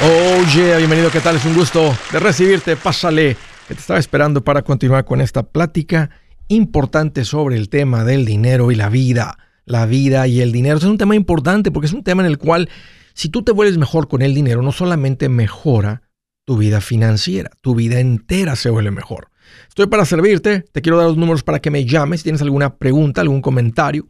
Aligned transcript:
Oye, 0.00 0.76
bienvenido, 0.76 1.10
¿qué 1.10 1.20
tal? 1.20 1.34
Es 1.36 1.44
un 1.44 1.56
gusto 1.56 1.92
de 2.12 2.20
recibirte. 2.20 2.76
Pásale, 2.76 3.36
que 3.66 3.74
te 3.74 3.80
estaba 3.80 3.98
esperando 3.98 4.44
para 4.44 4.62
continuar 4.62 5.04
con 5.04 5.20
esta 5.20 5.42
plática 5.42 6.10
importante 6.46 7.24
sobre 7.24 7.56
el 7.56 7.68
tema 7.68 8.04
del 8.04 8.24
dinero 8.24 8.70
y 8.70 8.76
la 8.76 8.90
vida. 8.90 9.38
La 9.64 9.86
vida 9.86 10.28
y 10.28 10.40
el 10.40 10.52
dinero. 10.52 10.78
es 10.78 10.84
un 10.84 10.98
tema 10.98 11.16
importante 11.16 11.72
porque 11.72 11.86
es 11.88 11.92
un 11.92 12.04
tema 12.04 12.22
en 12.22 12.28
el 12.28 12.38
cual 12.38 12.70
si 13.12 13.28
tú 13.28 13.42
te 13.42 13.50
vuelves 13.50 13.76
mejor 13.76 14.06
con 14.06 14.22
el 14.22 14.34
dinero, 14.34 14.62
no 14.62 14.70
solamente 14.70 15.28
mejora 15.28 16.02
tu 16.44 16.56
vida 16.56 16.80
financiera, 16.80 17.50
tu 17.60 17.74
vida 17.74 17.98
entera 17.98 18.54
se 18.54 18.70
vuelve 18.70 18.92
mejor. 18.92 19.30
Estoy 19.68 19.88
para 19.88 20.04
servirte, 20.04 20.64
te 20.70 20.80
quiero 20.80 20.96
dar 20.96 21.08
los 21.08 21.16
números 21.16 21.42
para 21.42 21.58
que 21.58 21.72
me 21.72 21.84
llames 21.84 22.20
si 22.20 22.24
tienes 22.24 22.42
alguna 22.42 22.76
pregunta, 22.76 23.20
algún 23.20 23.42
comentario. 23.42 24.06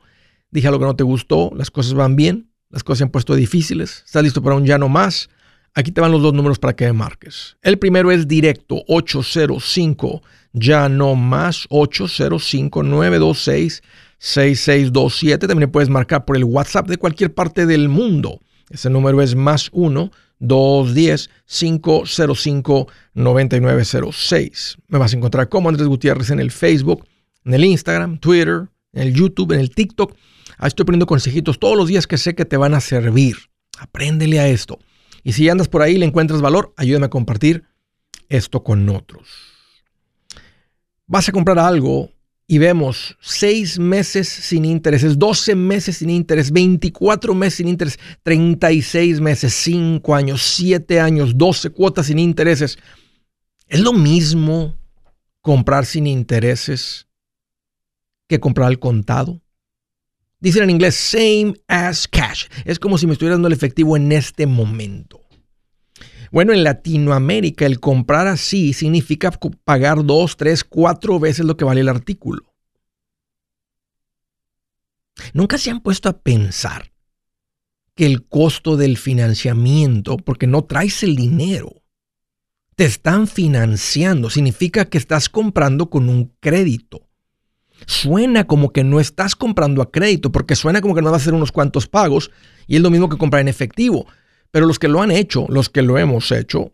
Dije 0.50 0.68
algo 0.68 0.80
que 0.80 0.86
no 0.86 0.96
te 0.96 1.04
gustó, 1.04 1.50
las 1.56 1.70
cosas 1.70 1.94
van 1.94 2.14
bien, 2.14 2.50
las 2.68 2.84
cosas 2.84 2.98
se 2.98 3.04
han 3.04 3.10
puesto 3.10 3.34
difíciles, 3.34 4.02
estás 4.04 4.22
listo 4.22 4.42
para 4.42 4.54
un 4.54 4.66
ya 4.66 4.76
no 4.76 4.90
más. 4.90 5.30
Aquí 5.78 5.92
te 5.92 6.00
van 6.00 6.10
los 6.10 6.22
dos 6.22 6.34
números 6.34 6.58
para 6.58 6.74
que 6.74 6.92
marques. 6.92 7.56
El 7.62 7.78
primero 7.78 8.10
es 8.10 8.26
directo 8.26 8.82
805, 8.88 10.22
ya 10.52 10.88
no 10.88 11.14
más 11.14 11.66
805 11.70 12.82
926 12.82 13.84
6627. 14.18 15.46
También 15.46 15.70
puedes 15.70 15.88
marcar 15.88 16.24
por 16.24 16.36
el 16.36 16.42
WhatsApp 16.42 16.88
de 16.88 16.96
cualquier 16.96 17.32
parte 17.32 17.64
del 17.64 17.88
mundo. 17.88 18.40
Ese 18.70 18.90
número 18.90 19.22
es 19.22 19.36
más 19.36 19.68
1 19.70 20.10
210 20.40 21.30
505 21.46 22.88
9906. 23.14 24.78
Me 24.88 24.98
vas 24.98 25.12
a 25.12 25.16
encontrar 25.16 25.48
como 25.48 25.68
Andrés 25.68 25.86
Gutiérrez 25.86 26.30
en 26.30 26.40
el 26.40 26.50
Facebook, 26.50 27.06
en 27.44 27.54
el 27.54 27.64
Instagram, 27.64 28.18
Twitter, 28.18 28.66
en 28.92 29.02
el 29.02 29.14
YouTube, 29.14 29.52
en 29.52 29.60
el 29.60 29.70
TikTok. 29.70 30.12
Ahí 30.56 30.66
estoy 30.66 30.86
poniendo 30.86 31.06
consejitos 31.06 31.60
todos 31.60 31.76
los 31.76 31.86
días 31.86 32.08
que 32.08 32.18
sé 32.18 32.34
que 32.34 32.44
te 32.44 32.56
van 32.56 32.74
a 32.74 32.80
servir. 32.80 33.36
Apréndele 33.78 34.40
a 34.40 34.48
esto. 34.48 34.80
Y 35.22 35.32
si 35.32 35.48
andas 35.48 35.68
por 35.68 35.82
ahí 35.82 35.94
y 35.94 35.98
le 35.98 36.06
encuentras 36.06 36.40
valor, 36.40 36.72
ayúdame 36.76 37.06
a 37.06 37.10
compartir 37.10 37.64
esto 38.28 38.62
con 38.62 38.88
otros. 38.88 39.28
Vas 41.06 41.28
a 41.28 41.32
comprar 41.32 41.58
algo 41.58 42.10
y 42.46 42.58
vemos 42.58 43.16
6 43.20 43.78
meses 43.78 44.28
sin 44.28 44.64
intereses, 44.64 45.18
12 45.18 45.54
meses 45.54 45.98
sin 45.98 46.10
interés, 46.10 46.50
24 46.50 47.34
meses 47.34 47.54
sin 47.56 47.68
interés, 47.68 47.98
36 48.22 49.20
meses, 49.20 49.52
5 49.54 50.14
años, 50.14 50.42
7 50.42 51.00
años, 51.00 51.36
12 51.36 51.70
cuotas 51.70 52.06
sin 52.06 52.18
intereses. 52.18 52.78
¿Es 53.66 53.80
lo 53.80 53.92
mismo 53.92 54.78
comprar 55.42 55.84
sin 55.84 56.06
intereses 56.06 57.06
que 58.26 58.40
comprar 58.40 58.68
al 58.68 58.78
contado? 58.78 59.42
Dicen 60.40 60.64
en 60.64 60.70
inglés 60.70 60.94
same 60.94 61.54
as 61.66 62.06
cash. 62.06 62.46
Es 62.64 62.78
como 62.78 62.96
si 62.96 63.06
me 63.06 63.12
estuviera 63.12 63.34
dando 63.34 63.48
el 63.48 63.54
efectivo 63.54 63.96
en 63.96 64.12
este 64.12 64.46
momento. 64.46 65.20
Bueno, 66.30 66.52
en 66.52 66.62
Latinoamérica 66.62 67.66
el 67.66 67.80
comprar 67.80 68.26
así 68.26 68.72
significa 68.72 69.30
pagar 69.64 70.04
dos, 70.04 70.36
tres, 70.36 70.62
cuatro 70.62 71.18
veces 71.18 71.46
lo 71.46 71.56
que 71.56 71.64
vale 71.64 71.80
el 71.80 71.88
artículo. 71.88 72.54
Nunca 75.32 75.58
se 75.58 75.70
han 75.70 75.80
puesto 75.80 76.08
a 76.08 76.20
pensar 76.20 76.92
que 77.94 78.06
el 78.06 78.26
costo 78.26 78.76
del 78.76 78.96
financiamiento, 78.96 80.16
porque 80.18 80.46
no 80.46 80.64
traes 80.64 81.02
el 81.02 81.16
dinero, 81.16 81.82
te 82.76 82.84
están 82.84 83.26
financiando, 83.26 84.30
significa 84.30 84.84
que 84.84 84.98
estás 84.98 85.28
comprando 85.28 85.90
con 85.90 86.08
un 86.08 86.32
crédito 86.38 87.07
suena 87.86 88.46
como 88.46 88.72
que 88.72 88.84
no 88.84 89.00
estás 89.00 89.34
comprando 89.36 89.82
a 89.82 89.90
crédito, 89.90 90.32
porque 90.32 90.56
suena 90.56 90.80
como 90.80 90.94
que 90.94 91.02
no 91.02 91.10
vas 91.10 91.20
a 91.20 91.22
hacer 91.22 91.34
unos 91.34 91.52
cuantos 91.52 91.86
pagos 91.86 92.30
y 92.66 92.76
es 92.76 92.82
lo 92.82 92.90
mismo 92.90 93.08
que 93.08 93.18
comprar 93.18 93.40
en 93.40 93.48
efectivo. 93.48 94.06
Pero 94.50 94.66
los 94.66 94.78
que 94.78 94.88
lo 94.88 95.02
han 95.02 95.10
hecho, 95.10 95.46
los 95.48 95.68
que 95.68 95.82
lo 95.82 95.98
hemos 95.98 96.32
hecho, 96.32 96.72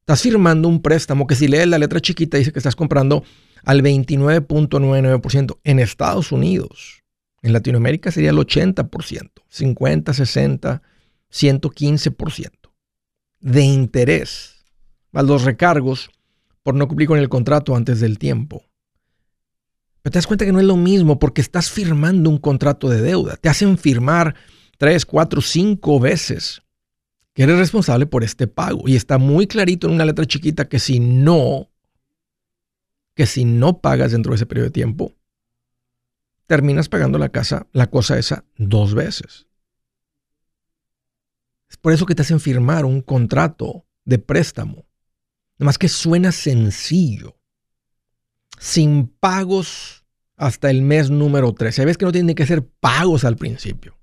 estás 0.00 0.22
firmando 0.22 0.68
un 0.68 0.82
préstamo 0.82 1.26
que 1.26 1.34
si 1.34 1.48
lees 1.48 1.68
la 1.68 1.78
letra 1.78 2.00
chiquita 2.00 2.38
dice 2.38 2.52
que 2.52 2.58
estás 2.58 2.76
comprando 2.76 3.24
al 3.64 3.82
29.99% 3.82 5.58
en 5.64 5.78
Estados 5.78 6.32
Unidos. 6.32 7.02
En 7.42 7.52
Latinoamérica 7.52 8.12
sería 8.12 8.30
el 8.30 8.36
80%, 8.36 9.30
50, 9.48 10.14
60, 10.14 10.82
115% 11.32 12.50
de 13.40 13.62
interés, 13.62 14.64
los 15.12 15.42
recargos 15.42 16.10
por 16.62 16.74
no 16.74 16.88
cumplir 16.88 17.08
con 17.08 17.18
el 17.18 17.28
contrato 17.28 17.74
antes 17.74 18.00
del 18.00 18.18
tiempo. 18.18 18.64
Pero 20.02 20.12
te 20.12 20.18
das 20.18 20.26
cuenta 20.26 20.44
que 20.44 20.52
no 20.52 20.60
es 20.60 20.66
lo 20.66 20.76
mismo 20.76 21.18
porque 21.18 21.40
estás 21.40 21.70
firmando 21.70 22.28
un 22.28 22.38
contrato 22.38 22.88
de 22.88 23.00
deuda. 23.00 23.36
Te 23.36 23.48
hacen 23.48 23.78
firmar 23.78 24.34
tres, 24.78 25.06
cuatro, 25.06 25.40
cinco 25.40 26.00
veces 26.00 26.62
que 27.34 27.44
eres 27.44 27.58
responsable 27.58 28.06
por 28.06 28.24
este 28.24 28.46
pago. 28.46 28.88
Y 28.88 28.96
está 28.96 29.18
muy 29.18 29.46
clarito 29.46 29.86
en 29.86 29.94
una 29.94 30.04
letra 30.04 30.26
chiquita 30.26 30.68
que 30.68 30.78
si 30.78 30.98
no, 30.98 31.70
que 33.14 33.26
si 33.26 33.44
no 33.44 33.80
pagas 33.80 34.12
dentro 34.12 34.32
de 34.32 34.36
ese 34.36 34.46
periodo 34.46 34.66
de 34.66 34.72
tiempo, 34.72 35.14
terminas 36.46 36.88
pagando 36.88 37.18
la 37.18 37.30
casa, 37.30 37.66
la 37.72 37.88
cosa 37.88 38.18
esa, 38.18 38.44
dos 38.56 38.94
veces. 38.94 39.46
Es 41.70 41.76
por 41.76 41.92
eso 41.92 42.04
que 42.04 42.14
te 42.14 42.22
hacen 42.22 42.40
firmar 42.40 42.84
un 42.84 43.00
contrato 43.00 43.86
de 44.04 44.18
préstamo 44.18 44.84
más 45.62 45.78
que 45.78 45.88
suena 45.88 46.32
sencillo. 46.32 47.36
Sin 48.58 49.08
pagos 49.08 50.04
hasta 50.36 50.70
el 50.70 50.82
mes 50.82 51.10
número 51.10 51.52
13. 51.52 51.82
Hay 51.82 51.94
que 51.94 52.04
no 52.04 52.12
tienen 52.12 52.34
que 52.34 52.42
hacer 52.42 52.66
pagos 52.66 53.24
al 53.24 53.36
principio. 53.36 53.98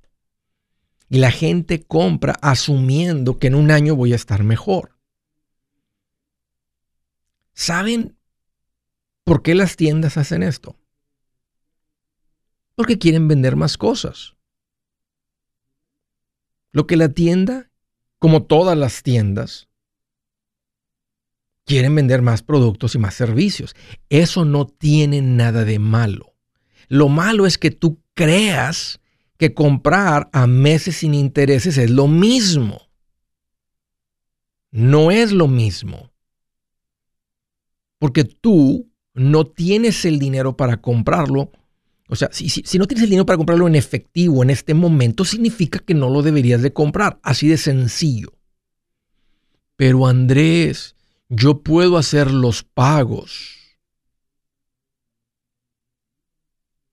Y 1.09 1.17
la 1.17 1.31
gente 1.31 1.83
compra 1.83 2.37
asumiendo 2.41 3.39
que 3.39 3.47
en 3.47 3.55
un 3.55 3.71
año 3.71 3.95
voy 3.95 4.13
a 4.13 4.15
estar 4.15 4.43
mejor. 4.43 4.97
¿Saben 7.53 8.17
por 9.23 9.41
qué 9.41 9.55
las 9.55 9.75
tiendas 9.75 10.17
hacen 10.17 10.43
esto? 10.43 10.77
Porque 12.75 12.97
quieren 12.97 13.27
vender 13.27 13.55
más 13.55 13.77
cosas. 13.77 14.35
Lo 16.71 16.85
que 16.85 16.95
la 16.95 17.09
tienda, 17.09 17.71
como 18.19 18.43
todas 18.43 18.77
las 18.77 19.01
tiendas, 19.01 19.68
quieren 21.69 21.93
vender 21.93 22.23
más 22.23 22.41
productos 22.41 22.95
y 22.95 22.97
más 22.97 23.13
servicios. 23.13 23.75
Eso 24.09 24.43
no 24.43 24.65
tiene 24.65 25.21
nada 25.21 25.65
de 25.65 25.77
malo. 25.77 26.33
Lo 26.87 27.09
malo 27.09 27.45
es 27.45 27.59
que 27.59 27.69
tú 27.69 28.01
creas 28.15 28.99
que 29.37 29.53
comprar 29.53 30.31
a 30.33 30.47
meses 30.47 30.97
sin 30.97 31.13
intereses 31.13 31.77
es 31.77 31.91
lo 31.91 32.07
mismo. 32.07 32.89
No 34.71 35.11
es 35.11 35.31
lo 35.31 35.47
mismo. 35.47 36.11
Porque 37.99 38.23
tú 38.23 38.89
no 39.13 39.45
tienes 39.45 40.05
el 40.05 40.17
dinero 40.17 40.57
para 40.57 40.81
comprarlo. 40.81 41.51
O 42.07 42.15
sea, 42.15 42.29
si, 42.31 42.49
si, 42.49 42.79
no 42.79 42.87
tienes 42.87 43.03
el 43.03 43.11
dinero 43.11 43.27
para 43.27 43.37
comprarlo 43.37 43.67
en 43.67 43.75
efectivo 43.75 44.41
en 44.41 44.49
este 44.49 44.73
momento, 44.73 45.23
significa 45.23 45.77
que 45.77 45.93
no 45.93 46.09
lo 46.09 46.23
deberías 46.23 46.63
de 46.63 46.73
comprar. 46.73 47.19
Así 47.21 47.47
de 47.47 47.57
sencillo. 47.57 48.33
Pero 49.75 50.07
Andrés, 50.07 50.95
yo 51.29 51.61
puedo 51.61 51.97
hacer 51.97 52.31
los 52.31 52.63
pagos. 52.63 53.55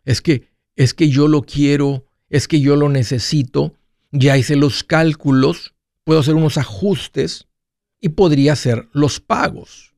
Es 0.04 0.20
que, 0.20 0.50
es 0.76 0.94
que 0.94 1.08
yo 1.08 1.26
lo 1.26 1.42
quiero, 1.42 2.06
es 2.28 2.46
que 2.46 2.60
yo 2.60 2.76
lo 2.76 2.88
necesito, 2.88 3.74
ya 4.12 4.36
hice 4.36 4.54
los 4.54 4.84
cálculos, 4.84 5.74
puedo 6.04 6.20
hacer 6.20 6.34
unos 6.34 6.58
ajustes 6.58 7.48
y 8.00 8.10
podría 8.10 8.52
hacer 8.52 8.88
los 8.92 9.20
pagos. 9.20 9.94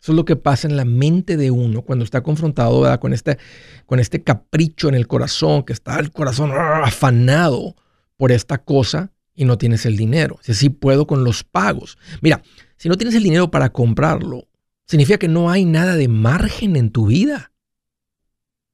Eso 0.00 0.10
es 0.10 0.16
lo 0.16 0.24
que 0.24 0.34
pasa 0.34 0.66
en 0.66 0.76
la 0.76 0.84
mente 0.84 1.36
de 1.36 1.52
uno 1.52 1.82
cuando 1.82 2.04
está 2.04 2.24
confrontado 2.24 2.98
Con, 2.98 3.12
este, 3.12 3.38
con 3.86 4.00
este 4.00 4.24
capricho 4.24 4.88
en 4.88 4.96
el 4.96 5.06
corazón, 5.06 5.62
que 5.62 5.72
está 5.72 6.00
el 6.00 6.10
corazón 6.10 6.50
¡ah! 6.52 6.82
afanado 6.84 7.76
por 8.16 8.32
esta 8.32 8.58
cosa 8.58 9.12
y 9.34 9.44
no 9.44 9.58
tienes 9.58 9.86
el 9.86 9.96
dinero. 9.96 10.38
Si 10.42 10.68
puedo 10.68 11.06
con 11.06 11.24
los 11.24 11.44
pagos. 11.44 11.98
Mira, 12.20 12.42
si 12.76 12.88
no 12.88 12.96
tienes 12.96 13.14
el 13.14 13.22
dinero 13.22 13.50
para 13.50 13.70
comprarlo, 13.70 14.48
significa 14.86 15.18
que 15.18 15.28
no 15.28 15.50
hay 15.50 15.64
nada 15.64 15.96
de 15.96 16.08
margen 16.08 16.76
en 16.76 16.90
tu 16.90 17.06
vida. 17.06 17.52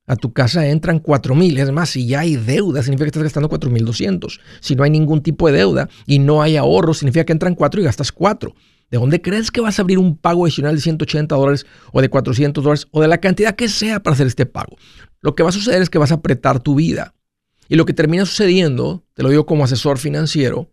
A 0.06 0.16
tu 0.16 0.32
casa 0.32 0.66
entran 0.66 1.00
4 1.00 1.34
mil. 1.34 1.58
Es 1.58 1.70
más, 1.70 1.90
si 1.90 2.06
ya 2.06 2.20
hay 2.20 2.36
deuda, 2.36 2.82
significa 2.82 3.04
que 3.04 3.08
estás 3.08 3.22
gastando 3.24 3.50
4 3.50 3.70
mil 3.70 3.84
200. 3.84 4.40
Si 4.60 4.74
no 4.74 4.82
hay 4.82 4.90
ningún 4.90 5.22
tipo 5.22 5.46
de 5.48 5.58
deuda 5.58 5.90
y 6.06 6.18
no 6.18 6.40
hay 6.40 6.56
ahorro, 6.56 6.94
significa 6.94 7.26
que 7.26 7.32
entran 7.32 7.54
4 7.54 7.82
y 7.82 7.84
gastas 7.84 8.10
4. 8.10 8.54
¿De 8.90 8.96
dónde 8.96 9.20
crees 9.20 9.50
que 9.50 9.60
vas 9.60 9.78
a 9.78 9.82
abrir 9.82 9.98
un 9.98 10.16
pago 10.16 10.46
adicional 10.46 10.74
de 10.74 10.80
180 10.80 11.34
dólares 11.34 11.66
o 11.92 12.00
de 12.00 12.08
400 12.08 12.64
dólares 12.64 12.88
o 12.90 13.02
de 13.02 13.08
la 13.08 13.18
cantidad 13.18 13.54
que 13.54 13.68
sea 13.68 14.02
para 14.02 14.14
hacer 14.14 14.26
este 14.26 14.46
pago? 14.46 14.78
Lo 15.20 15.34
que 15.34 15.42
va 15.42 15.50
a 15.50 15.52
suceder 15.52 15.82
es 15.82 15.90
que 15.90 15.98
vas 15.98 16.10
a 16.10 16.14
apretar 16.14 16.60
tu 16.60 16.76
vida. 16.76 17.14
Y 17.68 17.76
lo 17.76 17.84
que 17.84 17.92
termina 17.92 18.24
sucediendo, 18.24 19.04
te 19.14 19.22
lo 19.22 19.28
digo 19.28 19.46
como 19.46 19.64
asesor 19.64 19.98
financiero, 19.98 20.72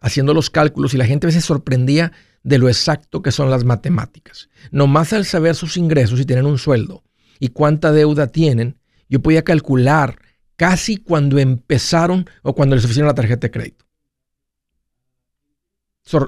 haciendo 0.00 0.34
los 0.34 0.50
cálculos 0.50 0.92
y 0.92 0.96
la 0.98 1.06
gente 1.06 1.26
a 1.26 1.28
veces 1.28 1.44
sorprendía 1.44 2.12
de 2.42 2.58
lo 2.58 2.68
exacto 2.68 3.22
que 3.22 3.30
son 3.30 3.48
las 3.48 3.64
matemáticas. 3.64 4.50
Nomás 4.72 5.12
al 5.12 5.24
saber 5.24 5.54
sus 5.54 5.76
ingresos 5.76 6.18
y 6.20 6.24
tienen 6.26 6.46
un 6.46 6.58
sueldo 6.58 7.04
y 7.38 7.48
cuánta 7.48 7.92
deuda 7.92 8.26
tienen, 8.26 8.80
yo 9.08 9.22
podía 9.22 9.44
calcular 9.44 10.18
casi 10.56 10.96
cuando 10.96 11.38
empezaron 11.38 12.28
o 12.42 12.54
cuando 12.54 12.74
les 12.74 12.84
ofrecieron 12.84 13.08
la 13.08 13.14
tarjeta 13.14 13.46
de 13.46 13.50
crédito. 13.52 13.84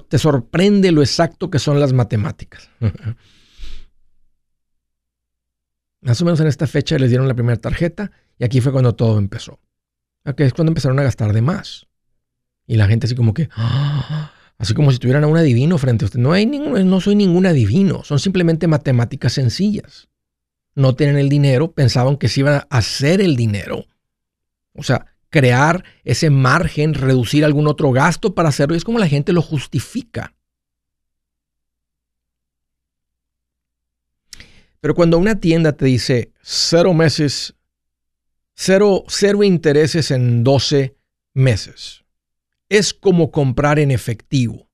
te 0.09 0.19
sorprende 0.19 0.93
lo 0.93 1.03
exacto 1.03 1.51
que 1.51 1.59
son 1.59 1.81
las 1.81 1.93
matemáticas. 1.93 2.71
Más 6.01 6.21
o 6.21 6.25
menos 6.25 6.39
en 6.41 6.47
esta 6.47 6.67
fecha 6.67 6.99
les 6.99 7.09
dieron 7.09 7.27
la 7.27 7.35
primera 7.35 7.61
tarjeta 7.61 8.13
y 8.39 8.45
aquí 8.45 8.61
fue 8.61 8.71
cuando 8.73 8.95
todo 8.95 9.19
empezó. 9.19 9.59
Aquí 10.25 10.43
es 10.43 10.55
cuando 10.55 10.71
empezaron 10.71 10.99
a 10.99 11.03
gastar 11.03 11.33
de 11.33 11.43
más. 11.43 11.87
Y 12.67 12.77
la 12.77 12.87
gente 12.87 13.07
así 13.07 13.15
como 13.15 13.35
que, 13.35 13.49
¡ah! 13.57 14.33
así 14.59 14.75
como 14.75 14.91
si 14.91 14.99
tuvieran 14.99 15.25
a 15.25 15.27
un 15.27 15.37
adivino 15.37 15.77
frente 15.79 16.05
a 16.05 16.07
usted. 16.07 16.19
No, 16.19 16.33
hay 16.33 16.47
ningún, 16.47 16.89
no 16.89 17.01
soy 17.01 17.15
ningún 17.15 17.47
adivino, 17.47 18.05
son 18.05 18.19
simplemente 18.19 18.67
matemáticas 18.67 19.35
sencillas. 19.35 20.09
No 20.75 20.95
tienen 20.95 21.19
el 21.19 21.29
dinero, 21.29 21.73
pensaban 21.73 22.17
que 22.17 22.29
se 22.29 22.41
iban 22.41 22.55
a 22.55 22.67
hacer 22.71 23.21
el 23.21 23.37
dinero. 23.37 23.85
O 24.73 24.83
sea, 24.83 25.15
crear 25.31 25.85
ese 26.05 26.31
margen, 26.31 26.95
reducir 26.95 27.45
algún 27.45 27.69
otro 27.69 27.93
gasto 27.93 28.35
para 28.35 28.49
hacerlo. 28.49 28.75
Y 28.75 28.79
es 28.79 28.85
como 28.85 28.99
la 28.99 29.09
gente 29.09 29.33
lo 29.33 29.43
justifica. 29.43 30.35
Pero 34.81 34.95
cuando 34.95 35.19
una 35.19 35.41
tienda 35.41 35.73
te 35.73 35.87
dice 35.87 36.33
cero 36.43 36.93
meses, 36.93 37.55
cero, 38.55 39.05
cero 39.09 39.43
intereses 39.43 40.11
en 40.11 40.45
12 40.45 40.97
meses, 41.35 42.05
es 42.69 42.95
como 42.95 43.31
comprar 43.31 43.79
en 43.79 43.91
efectivo. 43.91 44.69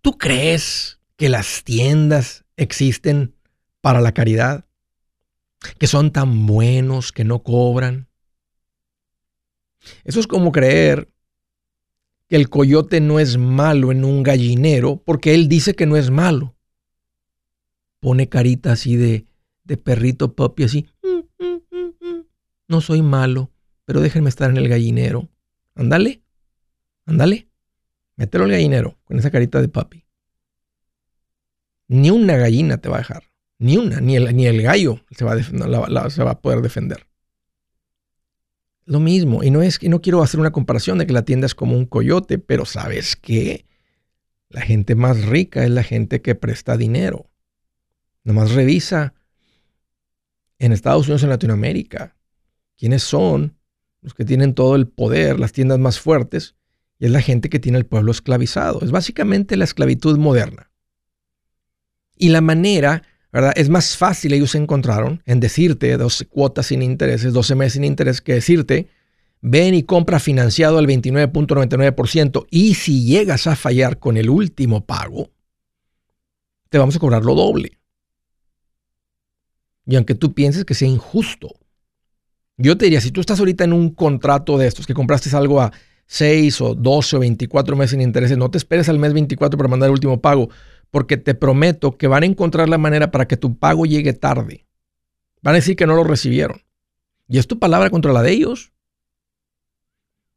¿Tú 0.00 0.18
crees 0.18 1.00
que 1.16 1.28
las 1.28 1.62
tiendas 1.64 2.44
existen 2.56 3.34
para 3.80 4.00
la 4.00 4.12
caridad? 4.12 4.66
¿Que 5.78 5.86
son 5.86 6.12
tan 6.12 6.46
buenos 6.46 7.12
que 7.12 7.24
no 7.24 7.42
cobran? 7.42 8.08
Eso 10.04 10.20
es 10.20 10.26
como 10.26 10.52
creer 10.52 11.10
que 12.28 12.36
el 12.36 12.50
coyote 12.50 13.00
no 13.00 13.20
es 13.20 13.38
malo 13.38 13.90
en 13.90 14.04
un 14.04 14.22
gallinero 14.22 15.02
porque 15.04 15.34
él 15.34 15.48
dice 15.48 15.74
que 15.74 15.86
no 15.86 15.96
es 15.96 16.10
malo. 16.10 16.56
Pone 18.00 18.28
carita 18.28 18.72
así 18.72 18.96
de 18.96 19.28
de 19.68 19.76
perrito 19.76 20.34
puppy 20.34 20.64
así. 20.64 20.86
No 22.68 22.80
soy 22.80 23.02
malo, 23.02 23.50
pero 23.84 24.00
déjenme 24.00 24.28
estar 24.28 24.50
en 24.50 24.58
el 24.58 24.68
gallinero. 24.68 25.28
Ándale, 25.74 26.22
ándale. 27.06 27.48
Mételo 28.16 28.44
al 28.44 28.50
gallinero 28.50 28.98
con 29.04 29.18
esa 29.18 29.30
carita 29.30 29.60
de 29.60 29.68
puppy. 29.68 30.04
Ni 31.88 32.10
una 32.10 32.36
gallina 32.36 32.78
te 32.78 32.88
va 32.88 32.96
a 32.96 32.98
dejar. 32.98 33.24
Ni 33.58 33.76
una, 33.76 34.00
ni 34.00 34.16
el, 34.16 34.36
ni 34.36 34.46
el 34.46 34.62
gallo 34.62 35.00
se 35.10 35.24
va, 35.24 35.32
a 35.32 36.10
se 36.10 36.22
va 36.22 36.30
a 36.30 36.40
poder 36.40 36.60
defender. 36.60 37.06
Lo 38.84 39.00
mismo, 39.00 39.42
y 39.42 39.50
no 39.50 39.62
es 39.62 39.78
que 39.78 39.88
no 39.88 40.00
quiero 40.00 40.22
hacer 40.22 40.40
una 40.40 40.52
comparación 40.52 40.98
de 40.98 41.06
que 41.06 41.12
la 41.12 41.24
tienda 41.24 41.46
es 41.46 41.54
como 41.54 41.76
un 41.76 41.86
coyote, 41.86 42.38
pero 42.38 42.64
¿sabes 42.64 43.16
qué? 43.16 43.66
La 44.48 44.62
gente 44.62 44.94
más 44.94 45.26
rica 45.26 45.64
es 45.64 45.70
la 45.70 45.82
gente 45.82 46.22
que 46.22 46.34
presta 46.34 46.76
dinero. 46.76 47.30
Nomás 48.24 48.52
revisa 48.52 49.14
en 50.58 50.72
Estados 50.72 51.06
Unidos, 51.06 51.22
en 51.22 51.28
Latinoamérica. 51.30 52.16
¿Quiénes 52.78 53.02
son 53.02 53.56
los 54.00 54.14
que 54.14 54.24
tienen 54.24 54.54
todo 54.54 54.76
el 54.76 54.86
poder, 54.86 55.40
las 55.40 55.52
tiendas 55.52 55.80
más 55.80 55.98
fuertes? 55.98 56.54
Y 56.98 57.06
es 57.06 57.10
la 57.10 57.20
gente 57.20 57.50
que 57.50 57.58
tiene 57.58 57.76
el 57.76 57.86
pueblo 57.86 58.12
esclavizado. 58.12 58.80
Es 58.82 58.92
básicamente 58.92 59.56
la 59.56 59.64
esclavitud 59.64 60.16
moderna. 60.16 60.70
Y 62.16 62.28
la 62.28 62.40
manera, 62.40 63.02
¿verdad? 63.32 63.52
Es 63.56 63.68
más 63.68 63.96
fácil, 63.96 64.32
ellos 64.32 64.52
se 64.52 64.58
encontraron 64.58 65.22
en 65.26 65.40
decirte 65.40 65.96
12 65.96 66.26
cuotas 66.26 66.66
sin 66.66 66.82
intereses, 66.82 67.32
12 67.32 67.54
meses 67.56 67.72
sin 67.74 67.84
interés, 67.84 68.20
que 68.20 68.34
decirte, 68.34 68.88
ven 69.40 69.74
y 69.74 69.82
compra 69.82 70.20
financiado 70.20 70.78
al 70.78 70.86
29.99% 70.86 72.46
y 72.50 72.74
si 72.74 73.04
llegas 73.04 73.46
a 73.46 73.56
fallar 73.56 73.98
con 73.98 74.16
el 74.16 74.30
último 74.30 74.84
pago, 74.84 75.30
te 76.68 76.78
vamos 76.78 76.96
a 76.96 77.00
cobrar 77.00 77.24
lo 77.24 77.34
doble. 77.34 77.78
Y 79.86 79.96
aunque 79.96 80.14
tú 80.14 80.34
pienses 80.34 80.64
que 80.64 80.74
sea 80.74 80.88
injusto, 80.88 81.48
yo 82.58 82.76
te 82.76 82.86
diría, 82.86 83.00
si 83.00 83.12
tú 83.12 83.20
estás 83.20 83.38
ahorita 83.38 83.64
en 83.64 83.72
un 83.72 83.90
contrato 83.90 84.58
de 84.58 84.66
estos, 84.66 84.86
que 84.86 84.94
compraste 84.94 85.34
algo 85.36 85.60
a 85.60 85.72
6 86.06 86.60
o 86.60 86.74
12 86.74 87.16
o 87.16 87.20
24 87.20 87.76
meses 87.76 87.92
sin 87.92 88.00
intereses, 88.00 88.36
no 88.36 88.50
te 88.50 88.58
esperes 88.58 88.88
al 88.88 88.98
mes 88.98 89.12
24 89.12 89.56
para 89.56 89.68
mandar 89.68 89.88
el 89.88 89.92
último 89.92 90.20
pago, 90.20 90.48
porque 90.90 91.16
te 91.16 91.34
prometo 91.34 91.96
que 91.96 92.08
van 92.08 92.24
a 92.24 92.26
encontrar 92.26 92.68
la 92.68 92.78
manera 92.78 93.10
para 93.10 93.28
que 93.28 93.36
tu 93.36 93.56
pago 93.56 93.86
llegue 93.86 94.12
tarde. 94.12 94.66
Van 95.40 95.54
a 95.54 95.58
decir 95.58 95.76
que 95.76 95.86
no 95.86 95.94
lo 95.94 96.02
recibieron. 96.02 96.62
Y 97.28 97.38
es 97.38 97.46
tu 97.46 97.58
palabra 97.58 97.90
contra 97.90 98.12
la 98.12 98.22
de 98.22 98.32
ellos. 98.32 98.72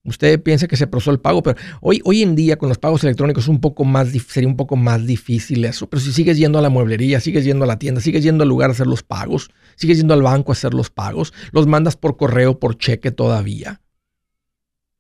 Usted 0.03 0.41
piensa 0.41 0.67
que 0.67 0.77
se 0.77 0.87
procesó 0.87 1.11
el 1.11 1.19
pago, 1.19 1.43
pero 1.43 1.59
hoy, 1.79 2.01
hoy 2.03 2.23
en 2.23 2.35
día 2.35 2.57
con 2.57 2.69
los 2.69 2.79
pagos 2.79 3.03
electrónicos 3.03 3.47
un 3.47 3.61
poco 3.61 3.85
más, 3.85 4.09
sería 4.09 4.49
un 4.49 4.57
poco 4.57 4.75
más 4.75 5.05
difícil 5.05 5.63
eso. 5.63 5.87
Pero 5.87 6.01
si 6.01 6.11
sigues 6.11 6.37
yendo 6.37 6.57
a 6.57 6.61
la 6.61 6.69
mueblería, 6.69 7.19
sigues 7.19 7.45
yendo 7.45 7.65
a 7.65 7.67
la 7.67 7.77
tienda, 7.77 8.01
sigues 8.01 8.23
yendo 8.23 8.41
al 8.41 8.49
lugar 8.49 8.71
a 8.71 8.73
hacer 8.73 8.87
los 8.87 9.03
pagos, 9.03 9.51
sigues 9.75 9.97
yendo 9.97 10.15
al 10.15 10.23
banco 10.23 10.51
a 10.51 10.53
hacer 10.53 10.73
los 10.73 10.89
pagos, 10.89 11.33
los 11.51 11.67
mandas 11.67 11.97
por 11.97 12.17
correo, 12.17 12.59
por 12.59 12.77
cheque 12.77 13.11
todavía. 13.11 13.81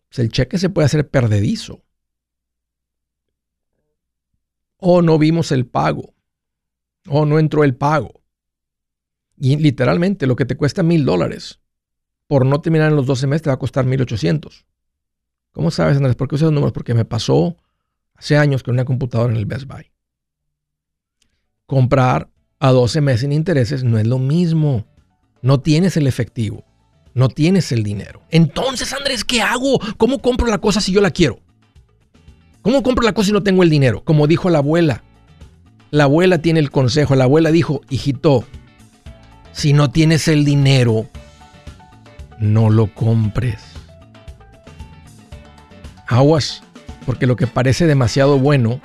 Pues 0.09 0.19
el 0.19 0.29
cheque 0.29 0.59
se 0.59 0.69
puede 0.69 0.85
hacer 0.85 1.09
perdedizo. 1.09 1.83
O 4.77 5.01
no 5.01 5.17
vimos 5.17 5.51
el 5.51 5.65
pago. 5.65 6.13
O 7.07 7.25
no 7.25 7.39
entró 7.39 7.63
el 7.63 7.75
pago. 7.75 8.21
Y 9.37 9.57
literalmente 9.57 10.27
lo 10.27 10.35
que 10.35 10.45
te 10.45 10.55
cuesta 10.57 10.83
mil 10.83 11.05
dólares 11.05 11.59
por 12.27 12.45
no 12.45 12.61
terminar 12.61 12.89
en 12.89 12.95
los 12.95 13.07
12 13.07 13.27
meses 13.27 13.41
te 13.41 13.49
va 13.49 13.55
a 13.55 13.59
costar 13.59 13.85
mil 13.85 14.01
ochocientos. 14.01 14.65
¿Cómo 15.53 15.69
sabes, 15.69 15.97
Andrés? 15.97 16.15
¿Por 16.15 16.27
qué 16.27 16.35
usas 16.35 16.45
los 16.45 16.53
números? 16.53 16.71
Porque 16.71 16.93
me 16.93 17.05
pasó 17.05 17.57
hace 18.15 18.37
años 18.37 18.63
con 18.63 18.73
una 18.73 18.85
computadora 18.85 19.31
en 19.31 19.37
el 19.37 19.45
Best 19.45 19.65
Buy. 19.65 19.91
Comprar 21.65 22.29
a 22.59 22.71
12 22.71 23.01
meses 23.01 23.21
sin 23.21 23.31
intereses 23.31 23.83
no 23.83 23.97
es 23.97 24.07
lo 24.07 24.17
mismo. 24.17 24.85
No 25.41 25.59
tienes 25.59 25.97
el 25.97 26.07
efectivo. 26.07 26.63
No 27.13 27.27
tienes 27.27 27.71
el 27.73 27.83
dinero. 27.83 28.21
Entonces, 28.29 28.93
Andrés, 28.93 29.25
¿qué 29.25 29.41
hago? 29.41 29.79
¿Cómo 29.97 30.19
compro 30.19 30.47
la 30.47 30.59
cosa 30.59 30.79
si 30.79 30.93
yo 30.93 31.01
la 31.01 31.11
quiero? 31.11 31.39
¿Cómo 32.61 32.83
compro 32.83 33.03
la 33.03 33.13
cosa 33.13 33.27
si 33.27 33.33
no 33.33 33.43
tengo 33.43 33.63
el 33.63 33.69
dinero? 33.69 34.03
Como 34.05 34.27
dijo 34.27 34.49
la 34.49 34.59
abuela. 34.59 35.03
La 35.89 36.05
abuela 36.05 36.37
tiene 36.41 36.61
el 36.61 36.71
consejo. 36.71 37.15
La 37.15 37.25
abuela 37.25 37.51
dijo, 37.51 37.81
hijito, 37.89 38.45
si 39.51 39.73
no 39.73 39.91
tienes 39.91 40.29
el 40.29 40.45
dinero, 40.45 41.09
no 42.39 42.69
lo 42.69 42.93
compres 42.93 43.70
aguas, 46.11 46.61
porque 47.05 47.25
lo 47.25 47.35
que 47.35 47.47
parece 47.47 47.87
demasiado 47.87 48.37
bueno 48.37 48.79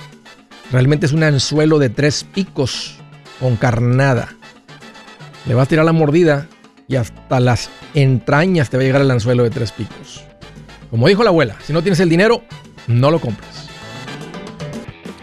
realmente 0.72 1.06
es 1.06 1.12
un 1.12 1.22
anzuelo 1.22 1.78
de 1.78 1.90
tres 1.90 2.24
picos 2.24 2.96
con 3.40 3.56
carnada. 3.56 4.34
Le 5.46 5.54
vas 5.54 5.66
a 5.66 5.68
tirar 5.68 5.84
la 5.84 5.92
mordida 5.92 6.48
y 6.88 6.96
hasta 6.96 7.40
las 7.40 7.70
entrañas 7.94 8.70
te 8.70 8.76
va 8.76 8.82
a 8.82 8.86
llegar 8.86 9.02
el 9.02 9.10
anzuelo 9.10 9.42
de 9.42 9.50
tres 9.50 9.72
picos. 9.72 10.24
Como 10.90 11.08
dijo 11.08 11.22
la 11.22 11.30
abuela, 11.30 11.56
si 11.64 11.72
no 11.72 11.82
tienes 11.82 12.00
el 12.00 12.08
dinero, 12.08 12.42
no 12.86 13.10
lo 13.10 13.20
compres. 13.20 13.55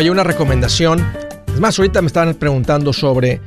Oye, 0.00 0.10
una 0.10 0.24
recomendación. 0.24 1.06
Es 1.46 1.60
más, 1.60 1.78
ahorita 1.78 2.00
me 2.00 2.06
estaban 2.06 2.34
preguntando 2.36 2.94
sobre 2.94 3.38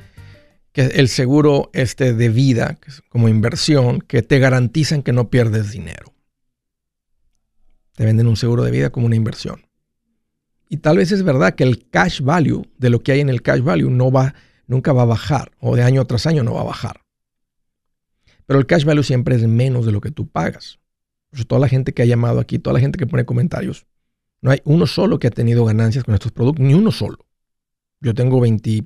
que 0.71 0.83
el 0.83 1.09
seguro 1.09 1.71
este 1.73 2.13
de 2.13 2.29
vida, 2.29 2.77
como 3.09 3.27
inversión, 3.27 4.01
que 4.01 4.21
te 4.21 4.37
garantizan 4.37 5.01
que 5.01 5.13
no 5.13 5.31
pierdes 5.31 5.71
dinero. 5.71 6.13
Te 7.95 8.05
venden 8.05 8.27
un 8.27 8.37
seguro 8.37 8.61
de 8.61 8.69
vida 8.69 8.91
como 8.91 9.07
una 9.07 9.15
inversión. 9.15 9.65
Y 10.69 10.77
tal 10.77 10.97
vez 10.97 11.11
es 11.11 11.23
verdad 11.23 11.55
que 11.55 11.63
el 11.63 11.89
cash 11.89 12.21
value 12.21 12.67
de 12.77 12.91
lo 12.91 13.01
que 13.01 13.13
hay 13.13 13.21
en 13.21 13.29
el 13.29 13.41
cash 13.41 13.61
value 13.61 13.89
no 13.89 14.11
va, 14.11 14.35
nunca 14.67 14.93
va 14.93 15.01
a 15.01 15.05
bajar, 15.05 15.53
o 15.59 15.75
de 15.75 15.81
año 15.81 16.05
tras 16.05 16.27
año 16.27 16.43
no 16.43 16.53
va 16.53 16.61
a 16.61 16.65
bajar. 16.65 17.01
Pero 18.45 18.59
el 18.59 18.67
cash 18.67 18.85
value 18.85 19.01
siempre 19.01 19.33
es 19.33 19.47
menos 19.47 19.87
de 19.87 19.91
lo 19.91 20.01
que 20.01 20.11
tú 20.11 20.27
pagas. 20.27 20.77
Por 21.31 21.45
toda 21.45 21.61
la 21.61 21.67
gente 21.67 21.95
que 21.95 22.03
ha 22.03 22.05
llamado 22.05 22.39
aquí, 22.39 22.59
toda 22.59 22.75
la 22.75 22.79
gente 22.79 22.99
que 22.99 23.07
pone 23.07 23.25
comentarios, 23.25 23.87
no 24.43 24.51
hay 24.51 24.61
uno 24.65 24.85
solo 24.85 25.19
que 25.19 25.27
ha 25.27 25.31
tenido 25.31 25.63
ganancias 25.63 26.03
con 26.03 26.13
estos 26.13 26.33
productos, 26.33 26.65
ni 26.65 26.73
uno 26.73 26.91
solo. 26.91 27.25
Yo 28.01 28.13
tengo 28.13 28.41
20, 28.41 28.83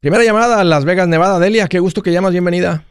Primera 0.00 0.24
llamada 0.24 0.60
a 0.60 0.64
Las 0.64 0.84
Vegas, 0.84 1.08
Nevada. 1.08 1.38
Delia, 1.38 1.68
qué 1.68 1.78
gusto 1.78 2.02
que 2.02 2.12
llamas, 2.12 2.32
bienvenida. 2.32 2.84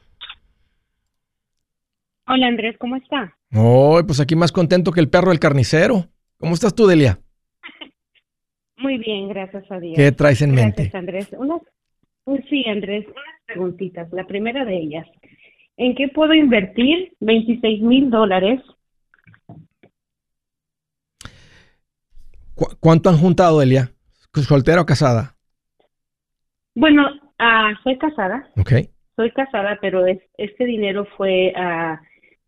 Hola 2.27 2.47
Andrés, 2.47 2.75
¿cómo 2.79 2.95
está? 2.95 3.37
Oh, 3.53 4.01
pues 4.05 4.19
aquí 4.19 4.35
más 4.35 4.51
contento 4.51 4.91
que 4.91 4.99
el 4.99 5.09
perro 5.09 5.29
del 5.29 5.39
carnicero. 5.39 6.07
¿Cómo 6.37 6.55
estás 6.55 6.73
tú, 6.73 6.87
Delia? 6.87 7.19
Muy 8.77 8.97
bien, 8.97 9.29
gracias 9.29 9.71
a 9.71 9.79
Dios. 9.79 9.93
¿Qué 9.95 10.11
traes 10.11 10.41
en 10.41 10.55
mente? 10.55 10.83
Gracias, 10.83 10.95
Andrés. 10.95 11.29
Pues 12.25 12.43
sí, 12.49 12.65
Andrés, 12.67 13.05
unas 13.05 13.41
preguntitas. 13.45 14.11
La 14.11 14.25
primera 14.25 14.65
de 14.65 14.75
ellas, 14.75 15.07
¿en 15.77 15.93
qué 15.95 16.07
puedo 16.07 16.33
invertir 16.33 17.13
26 17.19 17.81
mil 17.83 18.09
dólares? 18.09 18.61
¿Cuánto 22.79 23.09
han 23.09 23.17
juntado, 23.17 23.61
Elia? 23.61 23.91
¿Soltera 24.33 24.81
o 24.81 24.85
casada? 24.85 25.35
Bueno, 26.73 27.03
uh, 27.13 27.75
soy 27.83 27.97
casada. 27.99 28.49
Ok. 28.57 28.71
Soy 29.15 29.31
casada, 29.31 29.77
pero 29.79 30.07
es, 30.07 30.19
este 30.37 30.65
dinero 30.65 31.05
fue 31.17 31.53
uh, 31.55 31.97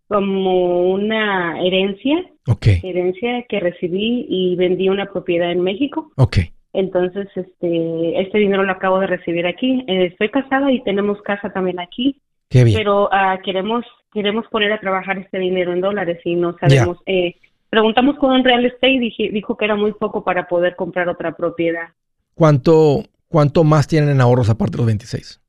como 0.07 0.89
una 0.89 1.62
herencia. 1.62 2.15
Ok. 2.48 2.67
Herencia 2.81 3.46
que 3.48 3.60
recibí 3.60 4.25
y 4.27 4.55
vendí 4.55 4.89
una 4.89 5.05
propiedad 5.05 5.51
en 5.51 5.62
México. 5.62 6.12
Ok. 6.17 6.38
Entonces, 6.77 7.27
este, 7.34 8.22
este 8.22 8.38
dinero 8.38 8.62
lo 8.62 8.72
acabo 8.72 9.00
de 9.00 9.07
recibir 9.07 9.48
aquí. 9.48 9.84
Eh, 9.88 10.05
estoy 10.12 10.29
casada 10.29 10.72
y 10.72 10.84
tenemos 10.84 11.19
casa 11.24 11.50
también 11.50 11.79
aquí. 11.79 12.22
Qué 12.50 12.63
bien. 12.63 12.77
Pero 12.77 13.05
uh, 13.05 13.41
queremos 13.43 13.84
queremos 14.13 14.46
poner 14.51 14.72
a 14.72 14.79
trabajar 14.79 15.17
este 15.17 15.39
dinero 15.39 15.74
en 15.74 15.81
dólares 15.81 16.19
y 16.24 16.36
no 16.36 16.55
sabemos. 16.60 17.00
Eh, 17.07 17.36
preguntamos 17.72 18.15
con 18.17 18.31
un 18.31 18.43
real 18.43 18.63
estate 18.63 19.12
y 19.17 19.29
dijo 19.29 19.57
que 19.57 19.65
era 19.65 19.75
muy 19.75 19.93
poco 19.93 20.24
para 20.24 20.48
poder 20.48 20.75
comprar 20.75 21.10
otra 21.10 21.36
propiedad. 21.36 21.89
¿Cuánto, 22.36 23.03
cuánto 23.27 23.63
más 23.63 23.88
tienen 23.88 24.10
en 24.10 24.22
ahorros 24.22 24.51
aparte 24.51 24.74
de 24.74 24.77
los 24.77 24.86
26? 24.86 25.41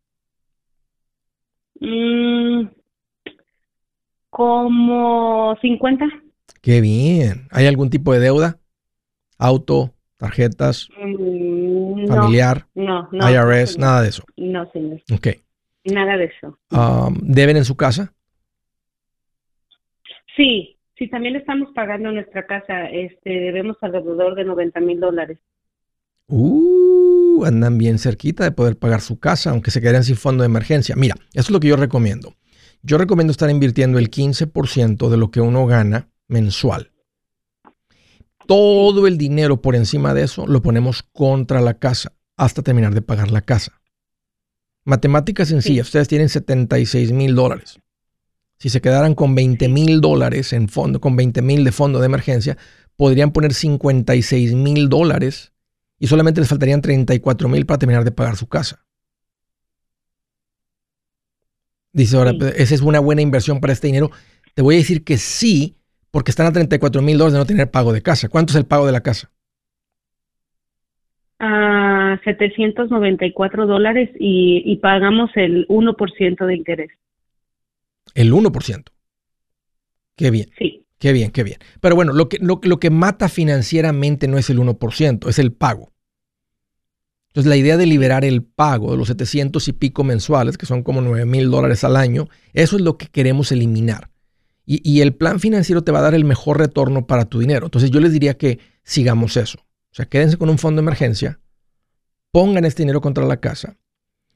Mm, 1.81 2.69
como 4.31 5.57
50. 5.61 6.07
Qué 6.63 6.81
bien. 6.81 7.49
¿Hay 7.51 7.67
algún 7.67 7.91
tipo 7.91 8.15
de 8.15 8.21
deuda? 8.21 8.59
¿Auto? 9.39 9.93
Tarjetas, 10.19 10.89
mm, 11.01 12.07
familiar, 12.09 12.67
no, 12.75 13.09
no, 13.11 13.31
IRS, 13.31 13.79
nada 13.79 14.03
de 14.03 14.09
eso. 14.09 14.25
No, 14.37 14.71
señor. 14.73 15.01
Ok. 15.13 15.29
Nada 15.85 16.17
de 16.19 16.25
eso. 16.25 16.59
Um, 16.71 17.17
¿Deben 17.23 17.57
en 17.57 17.65
su 17.65 17.77
casa? 17.77 18.13
Sí, 20.37 20.77
sí, 20.99 21.09
también 21.09 21.37
estamos 21.37 21.71
pagando 21.75 22.13
nuestra 22.13 22.47
casa. 22.47 22.87
Este, 22.87 23.31
debemos 23.31 23.77
alrededor 23.81 24.35
de 24.35 24.45
90 24.45 24.81
mil 24.81 25.01
dólares. 25.01 25.39
Uh, 26.27 27.45
andan 27.47 27.79
bien 27.79 27.99
cerquita 27.99 28.45
de 28.45 28.51
poder 28.51 28.77
pagar 28.77 29.01
su 29.01 29.19
casa, 29.19 29.51
aunque 29.51 29.71
se 29.71 29.81
queden 29.81 30.05
sin 30.05 30.17
fondo 30.17 30.43
de 30.43 30.49
emergencia. 30.49 30.95
Mira, 30.97 31.15
eso 31.33 31.41
es 31.41 31.51
lo 31.51 31.61
que 31.61 31.69
yo 31.69 31.77
recomiendo. 31.77 32.35
Yo 32.83 32.99
recomiendo 32.99 33.31
estar 33.31 33.49
invirtiendo 33.49 33.99
el 33.99 34.11
15% 34.11 35.09
de 35.09 35.17
lo 35.17 35.31
que 35.31 35.41
uno 35.41 35.67
gana 35.67 36.09
mensual 36.27 36.93
todo 38.49 39.07
el 39.07 39.19
dinero 39.19 39.61
por 39.61 39.77
encima 39.77 40.15
de 40.15 40.23
eso 40.23 40.47
lo 40.47 40.63
ponemos 40.63 41.03
contra 41.03 41.61
la 41.61 41.75
casa 41.75 42.15
hasta 42.39 42.63
terminar 42.63 42.95
de 42.95 43.03
pagar 43.03 43.31
la 43.31 43.43
casa. 43.43 43.79
Matemática 44.85 45.45
sencilla, 45.45 45.83
ustedes 45.83 46.09
tienen 46.09 46.31
76 46.31 47.13
mil 47.13 47.35
dólares. 47.35 47.79
Si 48.59 48.71
se 48.71 48.81
quedaran 48.81 49.15
con 49.15 49.35
20 49.35 49.69
mil 49.69 50.01
dólares 50.01 50.55
en 50.55 50.71
fondo, 50.71 50.99
con 50.99 51.15
20 51.15 51.43
mil 51.43 51.63
de 51.63 51.73
fondo 51.73 52.01
de 52.01 52.07
emergencia, 52.07 52.57
podrían 52.97 53.33
poner 53.33 53.53
56 53.53 54.55
mil 54.55 54.89
dólares 54.89 55.53
y 55.99 56.07
solamente 56.07 56.41
les 56.41 56.49
faltarían 56.49 56.81
34 56.81 57.51
mil 57.51 57.67
para 57.67 57.79
terminar 57.79 58.05
de 58.05 58.13
pagar 58.13 58.37
su 58.37 58.47
casa. 58.47 58.83
Dice 61.93 62.17
ahora, 62.17 62.33
esa 62.57 62.75
es 62.75 62.81
una 62.81 63.01
buena 63.01 63.21
inversión 63.21 63.61
para 63.61 63.75
este 63.75 63.89
dinero. 63.89 64.11
Te 64.55 64.63
voy 64.63 64.77
a 64.77 64.79
decir 64.79 65.05
que 65.05 65.19
sí, 65.19 65.78
porque 66.11 66.31
están 66.31 66.47
a 66.47 66.53
34 66.53 67.03
mil 67.03 67.19
dólares 67.19 67.35
de 67.35 67.39
no 67.39 67.47
tener 67.47 67.71
pago 67.71 67.93
de 67.93 68.03
casa. 68.03 68.29
¿Cuánto 68.29 68.53
es 68.53 68.57
el 68.57 68.67
pago 68.67 68.87
de 68.87 68.93
la 68.93 69.03
casa? 69.03 69.31
A 71.39 72.19
794 72.25 73.67
dólares 73.67 74.11
y, 74.19 74.63
y 74.65 74.77
pagamos 74.77 75.31
el 75.37 75.67
1% 75.69 76.47
de 76.47 76.55
interés. 76.55 76.91
El 78.15 78.33
1%. 78.33 78.85
Qué 80.17 80.31
bien. 80.31 80.49
Sí. 80.59 80.85
Qué 80.99 81.13
bien, 81.13 81.31
qué 81.31 81.45
bien. 81.45 81.59
Pero 81.81 81.95
bueno, 81.95 82.13
lo 82.13 82.29
que, 82.29 82.39
lo, 82.41 82.61
lo 82.63 82.81
que 82.81 82.91
mata 82.91 83.29
financieramente 83.29 84.27
no 84.27 84.37
es 84.37 84.51
el 84.51 84.59
1%, 84.59 85.29
es 85.29 85.39
el 85.39 85.53
pago. 85.53 85.93
Entonces, 87.29 87.51
la 87.51 87.57
idea 87.57 87.77
de 87.77 87.87
liberar 87.87 88.25
el 88.25 88.43
pago 88.43 88.91
de 88.91 88.97
los 88.97 89.07
700 89.09 89.69
y 89.69 89.73
pico 89.73 90.03
mensuales, 90.03 90.59
que 90.59 90.67
son 90.67 90.83
como 90.83 91.01
9 91.01 91.25
mil 91.25 91.51
dólares 91.51 91.85
al 91.85 91.97
año, 91.97 92.29
eso 92.53 92.77
es 92.77 92.83
lo 92.83 92.97
que 92.97 93.07
queremos 93.07 93.53
eliminar. 93.53 94.11
Y, 94.71 95.01
el 95.01 95.15
plan 95.15 95.41
financiero 95.41 95.83
te 95.83 95.93
va 95.93 96.01
a 96.01 96.03
dar 96.03 96.15
el 96.15 96.27
mejor 96.27 96.59
retorno 96.59 97.07
para 97.07 97.25
tu 97.25 97.39
dinero. 97.39 97.67
Entonces, 97.69 97.91
yo 97.91 98.01
les 98.01 98.13
diría 98.13 98.37
que 98.37 98.59
sigamos 98.85 99.39
eso. 99.39 99.61
O 99.61 99.95
sea, 99.95 100.05
quédense 100.05 100.37
con 100.37 100.51
un 100.51 100.59
fondo 100.59 100.83
de 100.83 100.85
emergencia, 100.85 101.41
pongan 102.33 102.67
este 102.67 102.83
dinero 102.83 103.01
contra 103.01 103.25
la 103.25 103.41
casa, 103.41 103.79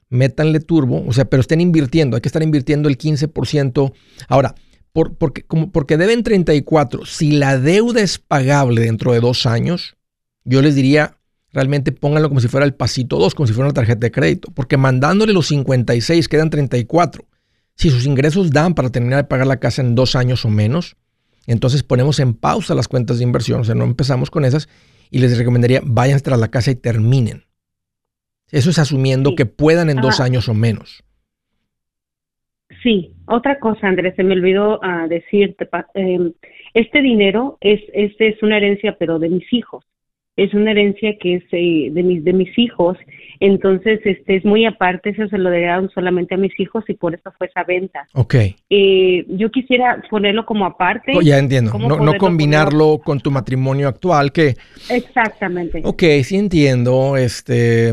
métanle 0.09 0.59
turbo, 0.59 1.05
o 1.05 1.13
sea, 1.13 1.25
pero 1.25 1.41
estén 1.41 1.61
invirtiendo, 1.61 2.15
hay 2.17 2.21
que 2.21 2.29
estar 2.29 2.41
invirtiendo 2.41 2.89
el 2.89 2.97
15%. 2.97 3.93
Ahora, 4.27 4.55
porque, 4.91 5.43
como, 5.43 5.71
porque 5.71 5.97
deben 5.97 6.23
34. 6.23 7.05
Si 7.05 7.33
la 7.33 7.59
deuda 7.59 8.01
es 8.01 8.17
pagable 8.17 8.81
dentro 8.81 9.13
de 9.13 9.19
dos 9.19 9.45
años, 9.45 9.97
yo 10.45 10.63
les 10.63 10.73
diría, 10.73 11.17
realmente 11.51 11.91
pónganlo 11.91 12.29
como 12.29 12.41
si 12.41 12.47
fuera 12.47 12.65
el 12.65 12.73
pasito 12.73 13.19
2, 13.19 13.35
como 13.35 13.45
si 13.45 13.53
fuera 13.53 13.67
una 13.67 13.75
tarjeta 13.75 13.99
de 13.99 14.11
crédito. 14.11 14.51
Porque 14.55 14.77
mandándole 14.77 15.31
los 15.31 15.45
56 15.45 16.27
quedan 16.27 16.49
34. 16.49 17.23
Si 17.75 17.89
sus 17.89 18.05
ingresos 18.05 18.51
dan 18.51 18.73
para 18.73 18.91
terminar 18.91 19.23
de 19.23 19.27
pagar 19.27 19.47
la 19.47 19.59
casa 19.59 19.81
en 19.81 19.95
dos 19.95 20.15
años 20.15 20.45
o 20.45 20.49
menos, 20.49 20.95
entonces 21.47 21.83
ponemos 21.83 22.19
en 22.19 22.33
pausa 22.33 22.75
las 22.75 22.87
cuentas 22.87 23.17
de 23.17 23.23
inversión, 23.23 23.61
o 23.61 23.63
sea, 23.63 23.75
no 23.75 23.83
empezamos 23.83 24.31
con 24.31 24.45
esas 24.45 24.69
y 25.09 25.19
les 25.19 25.37
recomendaría 25.37 25.81
vayan 25.83 26.19
tras 26.19 26.39
la 26.39 26.49
casa 26.49 26.71
y 26.71 26.75
terminen. 26.75 27.43
Eso 28.51 28.69
es 28.69 28.79
asumiendo 28.79 29.35
que 29.35 29.45
puedan 29.45 29.89
en 29.89 29.97
dos 29.97 30.19
años 30.19 30.47
o 30.47 30.53
menos. 30.53 31.03
Sí, 32.81 33.13
otra 33.27 33.59
cosa, 33.59 33.87
Andrés, 33.87 34.15
se 34.15 34.23
me 34.23 34.33
olvidó 34.33 34.79
uh, 34.79 35.07
decirte, 35.07 35.67
eh, 35.95 36.31
este 36.73 37.01
dinero 37.01 37.57
es, 37.61 37.81
este 37.93 38.29
es 38.29 38.43
una 38.43 38.57
herencia, 38.57 38.95
pero 38.97 39.19
de 39.19 39.29
mis 39.29 39.51
hijos. 39.53 39.85
Es 40.35 40.53
una 40.53 40.71
herencia 40.71 41.17
que 41.19 41.35
es 41.35 41.43
eh, 41.51 41.89
de 41.91 42.03
mis 42.03 42.23
de 42.23 42.33
mis 42.33 42.57
hijos, 42.57 42.97
entonces 43.45 43.99
este 44.05 44.37
es 44.37 44.45
muy 44.45 44.65
aparte, 44.65 45.09
eso 45.09 45.27
se 45.27 45.37
lo 45.37 45.51
dieron 45.51 45.89
solamente 45.93 46.35
a 46.35 46.37
mis 46.37 46.57
hijos 46.59 46.85
y 46.87 46.93
por 46.93 47.13
eso 47.13 47.29
fue 47.37 47.47
esa 47.47 47.65
venta. 47.65 48.07
Ok. 48.13 48.35
Eh, 48.69 49.25
yo 49.27 49.51
quisiera 49.51 50.01
ponerlo 50.09 50.45
como 50.45 50.65
aparte. 50.65 51.11
Oh, 51.13 51.21
ya 51.21 51.37
entiendo, 51.37 51.77
no, 51.77 51.97
no 51.97 52.13
combinarlo 52.17 53.01
con 53.03 53.19
tu 53.19 53.31
matrimonio 53.31 53.89
actual, 53.89 54.31
que. 54.31 54.55
Exactamente. 54.89 55.81
Ok, 55.83 56.03
sí 56.23 56.37
entiendo, 56.37 57.17
este, 57.17 57.91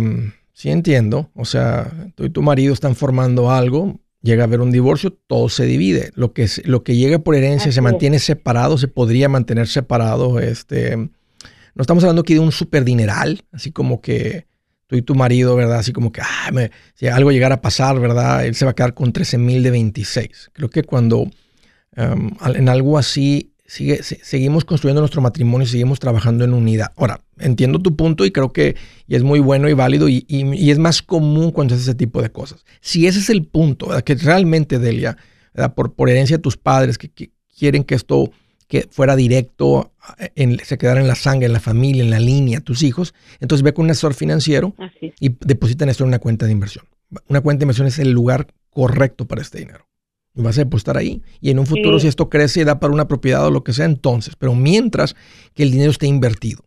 sí 0.52 0.70
entiendo, 0.70 1.30
o 1.34 1.44
sea, 1.44 1.90
tú 2.14 2.26
y 2.26 2.30
tu 2.30 2.42
marido 2.42 2.72
están 2.72 2.94
formando 2.94 3.50
algo, 3.50 3.98
llega 4.22 4.44
a 4.44 4.46
haber 4.46 4.60
un 4.60 4.70
divorcio, 4.70 5.12
todo 5.26 5.48
se 5.48 5.64
divide. 5.64 6.12
Lo 6.14 6.32
que, 6.32 6.46
lo 6.64 6.84
que 6.84 6.94
llega 6.94 7.18
por 7.18 7.34
herencia 7.34 7.72
se 7.72 7.80
mantiene 7.80 8.20
separado, 8.20 8.78
se 8.78 8.86
podría 8.86 9.28
mantener 9.28 9.66
separado. 9.66 10.38
Este, 10.38 10.96
no 10.96 11.80
estamos 11.80 12.04
hablando 12.04 12.22
aquí 12.22 12.34
de 12.34 12.40
un 12.40 12.52
super 12.52 12.84
dineral, 12.84 13.42
así 13.50 13.72
como 13.72 14.00
que 14.00 14.49
tú 14.90 14.96
y 14.96 15.02
tu 15.02 15.14
marido, 15.14 15.54
¿verdad? 15.54 15.78
Así 15.78 15.92
como 15.92 16.10
que, 16.10 16.20
ah, 16.20 16.50
si 16.94 17.06
algo 17.06 17.30
llegara 17.30 17.54
a 17.54 17.60
pasar, 17.60 18.00
¿verdad? 18.00 18.44
Él 18.44 18.56
se 18.56 18.64
va 18.64 18.72
a 18.72 18.74
quedar 18.74 18.92
con 18.92 19.12
13 19.12 19.38
mil 19.38 19.62
de 19.62 19.70
26. 19.70 20.50
Creo 20.52 20.68
que 20.68 20.82
cuando 20.82 21.20
um, 21.20 22.30
en 22.56 22.68
algo 22.68 22.98
así 22.98 23.52
sigue, 23.64 24.02
seguimos 24.02 24.64
construyendo 24.64 25.00
nuestro 25.00 25.22
matrimonio 25.22 25.64
y 25.64 25.70
seguimos 25.70 26.00
trabajando 26.00 26.42
en 26.42 26.54
unidad. 26.54 26.90
Ahora, 26.96 27.20
entiendo 27.38 27.78
tu 27.78 27.94
punto 27.94 28.24
y 28.24 28.32
creo 28.32 28.52
que 28.52 28.74
es 29.06 29.22
muy 29.22 29.38
bueno 29.38 29.68
y 29.68 29.74
válido 29.74 30.08
y, 30.08 30.26
es 30.28 30.80
más 30.80 31.02
común 31.02 31.52
cuando 31.52 31.74
haces 31.74 31.86
ese 31.86 31.94
tipo 31.94 32.20
de 32.20 32.32
cosas. 32.32 32.64
Si 32.80 33.06
ese 33.06 33.20
es 33.20 33.30
el 33.30 33.44
punto, 33.44 33.90
que 34.04 34.16
realmente, 34.16 34.80
Delia, 34.80 35.16
Por, 35.76 35.94
por 35.94 36.10
herencia 36.10 36.38
de 36.38 36.42
tus 36.42 36.56
padres 36.56 36.98
que, 36.98 37.30
quieren 37.56 37.84
que 37.84 37.94
esto 37.94 38.32
que 38.70 38.86
fuera 38.90 39.16
directo, 39.16 39.90
en, 40.36 40.58
se 40.60 40.78
quedara 40.78 41.00
en 41.00 41.08
la 41.08 41.16
sangre, 41.16 41.46
en 41.46 41.52
la 41.52 41.60
familia, 41.60 42.04
en 42.04 42.10
la 42.10 42.20
línea, 42.20 42.60
tus 42.60 42.84
hijos, 42.84 43.14
entonces 43.40 43.64
ve 43.64 43.74
con 43.74 43.86
un 43.86 43.90
asesor 43.90 44.14
financiero 44.14 44.74
y 45.18 45.34
depositan 45.40 45.88
esto 45.88 46.04
en 46.04 46.08
una 46.08 46.20
cuenta 46.20 46.46
de 46.46 46.52
inversión. 46.52 46.86
Una 47.28 47.40
cuenta 47.40 47.60
de 47.60 47.64
inversión 47.64 47.88
es 47.88 47.98
el 47.98 48.12
lugar 48.12 48.46
correcto 48.70 49.26
para 49.26 49.42
este 49.42 49.58
dinero 49.58 49.90
vas 50.34 50.58
a 50.58 50.64
depositar 50.64 50.96
ahí. 50.96 51.20
Y 51.40 51.50
en 51.50 51.58
un 51.58 51.66
futuro, 51.66 51.98
si 51.98 52.08
esto 52.08 52.28
crece 52.28 52.60
y 52.60 52.64
da 52.64 52.80
para 52.80 52.92
una 52.92 53.08
propiedad 53.08 53.46
o 53.46 53.50
lo 53.50 53.64
que 53.64 53.72
sea, 53.72 53.86
entonces. 53.86 54.36
Pero 54.36 54.54
mientras 54.54 55.14
que 55.54 55.62
el 55.62 55.70
dinero 55.70 55.90
esté 55.90 56.06
invertido. 56.06 56.62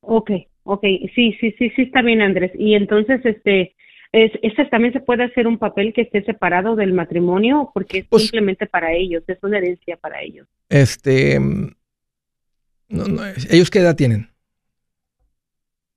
Ok, 0.00 0.30
ok. 0.64 0.82
Sí, 1.14 1.36
sí, 1.40 1.54
sí, 1.58 1.70
sí, 1.76 1.82
está 1.82 2.02
bien, 2.02 2.20
Andrés. 2.20 2.52
Y 2.58 2.74
entonces, 2.74 3.24
este, 3.24 3.74
es, 4.12 4.32
¿ese 4.42 4.64
también 4.66 4.92
se 4.92 5.00
puede 5.00 5.24
hacer 5.24 5.46
un 5.46 5.58
papel 5.58 5.92
que 5.92 6.02
esté 6.02 6.22
separado 6.24 6.76
del 6.76 6.92
matrimonio? 6.92 7.70
Porque 7.74 7.98
es 7.98 8.06
pues 8.06 8.22
simplemente 8.24 8.66
para 8.66 8.92
ellos, 8.92 9.22
es 9.26 9.38
una 9.42 9.58
herencia 9.58 9.96
para 9.96 10.22
ellos. 10.22 10.46
Este. 10.68 11.38
No, 11.38 13.04
no, 13.04 13.22
¿Ellos 13.50 13.70
qué 13.70 13.80
edad 13.80 13.96
tienen? 13.96 14.30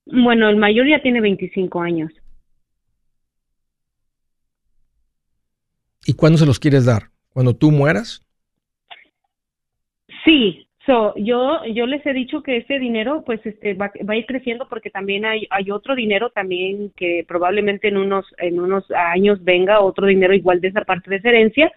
Bueno, 0.06 0.50
el 0.50 0.58
mayor 0.58 0.88
ya 0.88 1.02
tiene 1.02 1.22
25 1.22 1.82
años. 1.82 2.12
¿Y 6.06 6.14
cuándo 6.14 6.38
se 6.38 6.46
los 6.46 6.60
quieres 6.60 6.86
dar? 6.86 7.12
¿Cuando 7.30 7.56
tú 7.56 7.72
mueras? 7.72 8.26
Sí, 10.26 10.68
so, 10.86 11.14
yo, 11.16 11.64
yo 11.66 11.86
les 11.86 12.06
he 12.06 12.14
dicho 12.14 12.42
que 12.44 12.58
ese 12.58 12.80
dinero 12.80 13.24
pues 13.26 13.40
este, 13.46 13.74
va, 13.74 13.92
va, 14.08 14.14
a 14.14 14.18
ir 14.18 14.26
creciendo 14.26 14.68
porque 14.70 14.90
también 14.90 15.26
hay, 15.26 15.48
hay 15.50 15.72
otro 15.72 15.96
dinero 15.96 16.30
también 16.30 16.92
que 16.96 17.26
probablemente 17.28 17.88
en 17.88 17.98
unos, 17.98 18.26
en 18.38 18.60
unos 18.60 18.90
años 18.92 19.44
venga 19.44 19.82
otro 19.82 20.08
dinero 20.08 20.34
igual 20.34 20.62
de 20.62 20.70
esa 20.70 20.82
parte 20.82 21.10
de 21.10 21.18
esa 21.18 21.30
herencia 21.30 21.72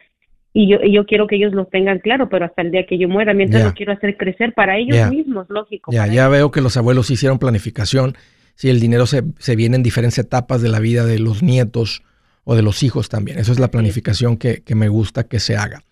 y 0.52 0.68
yo, 0.68 0.78
yo 0.82 1.04
quiero 1.04 1.26
que 1.26 1.34
ellos 1.34 1.52
lo 1.52 1.66
tengan 1.66 1.98
claro, 1.98 2.28
pero 2.28 2.44
hasta 2.44 2.62
el 2.62 2.70
día 2.70 2.86
que 2.86 2.96
yo 2.96 3.08
muera, 3.08 3.34
mientras 3.34 3.64
lo 3.64 3.74
quiero 3.74 3.92
hacer 3.92 4.16
crecer 4.16 4.54
para 4.54 4.78
ellos 4.78 5.10
mismos, 5.10 5.46
lógico. 5.50 5.90
Ya, 5.90 6.06
ya 6.06 6.28
veo 6.28 6.52
que 6.52 6.60
los 6.60 6.76
abuelos 6.76 7.10
hicieron 7.10 7.40
planificación, 7.40 8.14
si 8.54 8.70
el 8.70 8.78
dinero 8.78 9.06
se, 9.06 9.24
se 9.38 9.56
viene 9.56 9.74
en 9.74 9.82
diferentes 9.82 10.18
etapas 10.18 10.62
de 10.62 10.68
la 10.68 10.78
vida 10.78 11.04
de 11.04 11.18
los 11.18 11.42
nietos 11.42 12.04
o 12.44 12.54
de 12.54 12.62
los 12.62 12.82
hijos 12.82 13.08
también. 13.08 13.38
Eso 13.38 13.52
es 13.52 13.58
la 13.58 13.70
planificación 13.70 14.36
que, 14.36 14.62
me 14.74 14.88
gusta 14.88 15.24
que 15.24 15.40
se 15.40 15.56
haga. 15.56 15.82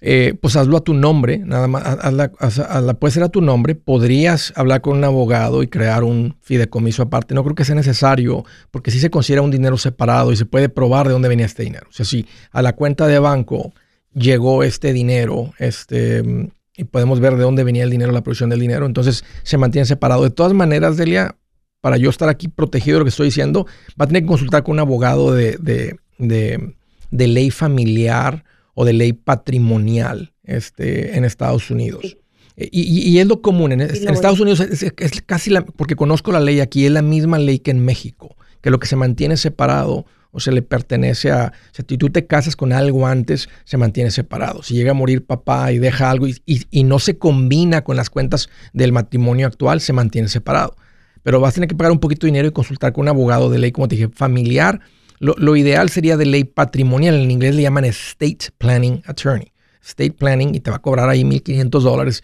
Eh, 0.00 0.34
pues 0.40 0.56
hazlo 0.56 0.76
a 0.76 0.80
tu 0.80 0.94
nombre, 0.94 1.38
nada 1.38 1.66
más, 1.68 1.84
hazla, 1.84 2.94
puede 2.94 3.12
ser 3.12 3.22
a 3.22 3.28
tu 3.28 3.40
nombre, 3.40 3.74
podrías 3.74 4.52
hablar 4.56 4.80
con 4.80 4.96
un 4.96 5.04
abogado 5.04 5.62
y 5.62 5.68
crear 5.68 6.04
un 6.04 6.36
fideicomiso 6.40 7.02
aparte, 7.02 7.34
no 7.34 7.42
creo 7.42 7.54
que 7.54 7.64
sea 7.64 7.74
necesario, 7.74 8.44
porque 8.70 8.90
si 8.90 9.00
se 9.00 9.10
considera 9.10 9.42
un 9.42 9.50
dinero 9.50 9.78
separado 9.78 10.32
y 10.32 10.36
se 10.36 10.46
puede 10.46 10.68
probar 10.68 11.06
de 11.06 11.12
dónde 11.12 11.28
venía 11.28 11.46
este 11.46 11.62
dinero. 11.62 11.86
O 11.90 11.92
sea, 11.92 12.04
si 12.04 12.26
a 12.50 12.62
la 12.62 12.74
cuenta 12.74 13.06
de 13.06 13.18
banco 13.18 13.72
llegó 14.14 14.62
este 14.62 14.92
dinero, 14.92 15.52
este, 15.58 16.22
y 16.76 16.84
podemos 16.84 17.20
ver 17.20 17.36
de 17.36 17.42
dónde 17.42 17.64
venía 17.64 17.84
el 17.84 17.90
dinero, 17.90 18.12
la 18.12 18.22
producción 18.22 18.50
del 18.50 18.60
dinero, 18.60 18.86
entonces 18.86 19.24
se 19.42 19.58
mantiene 19.58 19.86
separado. 19.86 20.22
De 20.22 20.30
todas 20.30 20.52
maneras, 20.52 20.96
Delia, 20.96 21.36
para 21.80 21.96
yo 21.96 22.10
estar 22.10 22.28
aquí 22.28 22.48
protegido 22.48 22.96
de 22.96 22.98
lo 23.00 23.04
que 23.04 23.10
estoy 23.10 23.26
diciendo, 23.26 23.66
va 24.00 24.04
a 24.04 24.06
tener 24.06 24.22
que 24.22 24.28
consultar 24.28 24.62
con 24.62 24.72
un 24.72 24.80
abogado 24.80 25.32
de, 25.32 25.58
de, 26.18 26.74
ley 27.10 27.50
familiar 27.50 28.44
o 28.74 28.84
de 28.84 28.92
ley 28.92 29.12
patrimonial 29.12 30.32
este, 30.44 31.16
en 31.16 31.24
Estados 31.24 31.70
Unidos. 31.70 32.16
Y, 32.56 33.18
es 33.18 33.26
lo 33.26 33.40
común. 33.40 33.72
En, 33.72 33.80
Estados 33.80 34.40
Unidos 34.40 34.60
es, 34.60 34.92
casi 35.24 35.50
la, 35.50 35.64
porque 35.64 35.96
conozco 35.96 36.30
la 36.30 36.40
ley 36.40 36.60
aquí, 36.60 36.84
es 36.84 36.92
la 36.92 37.00
misma 37.00 37.38
ley 37.38 37.58
que 37.58 37.70
en 37.70 37.82
México, 37.84 38.36
que 38.60 38.70
lo 38.70 38.78
que 38.78 38.86
se 38.86 38.96
mantiene 38.96 39.38
separado 39.38 40.04
o 40.30 40.40
se 40.40 40.52
le 40.52 40.60
pertenece 40.60 41.30
a, 41.30 41.54
si 41.72 41.82
tú 41.82 42.10
te 42.10 42.26
casas 42.26 42.56
con 42.56 42.72
algo 42.72 43.06
antes, 43.06 43.48
se 43.64 43.78
mantiene 43.78 44.10
separado. 44.10 44.62
Si 44.62 44.74
llega 44.74 44.90
a 44.90 44.94
morir 44.94 45.24
papá 45.24 45.72
y 45.72 45.78
deja 45.78 46.10
algo 46.10 46.26
y, 46.26 46.36
y 46.44 46.84
no 46.84 46.98
se 46.98 47.16
combina 47.16 47.82
con 47.82 47.96
las 47.96 48.10
cuentas 48.10 48.50
del 48.74 48.92
matrimonio 48.92 49.46
actual, 49.46 49.80
se 49.80 49.92
mantiene 49.92 50.28
separado 50.28 50.76
pero 51.22 51.40
vas 51.40 51.52
a 51.52 51.54
tener 51.54 51.68
que 51.68 51.74
pagar 51.74 51.92
un 51.92 52.00
poquito 52.00 52.26
de 52.26 52.32
dinero 52.32 52.48
y 52.48 52.52
consultar 52.52 52.92
con 52.92 53.02
un 53.02 53.08
abogado 53.08 53.50
de 53.50 53.58
ley, 53.58 53.72
como 53.72 53.88
te 53.88 53.96
dije, 53.96 54.08
familiar. 54.08 54.80
Lo, 55.20 55.54
ideal 55.54 55.90
sería 55.90 56.16
de 56.16 56.24
ley 56.24 56.44
patrimonial, 56.44 57.14
en 57.14 57.30
inglés 57.30 57.54
le 57.54 57.60
llaman 57.60 57.84
Estate 57.84 58.38
Planning 58.56 59.02
Attorney. 59.04 59.52
State 59.82 60.12
Planning 60.12 60.54
y 60.54 60.60
te 60.60 60.70
va 60.70 60.78
a 60.78 60.82
cobrar 60.82 61.10
ahí 61.10 61.24
1.500 61.24 61.80
dólares, 61.82 62.22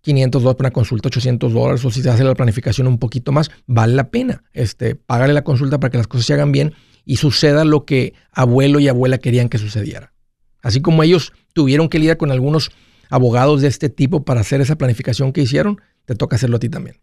500 0.00 0.42
dólares 0.42 0.56
por 0.56 0.64
una 0.64 0.70
consulta, 0.72 1.08
800 1.08 1.52
dólares, 1.52 1.84
o 1.84 1.90
si 1.90 2.00
se 2.00 2.08
hace 2.08 2.24
la 2.24 2.34
planificación 2.34 2.86
un 2.86 2.98
poquito 2.98 3.30
más, 3.30 3.50
vale 3.66 3.94
la 3.94 4.10
pena. 4.10 4.42
Este, 4.54 4.94
págale 4.94 5.34
la 5.34 5.44
consulta 5.44 5.78
para 5.78 5.90
que 5.90 5.98
las 5.98 6.06
cosas 6.06 6.26
se 6.26 6.32
hagan 6.32 6.50
bien 6.50 6.72
y 7.04 7.16
suceda 7.16 7.66
lo 7.66 7.84
que 7.84 8.14
abuelo 8.32 8.80
y 8.80 8.88
abuela 8.88 9.18
querían 9.18 9.50
que 9.50 9.58
sucediera. 9.58 10.14
Así 10.62 10.80
como 10.80 11.02
ellos 11.02 11.34
tuvieron 11.52 11.90
que 11.90 11.98
lidiar 11.98 12.16
con 12.16 12.30
algunos 12.30 12.70
abogados 13.10 13.60
de 13.60 13.68
este 13.68 13.90
tipo 13.90 14.24
para 14.24 14.40
hacer 14.40 14.62
esa 14.62 14.76
planificación 14.76 15.34
que 15.34 15.42
hicieron, 15.42 15.78
te 16.06 16.14
toca 16.14 16.36
hacerlo 16.36 16.56
a 16.56 16.60
ti 16.60 16.70
también. 16.70 16.96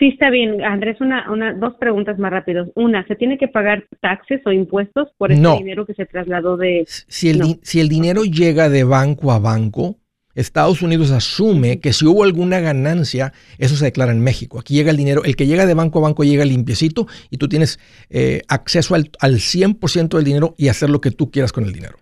Sí, 0.00 0.08
está 0.08 0.30
bien, 0.30 0.64
Andrés, 0.64 0.98
una, 1.02 1.30
una, 1.30 1.52
dos 1.52 1.74
preguntas 1.74 2.18
más 2.18 2.30
rápidas. 2.30 2.68
Una, 2.74 3.06
¿se 3.06 3.16
tiene 3.16 3.36
que 3.36 3.48
pagar 3.48 3.84
taxes 4.00 4.40
o 4.46 4.50
impuestos 4.50 5.08
por 5.18 5.30
ese 5.30 5.42
dinero 5.58 5.84
que 5.84 5.92
se 5.92 6.06
trasladó 6.06 6.56
de... 6.56 6.84
Si 6.86 7.28
el, 7.28 7.58
si 7.60 7.80
el 7.80 7.90
dinero 7.90 8.24
llega 8.24 8.70
de 8.70 8.84
banco 8.84 9.30
a 9.30 9.38
banco, 9.38 9.98
Estados 10.34 10.80
Unidos 10.80 11.10
asume 11.10 11.80
que 11.80 11.92
si 11.92 12.06
hubo 12.06 12.24
alguna 12.24 12.60
ganancia, 12.60 13.34
eso 13.58 13.76
se 13.76 13.84
declara 13.84 14.12
en 14.12 14.22
México. 14.22 14.58
Aquí 14.58 14.72
llega 14.72 14.90
el 14.90 14.96
dinero, 14.96 15.22
el 15.24 15.36
que 15.36 15.46
llega 15.46 15.66
de 15.66 15.74
banco 15.74 15.98
a 15.98 16.02
banco 16.02 16.24
llega 16.24 16.46
limpiecito 16.46 17.06
y 17.28 17.36
tú 17.36 17.48
tienes 17.48 17.78
eh, 18.08 18.40
acceso 18.48 18.94
al, 18.94 19.10
al 19.20 19.34
100% 19.34 20.16
del 20.16 20.24
dinero 20.24 20.54
y 20.56 20.68
hacer 20.68 20.88
lo 20.88 21.02
que 21.02 21.10
tú 21.10 21.30
quieras 21.30 21.52
con 21.52 21.64
el 21.64 21.74
dinero. 21.74 21.98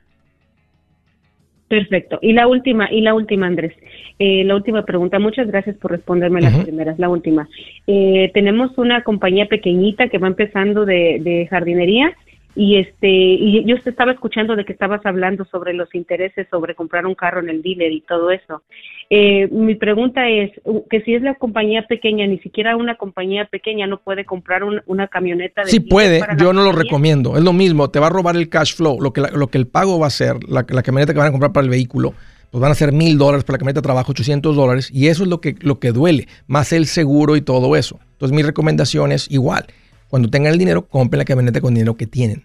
Perfecto. 1.66 2.20
Y 2.22 2.32
la 2.32 2.46
última, 2.46 2.90
y 2.92 3.00
la 3.00 3.14
última, 3.14 3.48
Andrés. 3.48 3.74
Eh, 4.18 4.44
la 4.44 4.56
última 4.56 4.84
pregunta. 4.84 5.18
Muchas 5.18 5.46
gracias 5.46 5.76
por 5.76 5.92
responderme 5.92 6.40
las 6.40 6.64
primeras. 6.64 6.98
La 6.98 7.08
última. 7.08 7.48
Eh, 7.86 8.30
tenemos 8.34 8.76
una 8.76 9.02
compañía 9.04 9.46
pequeñita 9.46 10.08
que 10.08 10.18
va 10.18 10.26
empezando 10.26 10.84
de, 10.84 11.20
de 11.22 11.46
jardinería 11.48 12.14
y 12.58 12.76
este 12.76 13.08
y 13.08 13.64
yo 13.64 13.76
estaba 13.84 14.10
escuchando 14.10 14.56
de 14.56 14.64
que 14.64 14.72
estabas 14.72 15.04
hablando 15.06 15.44
sobre 15.44 15.74
los 15.74 15.94
intereses 15.94 16.48
sobre 16.50 16.74
comprar 16.74 17.06
un 17.06 17.14
carro 17.14 17.40
en 17.40 17.50
el 17.50 17.62
dealer 17.62 17.92
y 17.92 18.00
todo 18.00 18.32
eso 18.32 18.62
eh, 19.10 19.46
mi 19.52 19.76
pregunta 19.76 20.28
es 20.28 20.50
que 20.90 21.00
si 21.02 21.14
es 21.14 21.22
la 21.22 21.34
compañía 21.34 21.86
pequeña 21.86 22.26
ni 22.26 22.38
siquiera 22.38 22.74
una 22.76 22.96
compañía 22.96 23.44
pequeña 23.44 23.86
no 23.86 23.98
puede 23.98 24.24
comprar 24.24 24.62
una 24.64 25.06
camioneta 25.06 25.62
de 25.62 25.68
sí 25.68 25.78
puede 25.78 26.20
yo 26.36 26.52
no 26.52 26.64
lo 26.64 26.72
recomiendo 26.72 27.36
es 27.36 27.44
lo 27.44 27.52
mismo 27.52 27.90
te 27.90 28.00
va 28.00 28.08
a 28.08 28.10
robar 28.10 28.34
el 28.34 28.48
cash 28.48 28.74
flow 28.74 29.00
lo 29.00 29.12
que 29.12 29.20
lo 29.20 29.46
que 29.46 29.58
el 29.58 29.68
pago 29.68 30.00
va 30.00 30.08
a 30.08 30.10
ser 30.10 30.42
la, 30.48 30.66
la 30.68 30.82
camioneta 30.82 31.12
que 31.12 31.18
van 31.20 31.28
a 31.28 31.32
comprar 31.32 31.52
para 31.52 31.64
el 31.64 31.70
vehículo 31.70 32.14
pues 32.50 32.60
van 32.60 32.72
a 32.72 32.74
ser 32.74 32.92
mil 32.92 33.18
dólares 33.18 33.44
para 33.44 33.54
la 33.54 33.58
camioneta 33.58 33.80
de 33.80 33.84
trabajo, 33.84 34.12
800 34.12 34.56
dólares, 34.56 34.90
y 34.92 35.08
eso 35.08 35.22
es 35.22 35.28
lo 35.28 35.40
que, 35.40 35.56
lo 35.60 35.78
que 35.78 35.92
duele, 35.92 36.28
más 36.46 36.72
el 36.72 36.86
seguro 36.86 37.36
y 37.36 37.40
todo 37.40 37.76
eso. 37.76 37.98
Entonces 38.12 38.34
mi 38.34 38.42
recomendación 38.42 39.12
es 39.12 39.30
igual, 39.30 39.66
cuando 40.08 40.30
tengan 40.30 40.52
el 40.52 40.58
dinero, 40.58 40.86
compren 40.86 41.18
la 41.18 41.24
camioneta 41.24 41.60
con 41.60 41.74
dinero 41.74 41.96
que 41.96 42.06
tienen. 42.06 42.44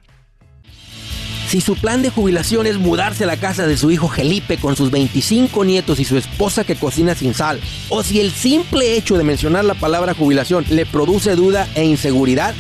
Si 1.48 1.62
su 1.62 1.76
plan 1.76 2.02
de 2.02 2.10
jubilación 2.10 2.66
es 2.66 2.80
mudarse 2.80 3.26
a 3.26 3.28
la 3.28 3.38
casa 3.38 3.68
de 3.68 3.78
su 3.78 3.92
hijo 3.92 4.08
Felipe 4.08 4.58
con 4.58 4.76
sus 4.76 4.90
25 4.90 5.64
nietos 5.64 6.00
y 6.00 6.04
su 6.04 6.18
esposa 6.18 6.64
que 6.64 6.76
cocina 6.76 7.14
sin 7.14 7.36
sal, 7.36 7.60
o 7.90 8.02
si 8.02 8.20
el 8.20 8.32
simple 8.32 8.98
hecho 8.98 9.18
de 9.18 9.24
mencionar 9.24 9.64
la 9.64 9.76
palabra 9.76 10.16
jubilación 10.16 10.66
le 10.72 10.88
produce 10.88 11.36
duda 11.36 11.68
e 11.76 11.86
inseguridad, 11.86 12.56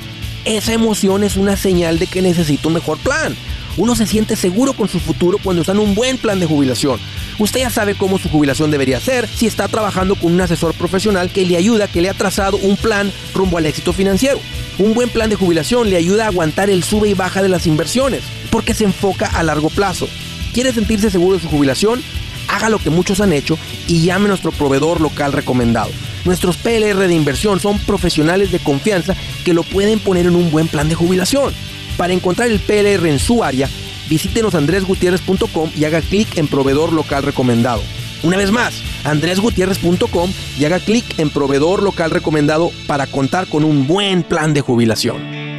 esa 0.45 0.73
emoción 0.73 1.23
es 1.23 1.37
una 1.37 1.55
señal 1.57 1.99
de 1.99 2.07
que 2.07 2.21
necesita 2.21 2.67
un 2.67 2.75
mejor 2.75 2.97
plan. 2.97 3.35
Uno 3.75 3.95
se 3.95 4.05
siente 4.05 4.35
seguro 4.35 4.73
con 4.73 4.87
su 4.87 4.99
futuro 4.99 5.39
cuando 5.43 5.61
está 5.61 5.71
en 5.71 5.79
un 5.79 5.95
buen 5.95 6.17
plan 6.17 6.39
de 6.39 6.45
jubilación. 6.45 6.99
Usted 7.39 7.61
ya 7.61 7.69
sabe 7.71 7.95
cómo 7.95 8.19
su 8.19 8.29
jubilación 8.29 8.69
debería 8.69 8.99
ser 8.99 9.27
si 9.27 9.47
está 9.47 9.67
trabajando 9.67 10.15
con 10.15 10.31
un 10.31 10.41
asesor 10.41 10.75
profesional 10.75 11.31
que 11.31 11.45
le 11.45 11.57
ayuda, 11.57 11.87
que 11.87 12.01
le 12.01 12.09
ha 12.09 12.13
trazado 12.13 12.57
un 12.57 12.77
plan 12.77 13.11
rumbo 13.33 13.57
al 13.57 13.65
éxito 13.65 13.91
financiero. 13.91 14.39
Un 14.77 14.93
buen 14.93 15.09
plan 15.09 15.29
de 15.29 15.35
jubilación 15.35 15.89
le 15.89 15.97
ayuda 15.97 16.25
a 16.25 16.27
aguantar 16.27 16.69
el 16.69 16.83
sube 16.83 17.09
y 17.09 17.13
baja 17.15 17.41
de 17.41 17.49
las 17.49 17.65
inversiones, 17.65 18.21
porque 18.51 18.75
se 18.75 18.83
enfoca 18.83 19.25
a 19.25 19.41
largo 19.41 19.69
plazo. 19.69 20.07
¿Quiere 20.53 20.71
sentirse 20.71 21.09
seguro 21.09 21.37
de 21.37 21.43
su 21.43 21.49
jubilación? 21.49 22.03
Haga 22.47 22.69
lo 22.69 22.79
que 22.79 22.89
muchos 22.89 23.21
han 23.21 23.33
hecho 23.33 23.57
y 23.87 24.01
llame 24.01 24.25
a 24.25 24.29
nuestro 24.29 24.51
proveedor 24.51 25.01
local 25.01 25.33
recomendado. 25.33 25.89
Nuestros 26.25 26.57
PLR 26.57 27.07
de 27.07 27.15
inversión 27.15 27.59
son 27.59 27.79
profesionales 27.79 28.51
de 28.51 28.59
confianza 28.59 29.15
que 29.43 29.53
lo 29.53 29.63
pueden 29.63 29.99
poner 29.99 30.25
en 30.25 30.35
un 30.35 30.51
buen 30.51 30.67
plan 30.67 30.89
de 30.89 30.95
jubilación. 30.95 31.53
Para 31.97 32.13
encontrar 32.13 32.49
el 32.49 32.59
PLR 32.59 33.07
en 33.07 33.19
su 33.19 33.43
área, 33.43 33.69
visítenos 34.09 34.55
andresgutierrez.com 34.55 35.71
y 35.75 35.85
haga 35.85 36.01
clic 36.01 36.37
en 36.37 36.47
proveedor 36.47 36.93
local 36.93 37.23
recomendado. 37.23 37.81
Una 38.23 38.37
vez 38.37 38.51
más, 38.51 38.81
andresgutierrez.com 39.03 40.31
y 40.57 40.65
haga 40.65 40.79
clic 40.79 41.05
en 41.19 41.29
proveedor 41.29 41.83
local 41.83 42.11
recomendado 42.11 42.71
para 42.87 43.05
contar 43.07 43.47
con 43.47 43.63
un 43.63 43.85
buen 43.85 44.23
plan 44.23 44.53
de 44.53 44.61
jubilación. 44.61 45.52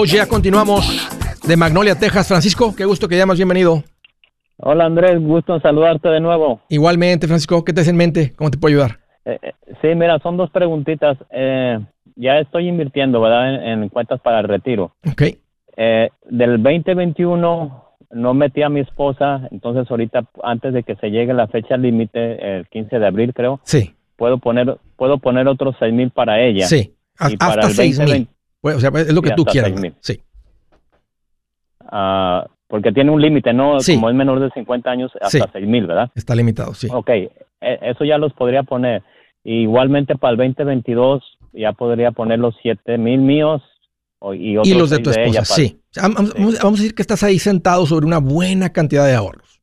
Hoy 0.00 0.08
ya 0.08 0.26
continuamos 0.26 0.88
de 1.46 1.56
Magnolia, 1.58 1.94
Texas. 1.94 2.26
Francisco, 2.26 2.74
qué 2.74 2.86
gusto 2.86 3.06
que 3.06 3.18
llamas, 3.18 3.36
bienvenido. 3.36 3.84
Hola 4.56 4.86
Andrés, 4.86 5.20
gusto 5.20 5.56
en 5.56 5.60
saludarte 5.60 6.08
de 6.08 6.20
nuevo. 6.20 6.62
Igualmente, 6.70 7.26
Francisco, 7.26 7.62
¿qué 7.66 7.74
te 7.74 7.82
hace 7.82 7.90
en 7.90 7.98
mente? 7.98 8.32
¿Cómo 8.34 8.50
te 8.50 8.56
puedo 8.56 8.72
ayudar? 8.72 9.00
Eh, 9.26 9.38
eh, 9.42 9.52
sí, 9.82 9.88
mira, 9.88 10.18
son 10.20 10.38
dos 10.38 10.48
preguntitas. 10.52 11.18
Eh, 11.30 11.78
ya 12.16 12.38
estoy 12.38 12.68
invirtiendo, 12.68 13.20
¿verdad? 13.20 13.72
En, 13.74 13.90
cuentas 13.90 14.22
para 14.22 14.40
el 14.40 14.48
retiro. 14.48 14.94
Ok. 15.06 15.36
del 15.76 16.62
2021 16.62 17.84
no 18.12 18.32
metí 18.32 18.62
a 18.62 18.70
mi 18.70 18.80
esposa, 18.80 19.48
entonces 19.50 19.90
ahorita, 19.90 20.24
antes 20.42 20.72
de 20.72 20.82
que 20.82 20.96
se 20.96 21.10
llegue 21.10 21.34
la 21.34 21.46
fecha 21.48 21.76
límite, 21.76 22.56
el 22.56 22.66
15 22.68 22.98
de 22.98 23.06
abril 23.06 23.34
creo. 23.34 23.60
Sí. 23.64 23.94
Puedo 24.16 24.38
poner, 24.38 24.78
puedo 24.96 25.18
poner 25.18 25.46
otros 25.46 25.76
6 25.78 25.92
mil 25.92 26.10
para 26.10 26.40
ella. 26.40 26.64
Sí, 26.64 26.94
hasta 27.18 27.68
6 27.68 28.00
mil. 28.00 28.28
Pues, 28.60 28.76
o 28.76 28.80
sea, 28.80 28.90
es 29.00 29.12
lo 29.12 29.22
que 29.22 29.32
tú 29.32 29.44
quieras. 29.44 29.72
Sí. 30.00 30.20
Ah, 31.90 32.46
porque 32.68 32.92
tiene 32.92 33.10
un 33.10 33.20
límite, 33.20 33.52
¿no? 33.52 33.78
Como 33.84 34.08
es 34.08 34.14
menor 34.14 34.40
de 34.40 34.50
50 34.50 34.90
años, 34.90 35.10
hasta 35.20 35.50
6 35.52 35.66
mil, 35.66 35.86
¿verdad? 35.86 36.10
Está 36.14 36.34
limitado, 36.34 36.72
sí. 36.74 36.88
Ok, 36.90 37.08
e, 37.08 37.30
eso 37.60 38.04
ya 38.04 38.16
los 38.16 38.32
podría 38.32 38.62
poner. 38.62 39.02
igualmente 39.42 40.16
para 40.16 40.32
el 40.32 40.36
2022 40.36 41.22
ya 41.52 41.72
podría 41.72 42.12
poner 42.12 42.38
los 42.38 42.54
7 42.62 42.96
mil 42.98 43.20
míos 43.20 43.62
y, 44.34 44.56
otros 44.56 44.68
y 44.68 44.78
los 44.78 44.90
de 44.90 44.98
tu 44.98 45.10
esposa, 45.10 45.44
sí. 45.44 45.80
Vamos, 46.00 46.34
vamos, 46.36 46.60
a 46.62 46.82
decir 46.82 46.94
que 46.94 47.02
estás 47.02 47.22
ahí 47.22 47.38
sentado 47.38 47.86
sobre 47.86 48.06
una 48.06 48.18
buena 48.18 48.70
cantidad 48.70 49.06
de 49.06 49.14
ahorros. 49.14 49.60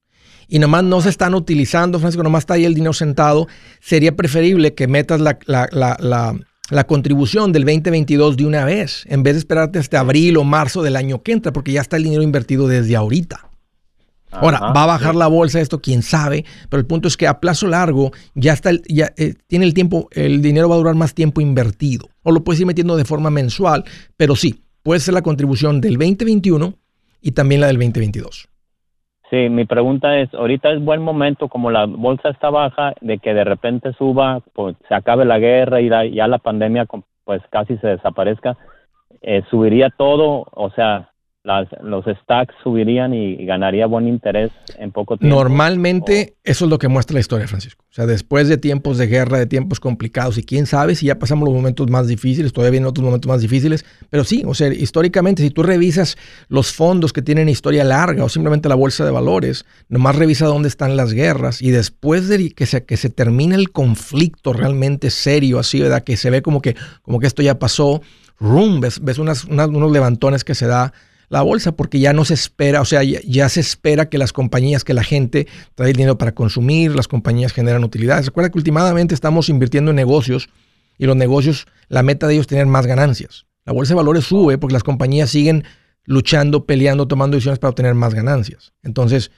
Y 0.49 0.59
nomás 0.59 0.83
no 0.83 0.99
se 1.01 1.09
están 1.09 1.35
utilizando, 1.35 1.99
Francisco, 1.99 2.23
nomás 2.23 2.43
está 2.43 2.55
ahí 2.55 2.65
el 2.65 2.73
dinero 2.73 2.93
sentado. 2.93 3.47
Sería 3.79 4.15
preferible 4.15 4.73
que 4.73 4.87
metas 4.87 5.21
la, 5.21 5.37
la, 5.45 5.67
la 5.99 6.35
la 6.69 6.85
contribución 6.85 7.51
del 7.51 7.63
2022 7.63 8.37
de 8.37 8.45
una 8.45 8.65
vez, 8.65 9.05
en 9.07 9.23
vez 9.23 9.35
de 9.35 9.39
esperarte 9.39 9.79
hasta 9.79 9.99
abril 9.99 10.37
o 10.37 10.43
marzo 10.43 10.83
del 10.83 10.95
año 10.95 11.23
que 11.23 11.31
entra, 11.31 11.53
porque 11.53 11.71
ya 11.71 11.81
está 11.81 11.97
el 11.97 12.03
dinero 12.03 12.23
invertido 12.23 12.67
desde 12.67 12.95
ahorita. 12.95 13.49
Ahora, 14.29 14.59
¿va 14.59 14.83
a 14.83 14.87
bajar 14.87 15.15
la 15.15 15.27
bolsa 15.27 15.61
esto? 15.61 15.81
¿Quién 15.81 16.03
sabe? 16.03 16.43
Pero 16.69 16.81
el 16.81 16.85
punto 16.85 17.07
es 17.07 17.15
que 17.15 17.27
a 17.27 17.39
plazo 17.39 17.67
largo 17.67 18.11
ya 18.35 18.53
está, 18.53 18.71
ya 18.87 19.13
eh, 19.15 19.35
tiene 19.47 19.65
el 19.65 19.73
tiempo, 19.73 20.09
el 20.11 20.41
dinero 20.41 20.67
va 20.67 20.75
a 20.75 20.79
durar 20.79 20.95
más 20.95 21.13
tiempo 21.13 21.39
invertido. 21.39 22.09
O 22.23 22.31
lo 22.31 22.43
puedes 22.43 22.59
ir 22.59 22.67
metiendo 22.67 22.97
de 22.97 23.05
forma 23.05 23.29
mensual, 23.29 23.85
pero 24.17 24.35
sí, 24.35 24.63
puede 24.83 24.99
ser 24.99 25.13
la 25.13 25.21
contribución 25.21 25.79
del 25.79 25.93
2021 25.93 26.77
y 27.21 27.31
también 27.31 27.61
la 27.61 27.67
del 27.67 27.77
2022. 27.77 28.49
Sí, 29.29 29.49
mi 29.49 29.65
pregunta 29.65 30.17
es, 30.19 30.33
ahorita 30.33 30.71
es 30.71 30.83
buen 30.83 31.01
momento, 31.01 31.49
como 31.49 31.69
la 31.69 31.85
bolsa 31.85 32.29
está 32.29 32.49
baja, 32.49 32.93
de 33.01 33.19
que 33.19 33.33
de 33.33 33.43
repente 33.43 33.91
suba, 33.93 34.41
pues 34.53 34.77
se 34.87 34.95
acabe 34.95 35.25
la 35.25 35.37
guerra 35.37 35.81
y 35.81 35.89
ya 36.15 36.27
la 36.27 36.37
pandemia 36.37 36.85
pues 37.25 37.41
casi 37.49 37.77
se 37.77 37.87
desaparezca, 37.87 38.57
eh, 39.21 39.43
subiría 39.49 39.89
todo, 39.89 40.45
o 40.49 40.69
sea, 40.69 41.11
los 41.81 42.05
stacks 42.23 42.53
subirían 42.63 43.13
y, 43.13 43.45
ganaría 43.45 43.85
buen 43.85 44.07
interés 44.07 44.51
en 44.77 44.91
poco 44.91 45.17
tiempo. 45.17 45.35
Normalmente 45.35 46.35
eso 46.43 46.65
es 46.65 46.69
lo 46.71 46.77
que 46.77 46.87
muestra 46.87 47.13
la 47.13 47.21
historia, 47.21 47.47
Francisco. 47.47 47.85
O 47.89 47.93
sea, 47.93 48.05
después 48.05 48.49
de 48.49 48.57
tiempos 48.57 48.97
de 48.97 49.07
guerra, 49.07 49.39
de 49.39 49.45
tiempos 49.45 49.79
complicados 49.79 50.37
y 50.37 50.43
quién 50.43 50.65
sabe 50.65 50.95
si 50.95 51.05
ya 51.05 51.19
pasamos 51.19 51.47
los 51.47 51.55
momentos 51.55 51.89
más 51.89 52.07
difíciles, 52.07 52.51
todavía 52.51 52.71
vienen 52.71 52.87
otros 52.87 53.05
momentos 53.05 53.29
más 53.29 53.41
difíciles, 53.41 53.85
pero 54.09 54.23
sí, 54.23 54.43
o 54.45 54.53
sea, 54.53 54.67
históricamente 54.73 55.41
si 55.41 55.49
tú 55.49 55.63
revisas 55.63 56.17
los 56.49 56.73
fondos 56.73 57.13
que 57.13 57.21
tienen 57.21 57.47
historia 57.47 57.83
larga 57.83 58.23
o 58.23 58.29
simplemente 58.29 58.67
la 58.67 58.75
bolsa 58.75 59.05
de 59.05 59.11
valores, 59.11 59.65
nomás 59.87 60.15
revisa 60.15 60.45
dónde 60.45 60.67
están 60.67 60.97
las 60.97 61.13
guerras 61.13 61.61
y 61.61 61.71
después 61.71 62.27
de 62.27 62.49
que 62.49 62.65
se, 62.65 62.85
que 62.85 62.97
se 62.97 63.09
termine 63.09 63.55
el 63.55 63.71
conflicto 63.71 64.53
realmente 64.53 65.09
serio, 65.09 65.59
así, 65.59 65.81
¿verdad? 65.81 66.03
Que 66.03 66.17
se 66.17 66.29
ve 66.29 66.41
como 66.41 66.61
que, 66.61 66.75
como 67.01 67.19
que 67.19 67.27
esto 67.27 67.41
ya 67.41 67.57
pasó, 67.57 68.01
rum, 68.39 68.81
ves, 68.81 69.03
ves 69.03 69.17
unos 69.17 69.47
levantones 69.91 70.43
que 70.43 70.55
se 70.55 70.67
da 70.67 70.93
la 71.29 71.41
bolsa 71.41 71.73
porque 71.73 71.99
ya 71.99 72.13
no 72.13 72.25
se 72.25 72.33
espera, 72.33 72.81
o 72.81 72.85
sea, 72.85 73.03
ya, 73.03 73.49
se 73.49 73.59
espera 73.59 74.09
que 74.09 74.17
las 74.17 74.31
compañías, 74.31 74.83
que 74.83 74.93
la 74.93 75.03
gente 75.03 75.47
trae 75.75 75.89
el 75.89 75.95
dinero 75.95 76.17
para 76.17 76.33
consumir, 76.33 76.95
las 76.95 77.07
compañías 77.07 77.53
generan 77.53 77.83
utilidades. 77.83 78.27
Recuerda 78.27 78.49
que 78.49 78.57
últimamente 78.57 79.13
estamos 79.13 79.49
invirtiendo 79.49 79.91
en 79.91 79.95
negocios 79.97 80.49
y 80.97 81.05
los 81.05 81.15
negocios, 81.15 81.67
la 81.89 82.03
meta 82.03 82.27
de 82.27 82.35
ellos 82.35 82.43
es 82.43 82.47
tener 82.47 82.65
más 82.65 82.87
ganancias. 82.87 83.45
La 83.65 83.73
bolsa 83.73 83.93
de 83.93 83.97
valores 83.97 84.23
sube 84.23 84.57
porque 84.57 84.73
las 84.73 84.83
compañías 84.83 85.29
siguen 85.29 85.65
luchando, 86.05 86.65
peleando, 86.65 87.07
tomando 87.07 87.35
decisiones 87.35 87.59
para 87.59 87.69
obtener 87.69 87.93
más 87.93 88.13
ganancias. 88.13 88.73
Entonces, 88.81 89.31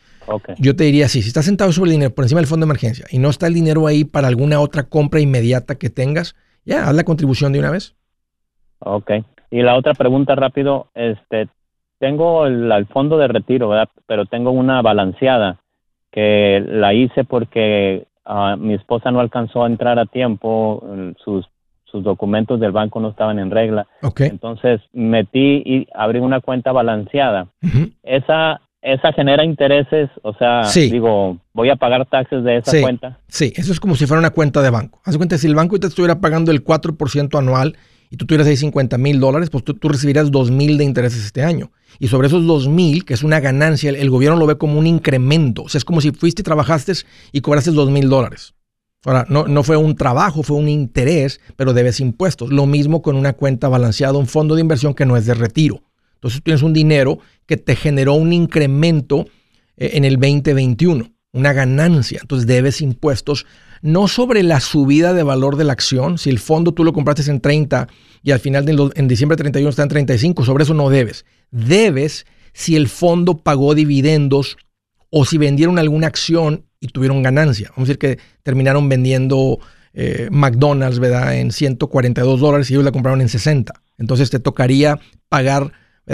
yo 0.59 0.75
te 0.75 0.83
diría 0.83 1.07
así, 1.07 1.23
si 1.23 1.29
estás 1.29 1.45
sentado 1.45 1.71
sobre 1.71 1.89
el 1.89 1.95
dinero 1.95 2.13
por 2.13 2.25
encima 2.25 2.39
del 2.39 2.47
fondo 2.47 2.65
de 2.65 2.69
emergencia 2.69 3.05
y 3.09 3.17
no 3.17 3.31
está 3.31 3.47
el 3.47 3.55
dinero 3.55 3.87
ahí 3.87 4.03
para 4.03 4.27
alguna 4.27 4.59
otra 4.59 4.83
compra 4.83 5.19
inmediata 5.19 5.75
que 5.75 5.89
tengas, 5.89 6.35
ya, 6.65 6.87
haz 6.87 6.95
la 6.95 7.03
contribución 7.03 7.51
de 7.51 7.59
una 7.59 7.71
vez. 7.71 7.95
Ok. 8.79 9.11
Y 9.49 9.63
la 9.63 9.75
otra 9.75 9.95
pregunta 9.95 10.35
rápido, 10.35 10.91
este, 10.93 11.49
tengo 11.99 12.45
el, 12.45 12.87
fondo 12.87 13.17
de 13.17 13.27
retiro, 13.27 13.69
¿verdad? 13.69 13.89
Pero 14.07 14.25
tengo 14.25 14.51
una 14.51 14.81
balanceada. 14.81 15.59
que 16.11 16.63
la 16.65 16.93
hice 16.93 17.23
porque 17.23 18.07
ah, 18.25 18.55
mi 18.57 18.73
esposa 18.73 19.11
no 19.11 19.19
alcanzó 19.19 19.63
a 19.63 19.67
entrar 19.67 19.99
a 19.99 20.05
tiempo, 20.05 20.83
sus, 21.23 21.45
sus 21.85 22.03
documentos 22.03 22.59
del 22.59 22.71
banco 22.71 22.99
no 22.99 23.09
estaban 23.09 23.37
en 23.37 23.51
regla. 23.51 23.87
Entonces 24.17 24.81
metí 24.93 25.61
y 25.65 25.87
abrí 25.93 26.19
una 26.19 26.41
cuenta 26.41 26.71
balanceada. 26.71 27.47
Esa 28.03 28.61
esa 28.81 29.11
genera 29.11 29.43
intereses, 29.43 30.09
o 30.21 30.33
sea, 30.33 30.61
digo, 30.73 31.37
voy 31.53 31.69
a 31.69 31.75
pagar 31.75 32.05
taxes 32.05 32.43
de 32.43 32.57
esa 32.57 32.79
cuenta. 32.81 33.19
Sí, 33.27 33.51
eso 33.55 33.73
es 33.73 33.79
como 33.79 33.95
si 33.95 34.05
fuera 34.05 34.19
una 34.19 34.29
cuenta 34.29 34.61
de 34.61 34.69
banco. 34.69 35.01
Haz 35.03 35.17
cuenta, 35.17 35.37
si 35.37 35.47
el 35.47 35.55
banco 35.55 35.79
te 35.79 35.87
estuviera 35.87 36.21
pagando 36.21 36.51
el 36.51 36.63
4% 36.63 37.37
anual 37.37 37.75
y 38.09 38.17
tú 38.17 38.25
tuvieras 38.25 38.47
ahí 38.47 38.57
50 38.57 38.97
mil 38.97 39.19
dólares, 39.19 39.49
pues 39.49 39.63
tú, 39.63 39.75
tú, 39.75 39.87
recibirías 39.87 40.31
2 40.31 40.51
mil 40.51 40.77
de 40.77 40.83
intereses 40.83 41.23
este 41.23 41.43
año. 41.43 41.71
Y 41.99 42.07
sobre 42.07 42.27
esos 42.27 42.45
2 42.45 42.67
mil, 42.67 43.05
que 43.05 43.13
es 43.13 43.23
una 43.23 43.39
ganancia, 43.39 43.91
el, 43.91 44.09
gobierno 44.09 44.39
lo 44.39 44.47
ve 44.47 44.57
como 44.57 44.79
un 44.79 44.87
incremento. 44.87 45.63
O 45.63 45.69
sea, 45.69 45.77
es 45.77 45.85
como 45.85 46.01
si 46.01 46.11
fuiste 46.11 46.41
y 46.41 46.43
trabajaste 46.43 46.93
y 47.31 47.41
cobraste 47.41 47.71
2 47.71 47.91
mil 47.91 48.09
dólares. 48.09 48.55
Ahora, 49.05 49.25
no, 49.29 49.47
no 49.47 49.63
fue 49.63 49.77
un 49.77 49.95
trabajo, 49.95 50.43
fue 50.43 50.57
un 50.57 50.67
interés, 50.67 51.39
pero 51.55 51.73
debes 51.73 51.99
impuestos. 51.99 52.51
Lo 52.51 52.65
mismo 52.65 53.01
con 53.01 53.15
una 53.15 53.33
cuenta 53.33 53.69
balanceada, 53.69 54.17
un 54.17 54.27
fondo 54.27 54.55
de 54.55 54.61
inversión 54.61 54.93
que 54.93 55.05
no 55.05 55.15
es 55.15 55.25
de 55.25 55.35
retiro. 55.35 55.83
Entonces 56.15 56.41
tienes 56.43 56.63
un 56.63 56.73
dinero 56.73 57.19
que 57.45 57.57
te 57.57 57.75
generó 57.75 58.13
un 58.15 58.33
incremento 58.33 59.27
eh, 59.77 59.91
en 59.93 60.03
el 60.03 60.15
2021, 60.15 61.13
una 61.31 61.53
ganancia. 61.53 62.19
Entonces 62.21 62.45
debes 62.47 62.81
impuestos 62.81 63.45
no 63.81 64.07
sobre 64.07 64.43
la 64.43 64.59
subida 64.59 65.13
de 65.13 65.23
valor 65.23 65.55
de 65.55 65.63
la 65.63 65.73
acción. 65.73 66.17
Si 66.17 66.29
el 66.29 66.39
fondo 66.39 66.73
tú 66.73 66.83
lo 66.83 66.93
compraste 66.93 67.29
en 67.29 67.41
30 67.41 67.87
y 68.23 68.31
al 68.31 68.39
final 68.39 68.65
de, 68.65 68.91
en 68.95 69.07
diciembre 69.07 69.37
31 69.37 69.69
está 69.69 69.83
en 69.83 69.89
35, 69.89 70.43
sobre 70.45 70.63
eso 70.63 70.73
no 70.73 70.89
debes. 70.89 71.25
Debes 71.51 72.25
si 72.53 72.75
el 72.75 72.87
fondo 72.87 73.37
pagó 73.37 73.75
dividendos 73.75 74.57
o 75.09 75.25
si 75.25 75.37
vendieron 75.37 75.79
alguna 75.79 76.07
acción 76.07 76.65
y 76.79 76.87
tuvieron 76.87 77.23
ganancia. 77.23 77.69
Vamos 77.69 77.89
a 77.89 77.93
decir 77.93 77.99
que 77.99 78.19
terminaron 78.43 78.89
vendiendo 78.89 79.59
eh, 79.93 80.29
McDonald's, 80.31 80.99
¿verdad? 80.99 81.35
En 81.35 81.51
142 81.51 82.39
dólares 82.39 82.69
y 82.69 82.73
ellos 82.73 82.85
la 82.85 82.91
compraron 82.91 83.21
en 83.21 83.29
60. 83.29 83.73
Entonces 83.97 84.29
te 84.29 84.39
tocaría 84.39 84.99
pagar 85.27 85.73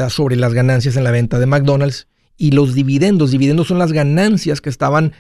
sobre 0.10 0.36
las 0.36 0.54
ganancias 0.54 0.98
en 0.98 1.06
la 1.06 1.12
venta 1.12 1.40
de 1.40 1.46
McDonald's 1.46 2.08
y 2.38 2.52
los 2.52 2.74
dividendos. 2.74 3.32
Dividendos 3.32 3.68
son 3.68 3.80
las 3.80 3.92
ganancias 3.92 4.62
que 4.62 4.70
estaban 4.70 5.14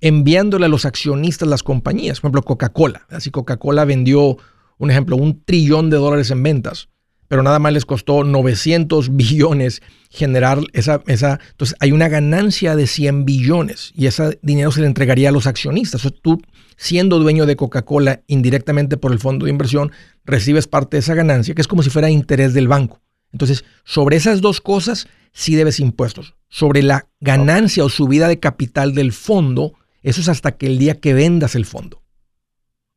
enviándole 0.00 0.66
a 0.66 0.68
los 0.68 0.84
accionistas 0.84 1.48
las 1.48 1.62
compañías. 1.62 2.20
Por 2.20 2.28
ejemplo, 2.28 2.42
Coca-Cola. 2.42 3.06
Así 3.10 3.30
Coca-Cola 3.30 3.84
vendió, 3.84 4.36
un 4.78 4.90
ejemplo, 4.90 5.16
un 5.16 5.42
trillón 5.44 5.90
de 5.90 5.96
dólares 5.96 6.30
en 6.30 6.42
ventas, 6.42 6.88
pero 7.28 7.42
nada 7.42 7.58
más 7.58 7.72
les 7.72 7.86
costó 7.86 8.24
900 8.24 9.16
billones 9.16 9.82
generar 10.10 10.58
esa, 10.72 11.02
esa. 11.06 11.38
Entonces 11.52 11.76
hay 11.80 11.92
una 11.92 12.08
ganancia 12.08 12.74
de 12.76 12.86
100 12.86 13.24
billones 13.24 13.92
y 13.94 14.06
ese 14.06 14.38
dinero 14.42 14.72
se 14.72 14.80
le 14.80 14.86
entregaría 14.86 15.28
a 15.28 15.32
los 15.32 15.46
accionistas. 15.46 16.06
Tú, 16.22 16.42
siendo 16.76 17.18
dueño 17.18 17.46
de 17.46 17.56
Coca-Cola 17.56 18.22
indirectamente 18.26 18.96
por 18.96 19.12
el 19.12 19.20
fondo 19.20 19.44
de 19.44 19.52
inversión, 19.52 19.92
recibes 20.24 20.66
parte 20.66 20.96
de 20.96 21.00
esa 21.00 21.14
ganancia, 21.14 21.54
que 21.54 21.62
es 21.62 21.68
como 21.68 21.82
si 21.82 21.90
fuera 21.90 22.10
interés 22.10 22.54
del 22.54 22.68
banco. 22.68 23.00
Entonces, 23.32 23.64
sobre 23.84 24.16
esas 24.16 24.40
dos 24.40 24.60
cosas 24.60 25.06
sí 25.32 25.54
debes 25.54 25.80
impuestos. 25.80 26.34
Sobre 26.48 26.82
la 26.82 27.08
ganancia 27.20 27.84
o 27.84 27.88
subida 27.88 28.28
de 28.28 28.40
capital 28.40 28.94
del 28.94 29.12
fondo, 29.12 29.74
eso 30.02 30.20
es 30.20 30.28
hasta 30.28 30.52
que 30.52 30.66
el 30.66 30.78
día 30.78 31.00
que 31.00 31.14
vendas 31.14 31.54
el 31.54 31.64
fondo. 31.64 32.02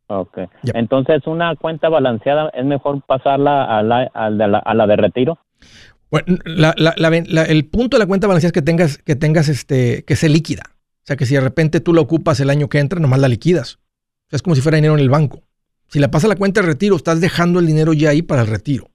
Ok. 0.08 0.40
Entonces, 0.74 1.26
una 1.26 1.56
cuenta 1.56 1.90
balanceada, 1.90 2.50
¿es 2.50 2.66
mejor 2.66 3.02
pasarla 3.06 3.64
a 3.66 3.82
la, 3.84 4.10
a 4.14 4.30
la, 4.30 4.60
a 4.60 4.74
la 4.74 4.88
de 4.88 4.96
retiro? 4.96 5.40
Bueno, 6.12 6.38
el 6.78 7.66
punto 7.66 7.98
de 7.98 8.04
la 8.04 8.06
cuenta 8.06 8.28
balanceada 8.28 8.50
es 8.50 8.54
que 8.54 8.62
tengas, 8.62 8.98
que 9.00 9.16
tengas 9.16 9.50
este, 9.50 10.04
que 10.04 10.16
sea 10.16 10.30
líquida. 10.30 10.64
O 10.68 11.06
sea, 11.06 11.16
que 11.16 11.26
si 11.26 11.34
de 11.34 11.42
repente 11.42 11.80
tú 11.80 11.94
la 11.94 12.02
ocupas 12.02 12.40
el 12.40 12.50
año 12.50 12.70
que 12.70 12.80
entra, 12.80 13.00
nomás 13.00 13.20
la 13.20 13.28
liquidas. 13.28 13.76
O 13.76 14.30
sea, 14.30 14.38
es 14.38 14.42
como 14.42 14.56
si 14.56 14.62
fuera 14.62 14.76
dinero 14.76 14.94
en 14.94 15.00
el 15.00 15.10
banco. 15.10 15.42
Si 15.88 16.00
la 16.00 16.10
pasas 16.10 16.26
a 16.26 16.30
la 16.30 16.36
cuenta 16.36 16.62
de 16.62 16.68
retiro, 16.68 16.96
estás 16.96 17.20
dejando 17.20 17.60
el 17.60 17.68
dinero 17.68 17.94
ya 17.94 18.10
ahí 18.10 18.22
para 18.22 18.42
el 18.42 18.48
retiro. 18.48 18.92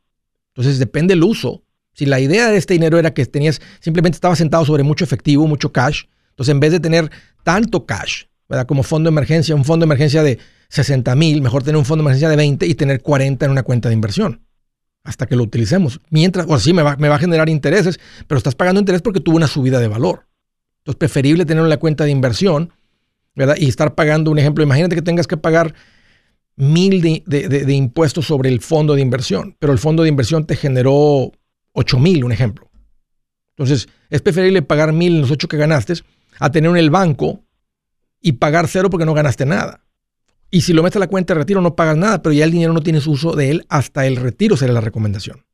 Entonces 0.54 0.78
depende 0.78 1.14
el 1.14 1.22
uso. 1.22 1.62
Si 1.92 2.06
la 2.06 2.20
idea 2.20 2.48
de 2.48 2.56
este 2.56 2.74
dinero 2.74 2.98
era 2.98 3.12
que 3.12 3.26
tenías, 3.26 3.60
simplemente 3.80 4.16
estaba 4.16 4.36
sentado 4.36 4.64
sobre 4.64 4.84
mucho 4.84 5.04
efectivo, 5.04 5.46
mucho 5.46 5.72
cash, 5.72 6.04
entonces 6.38 6.52
en 6.52 6.60
vez 6.60 6.70
de 6.70 6.78
tener 6.78 7.10
tanto 7.42 7.84
cash, 7.84 8.26
¿verdad? 8.48 8.64
Como 8.64 8.84
fondo 8.84 9.10
de 9.10 9.12
emergencia, 9.12 9.56
un 9.56 9.64
fondo 9.64 9.84
de 9.84 9.88
emergencia 9.88 10.22
de 10.22 10.38
60 10.68 11.16
mil, 11.16 11.42
mejor 11.42 11.64
tener 11.64 11.76
un 11.76 11.84
fondo 11.84 12.04
de 12.04 12.06
emergencia 12.06 12.28
de 12.28 12.36
20 12.36 12.64
y 12.64 12.74
tener 12.76 13.02
40 13.02 13.44
en 13.44 13.50
una 13.50 13.64
cuenta 13.64 13.88
de 13.88 13.96
inversión 13.96 14.40
hasta 15.02 15.26
que 15.26 15.34
lo 15.34 15.42
utilicemos. 15.42 16.00
Mientras, 16.10 16.46
o 16.48 16.56
sí, 16.60 16.72
me 16.72 16.82
va, 16.82 16.92
a 16.92 17.18
generar 17.18 17.48
intereses, 17.48 17.98
pero 18.28 18.38
estás 18.38 18.54
pagando 18.54 18.78
interés 18.78 19.02
porque 19.02 19.18
tuvo 19.18 19.34
una 19.34 19.48
subida 19.48 19.80
de 19.80 19.88
valor. 19.88 20.28
Entonces, 20.78 20.98
preferible 20.98 21.44
tener 21.44 21.64
una 21.64 21.78
cuenta 21.78 22.04
de 22.04 22.12
inversión, 22.12 22.72
¿verdad? 23.34 23.56
Y 23.58 23.66
estar 23.66 23.96
pagando, 23.96 24.30
un 24.30 24.38
ejemplo, 24.38 24.62
imagínate 24.62 24.94
que 24.94 25.02
tengas 25.02 25.26
que 25.26 25.36
pagar 25.36 25.74
mil 26.54 27.00
de, 27.00 27.74
impuestos 27.74 28.26
sobre 28.26 28.48
el 28.48 28.60
fondo 28.60 28.94
de 28.94 29.00
inversión, 29.00 29.56
pero 29.58 29.72
el 29.72 29.80
fondo 29.80 30.04
de 30.04 30.08
inversión 30.08 30.46
te 30.46 30.54
generó 30.54 31.32
ocho 31.72 31.98
mil, 31.98 32.22
un 32.22 32.30
ejemplo. 32.30 32.70
Entonces, 33.56 33.88
es 34.08 34.22
preferible 34.22 34.62
pagar 34.62 34.92
mil 34.92 35.16
en 35.16 35.20
los 35.22 35.32
ocho 35.32 35.48
que 35.48 35.56
ganaste 35.56 35.94
a 36.38 36.50
tener 36.50 36.70
en 36.70 36.76
el 36.76 36.90
banco 36.90 37.44
y 38.20 38.32
pagar 38.32 38.68
cero 38.68 38.90
porque 38.90 39.06
no 39.06 39.14
ganaste 39.14 39.46
nada. 39.46 39.84
Y 40.50 40.62
si 40.62 40.72
lo 40.72 40.82
metes 40.82 40.96
a 40.96 41.00
la 41.00 41.08
cuenta 41.08 41.34
de 41.34 41.40
retiro 41.40 41.60
no 41.60 41.76
pagas 41.76 41.96
nada, 41.96 42.22
pero 42.22 42.32
ya 42.32 42.44
el 42.44 42.50
dinero 42.50 42.72
no 42.72 42.82
tienes 42.82 43.06
uso 43.06 43.34
de 43.34 43.50
él 43.50 43.66
hasta 43.68 44.06
el 44.06 44.16
retiro, 44.16 44.56
será 44.56 44.72
la 44.72 44.80
recomendación. 44.80 45.44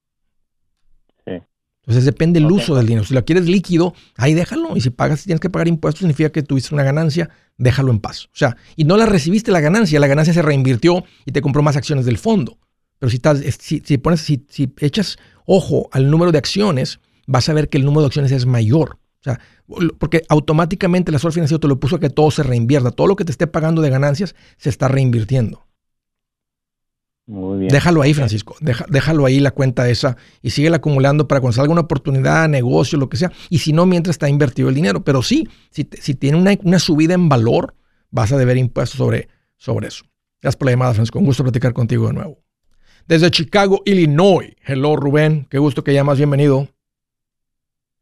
Entonces 1.86 2.06
depende 2.06 2.38
el 2.38 2.50
uso 2.50 2.74
del 2.74 2.86
dinero. 2.86 3.04
Si 3.04 3.12
lo 3.12 3.22
quieres 3.26 3.44
líquido, 3.44 3.94
ahí 4.16 4.32
déjalo. 4.32 4.74
Y 4.74 4.80
si 4.80 4.88
pagas, 4.88 5.20
si 5.20 5.26
tienes 5.26 5.40
que 5.40 5.50
pagar 5.50 5.68
impuestos, 5.68 5.98
significa 5.98 6.30
que 6.30 6.42
tuviste 6.42 6.74
una 6.74 6.82
ganancia, 6.82 7.28
déjalo 7.58 7.90
en 7.90 8.00
paz. 8.00 8.24
O 8.26 8.36
sea, 8.36 8.56
y 8.74 8.84
no 8.84 8.96
la 8.96 9.04
recibiste 9.04 9.52
la 9.52 9.60
ganancia, 9.60 10.00
la 10.00 10.06
ganancia 10.06 10.32
se 10.32 10.40
reinvirtió 10.40 11.04
y 11.26 11.32
te 11.32 11.42
compró 11.42 11.62
más 11.62 11.76
acciones 11.76 12.06
del 12.06 12.16
fondo. 12.16 12.58
Pero 12.98 13.10
si, 13.10 13.16
estás, 13.16 13.40
si, 13.58 13.98
pones, 13.98 14.20
si, 14.20 14.46
echas 14.80 15.18
ojo 15.44 15.90
al 15.92 16.10
número 16.10 16.32
de 16.32 16.38
acciones, 16.38 17.00
vas 17.26 17.50
a 17.50 17.52
ver 17.52 17.68
que 17.68 17.76
el 17.76 17.84
número 17.84 18.00
de 18.00 18.06
acciones 18.06 18.32
es 18.32 18.46
mayor. 18.46 18.98
O 19.24 19.30
sea, 19.30 19.40
porque 19.98 20.22
automáticamente 20.28 21.10
el 21.10 21.14
asesor 21.14 21.32
financiero 21.32 21.58
te 21.58 21.68
lo 21.68 21.80
puso 21.80 21.96
a 21.96 22.00
que 22.00 22.10
todo 22.10 22.30
se 22.30 22.42
reinvierta. 22.42 22.90
Todo 22.90 23.06
lo 23.06 23.16
que 23.16 23.24
te 23.24 23.32
esté 23.32 23.46
pagando 23.46 23.80
de 23.80 23.88
ganancias 23.88 24.34
se 24.58 24.68
está 24.68 24.86
reinvirtiendo. 24.86 25.66
Muy 27.26 27.60
bien. 27.60 27.70
Déjalo 27.70 28.02
ahí, 28.02 28.12
Francisco. 28.12 28.54
déjalo 28.60 29.24
ahí 29.24 29.40
la 29.40 29.50
cuenta 29.50 29.88
esa 29.88 30.18
y 30.42 30.50
sigue 30.50 30.68
acumulando 30.74 31.26
para 31.26 31.40
cuando 31.40 31.54
salga 31.54 31.72
una 31.72 31.80
oportunidad, 31.80 32.50
negocio, 32.50 32.98
lo 32.98 33.08
que 33.08 33.16
sea. 33.16 33.32
Y 33.48 33.60
si 33.60 33.72
no, 33.72 33.86
mientras 33.86 34.14
está 34.14 34.28
invertido 34.28 34.68
el 34.68 34.74
dinero. 34.74 35.02
Pero 35.04 35.22
sí, 35.22 35.48
si, 35.70 35.88
si 35.98 36.14
tiene 36.14 36.36
una, 36.36 36.78
subida 36.78 37.14
en 37.14 37.30
valor, 37.30 37.74
vas 38.10 38.30
a 38.30 38.36
deber 38.36 38.58
impuestos 38.58 38.98
sobre, 38.98 39.28
sobre 39.56 39.88
eso. 39.88 40.04
Gracias 40.42 40.56
por 40.58 40.66
la 40.66 40.72
llamada, 40.72 40.92
Francisco. 40.92 41.18
Un 41.18 41.24
gusto 41.24 41.42
platicar 41.42 41.72
contigo 41.72 42.06
de 42.08 42.12
nuevo. 42.12 42.44
Desde 43.08 43.30
Chicago, 43.30 43.80
Illinois. 43.86 44.54
Hello, 44.66 44.96
Rubén. 44.96 45.46
Qué 45.48 45.58
gusto 45.58 45.82
que 45.82 45.94
llamas. 45.94 46.18
Bienvenido. 46.18 46.73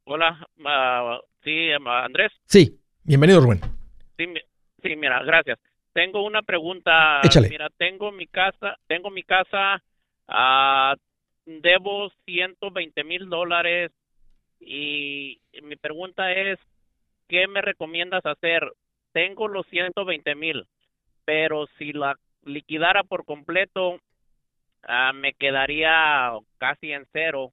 Hola, 0.04 0.36
uh, 0.58 1.24
sí, 1.44 1.70
Andrés. 1.70 2.32
Sí, 2.46 2.80
bienvenido, 3.04 3.40
Rubén. 3.40 3.60
Sí, 4.16 4.26
sí, 4.82 4.96
mira, 4.96 5.22
gracias. 5.22 5.60
Tengo 5.92 6.24
una 6.24 6.42
pregunta. 6.42 7.20
Échale. 7.22 7.48
Mira, 7.48 7.68
tengo 7.76 8.10
mi 8.10 8.26
casa, 8.26 8.76
tengo 8.88 9.10
mi 9.10 9.22
casa, 9.22 9.80
uh, 10.28 10.96
debo 11.46 12.10
120 12.24 13.04
mil 13.04 13.28
dólares 13.28 13.92
y 14.58 15.40
mi 15.62 15.76
pregunta 15.76 16.32
es, 16.32 16.58
¿qué 17.28 17.46
me 17.46 17.62
recomiendas 17.62 18.26
hacer? 18.26 18.72
Tengo 19.12 19.46
los 19.46 19.66
120 19.68 20.34
mil, 20.34 20.66
pero 21.24 21.68
si 21.78 21.92
la 21.92 22.16
liquidara 22.44 23.04
por 23.04 23.24
completo, 23.24 23.90
uh, 23.90 25.14
me 25.14 25.34
quedaría 25.34 26.32
casi 26.58 26.90
en 26.90 27.06
cero. 27.12 27.52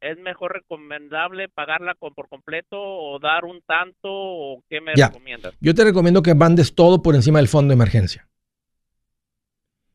¿Es 0.00 0.18
mejor 0.18 0.52
recomendable 0.52 1.48
pagarla 1.48 1.94
por 1.94 2.28
completo 2.28 2.76
o 2.80 3.18
dar 3.18 3.44
un 3.44 3.60
tanto 3.66 4.08
o 4.08 4.64
qué 4.68 4.80
me 4.80 4.94
recomiendas? 4.94 5.52
Yo 5.60 5.74
te 5.74 5.84
recomiendo 5.84 6.22
que 6.22 6.34
mandes 6.34 6.74
todo 6.74 7.02
por 7.02 7.14
encima 7.14 7.38
del 7.38 7.48
fondo 7.48 7.68
de 7.68 7.74
emergencia. 7.74 8.26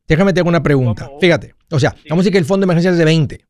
Déjame 0.08 0.34
te 0.34 0.42
hago 0.42 0.50
una 0.50 0.62
pregunta. 0.62 1.10
Fíjate, 1.20 1.56
o 1.72 1.80
sea, 1.80 1.96
vamos 2.08 2.22
a 2.22 2.24
decir 2.24 2.34
que 2.34 2.38
el 2.38 2.46
fondo 2.46 2.66
de 2.66 2.72
emergencia 2.72 2.92
es 2.92 2.98
de 3.00 3.06
20. 3.06 3.46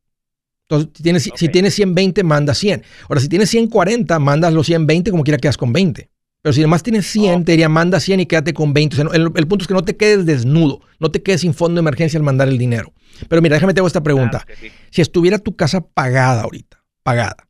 Entonces, 0.68 0.90
si 0.94 1.02
tienes, 1.02 1.30
si 1.34 1.48
tienes 1.48 1.74
120, 1.74 2.24
manda 2.24 2.54
100. 2.54 2.82
Ahora, 3.08 3.20
si 3.20 3.28
tienes 3.28 3.50
140, 3.50 4.18
mandas 4.18 4.52
los 4.52 4.66
120 4.66 5.10
como 5.10 5.22
quiera 5.24 5.38
quedas 5.38 5.58
con 5.58 5.72
20. 5.72 6.10
Pero 6.42 6.52
si 6.52 6.60
además 6.60 6.82
tienes 6.82 7.06
100, 7.08 7.44
te 7.44 7.52
diría 7.52 7.68
manda 7.68 8.00
100 8.00 8.20
y 8.20 8.26
quédate 8.26 8.54
con 8.54 8.72
20. 8.72 8.94
O 8.94 9.10
sea, 9.10 9.16
el, 9.16 9.46
punto 9.46 9.64
es 9.64 9.68
que 9.68 9.74
no 9.74 9.84
te 9.84 9.96
quedes 9.96 10.26
desnudo, 10.26 10.80
no 10.98 11.10
te 11.10 11.22
quedes 11.22 11.42
sin 11.42 11.54
fondo 11.54 11.74
de 11.74 11.80
emergencia 11.80 12.18
al 12.18 12.24
mandar 12.24 12.48
el 12.48 12.56
dinero. 12.56 12.92
Pero 13.28 13.42
mira, 13.42 13.54
déjame 13.54 13.74
te 13.74 13.80
hago 13.80 13.86
esta 13.86 14.02
pregunta. 14.02 14.46
Si 14.90 15.00
estuviera 15.02 15.38
tu 15.38 15.56
casa 15.56 15.80
pagada 15.80 16.42
ahorita, 16.42 16.82
pagada, 17.02 17.48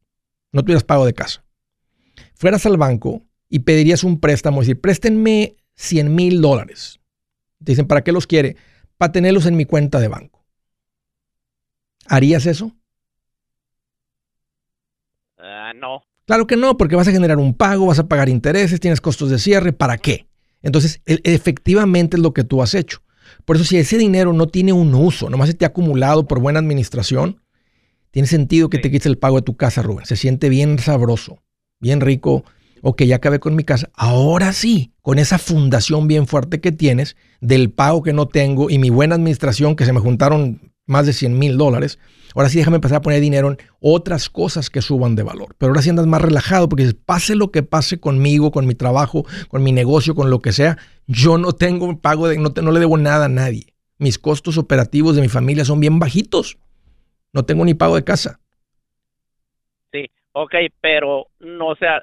no 0.52 0.62
tuvieras 0.62 0.84
pago 0.84 1.06
de 1.06 1.14
casa, 1.14 1.44
fueras 2.34 2.64
al 2.66 2.76
banco 2.76 3.22
y 3.48 3.60
pedirías 3.60 4.04
un 4.04 4.20
préstamo, 4.20 4.60
es 4.62 4.68
decir, 4.68 4.80
préstenme 4.80 5.56
100 5.74 6.14
mil 6.14 6.40
dólares. 6.40 6.98
Te 7.64 7.72
dicen, 7.72 7.86
¿para 7.86 8.02
qué 8.02 8.12
los 8.12 8.26
quiere? 8.26 8.56
Para 8.96 9.12
tenerlos 9.12 9.46
en 9.46 9.56
mi 9.56 9.64
cuenta 9.64 10.00
de 10.00 10.08
banco. 10.08 10.44
¿Harías 12.08 12.46
eso? 12.46 12.72
Ah, 15.38 15.72
no. 15.74 16.02
Claro 16.26 16.46
que 16.46 16.56
no, 16.56 16.76
porque 16.76 16.96
vas 16.96 17.08
a 17.08 17.12
generar 17.12 17.38
un 17.38 17.54
pago, 17.54 17.86
vas 17.86 17.98
a 17.98 18.08
pagar 18.08 18.28
intereses, 18.28 18.80
tienes 18.80 19.00
costos 19.00 19.30
de 19.30 19.38
cierre, 19.38 19.72
¿para 19.72 19.98
qué? 19.98 20.26
Entonces, 20.62 21.00
e- 21.06 21.20
efectivamente 21.24 22.16
es 22.16 22.22
lo 22.22 22.32
que 22.34 22.42
tú 22.44 22.62
has 22.62 22.74
hecho. 22.74 23.00
Por 23.44 23.56
eso, 23.56 23.64
si 23.64 23.76
ese 23.76 23.98
dinero 23.98 24.32
no 24.32 24.46
tiene 24.48 24.72
un 24.72 24.94
uso, 24.94 25.30
nomás 25.30 25.48
se 25.48 25.54
te 25.54 25.64
ha 25.64 25.68
acumulado 25.68 26.26
por 26.26 26.40
buena 26.40 26.58
administración, 26.58 27.42
tiene 28.10 28.28
sentido 28.28 28.70
que 28.70 28.78
te 28.78 28.90
quites 28.90 29.06
el 29.06 29.18
pago 29.18 29.36
de 29.36 29.42
tu 29.42 29.56
casa, 29.56 29.82
Rubén. 29.82 30.06
Se 30.06 30.16
siente 30.16 30.48
bien 30.48 30.78
sabroso, 30.78 31.42
bien 31.80 32.00
rico. 32.00 32.44
Ok, 32.82 33.02
ya 33.02 33.16
acabé 33.16 33.40
con 33.40 33.54
mi 33.54 33.64
casa. 33.64 33.90
Ahora 33.94 34.52
sí, 34.52 34.92
con 35.02 35.18
esa 35.18 35.38
fundación 35.38 36.08
bien 36.08 36.26
fuerte 36.26 36.60
que 36.60 36.72
tienes, 36.72 37.16
del 37.40 37.70
pago 37.70 38.02
que 38.02 38.12
no 38.12 38.26
tengo 38.26 38.70
y 38.70 38.78
mi 38.78 38.90
buena 38.90 39.16
administración, 39.16 39.76
que 39.76 39.84
se 39.84 39.92
me 39.92 40.00
juntaron 40.00 40.72
más 40.86 41.06
de 41.06 41.12
100 41.12 41.38
mil 41.38 41.56
dólares, 41.58 41.98
ahora 42.34 42.48
sí 42.48 42.58
déjame 42.58 42.76
empezar 42.76 42.98
a 42.98 43.00
poner 43.02 43.20
dinero 43.20 43.48
en 43.50 43.58
otras 43.80 44.30
cosas 44.30 44.70
que 44.70 44.80
suban 44.82 45.14
de 45.16 45.22
valor. 45.24 45.54
Pero 45.58 45.70
ahora 45.70 45.82
sí 45.82 45.90
andas 45.90 46.06
más 46.06 46.22
relajado 46.22 46.68
porque 46.68 46.84
dices, 46.84 46.98
pase 47.04 47.34
lo 47.34 47.50
que 47.50 47.62
pase 47.62 47.98
conmigo, 48.00 48.50
con 48.52 48.66
mi 48.66 48.74
trabajo, 48.74 49.24
con 49.48 49.62
mi 49.62 49.72
negocio, 49.72 50.14
con 50.14 50.30
lo 50.30 50.40
que 50.40 50.52
sea, 50.52 50.78
yo 51.06 51.38
no 51.38 51.52
tengo 51.52 52.00
pago, 52.00 52.28
de, 52.28 52.38
no, 52.38 52.52
te- 52.52 52.62
no 52.62 52.70
le 52.72 52.80
debo 52.80 52.96
nada 52.96 53.26
a 53.26 53.28
nadie. 53.28 53.74
Mis 53.98 54.18
costos 54.18 54.58
operativos 54.58 55.16
de 55.16 55.22
mi 55.22 55.28
familia 55.28 55.64
son 55.64 55.80
bien 55.80 55.98
bajitos. 55.98 56.58
No 57.32 57.44
tengo 57.44 57.64
ni 57.64 57.74
pago 57.74 57.96
de 57.96 58.04
casa. 58.04 58.40
Sí, 59.92 60.10
ok, 60.32 60.54
pero 60.80 61.26
no 61.40 61.68
o 61.68 61.76
sea, 61.76 62.02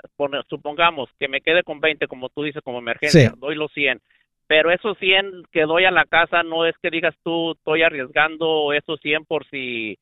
supongamos 0.49 1.09
que 1.19 1.27
me 1.27 1.41
quede 1.41 1.63
con 1.63 1.79
20, 1.79 2.07
como 2.07 2.29
tú 2.29 2.43
dices, 2.43 2.61
como 2.63 2.79
emergencia, 2.79 3.29
Sí. 3.31 3.35
doy 3.39 3.55
los 3.55 3.71
100. 3.73 4.01
Pero 4.47 4.71
esos 4.71 4.97
100 4.99 5.43
que 5.51 5.61
doy 5.63 5.85
a 5.85 5.91
la 5.91 6.05
casa 6.05 6.43
no 6.43 6.65
es 6.65 6.75
que 6.81 6.89
digas 6.89 7.15
tú, 7.23 7.53
estoy 7.53 7.81
arriesgando 7.83 8.73
esos 8.73 8.99
100 9.01 9.25
por 9.25 9.45
si 9.49 9.97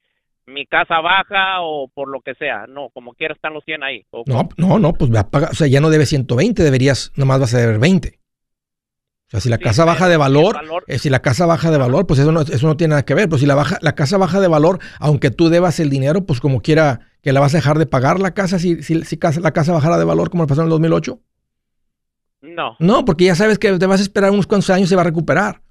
mi 0.47 0.65
casa 0.65 0.99
baja 0.99 1.61
o 1.61 1.87
por 1.87 2.09
lo 2.09 2.21
que 2.21 2.33
sea. 2.35 2.65
No, 2.67 2.89
como 2.89 3.13
quiera 3.13 3.33
están 3.33 3.53
los 3.53 3.63
100 3.63 3.83
ahí. 3.83 4.03
¿o 4.11 4.23
No, 4.25 4.49
no, 4.57 4.79
no, 4.79 4.93
pues 4.93 5.11
o 5.11 5.53
sea, 5.53 5.67
ya 5.67 5.79
no 5.79 5.89
debes 5.89 6.09
120, 6.09 6.63
deberías, 6.63 7.11
nomás 7.15 7.39
vas 7.39 7.53
a 7.53 7.59
deber 7.59 7.79
20. 7.79 8.19
O 9.27 9.31
sea, 9.31 9.39
si 9.39 9.47
la 9.49 9.55
Sí, 9.57 9.63
casa 9.63 9.85
baja 9.85 10.09
de 10.09 10.17
valor, 10.17 10.55
valor- 10.55 10.83
eh, 10.87 10.99
si 10.99 11.09
la 11.09 11.21
casa 11.21 11.45
baja 11.45 11.71
de 11.71 11.77
valor, 11.77 12.05
pues 12.05 12.19
eso 12.19 12.33
no, 12.33 12.41
eso 12.41 12.67
no 12.67 12.75
tiene 12.75 12.89
nada 12.91 13.05
que 13.05 13.13
ver. 13.13 13.29
Pero 13.29 13.37
si 13.37 13.45
la, 13.45 13.55
baja, 13.55 13.77
la 13.81 13.95
casa 13.95 14.17
baja 14.17 14.41
de 14.41 14.49
valor, 14.49 14.79
aunque 14.99 15.31
tú 15.31 15.47
debas 15.47 15.79
el 15.79 15.89
dinero, 15.89 16.25
pues 16.25 16.41
como 16.41 16.61
quiera 16.61 16.99
que 17.21 17.31
la 17.31 17.39
vas 17.39 17.53
a 17.53 17.57
dejar 17.59 17.77
de 17.77 17.85
pagar 17.85 18.19
la 18.19 18.33
casa 18.33 18.59
si, 18.59 18.83
si, 18.83 19.03
si 19.05 19.17
casa- 19.17 19.39
la 19.39 19.51
casa 19.53 19.71
bajara 19.71 19.97
de 19.97 20.03
valor 20.03 20.29
como 20.31 20.47
pasó 20.47 20.61
en 20.61 20.65
el 20.65 20.71
2008. 20.71 21.19
No, 22.41 22.75
No, 22.79 23.05
porque 23.05 23.25
ya 23.25 23.35
sabes 23.35 23.59
que 23.59 23.71
te 23.77 23.85
vas 23.85 23.99
a 23.99 24.03
esperar 24.03 24.31
unos 24.31 24.47
cuantos 24.47 24.69
años 24.69 24.87
y 24.87 24.89
se 24.89 24.95
va 24.95 25.01
a 25.01 25.05
recuperar. 25.05 25.61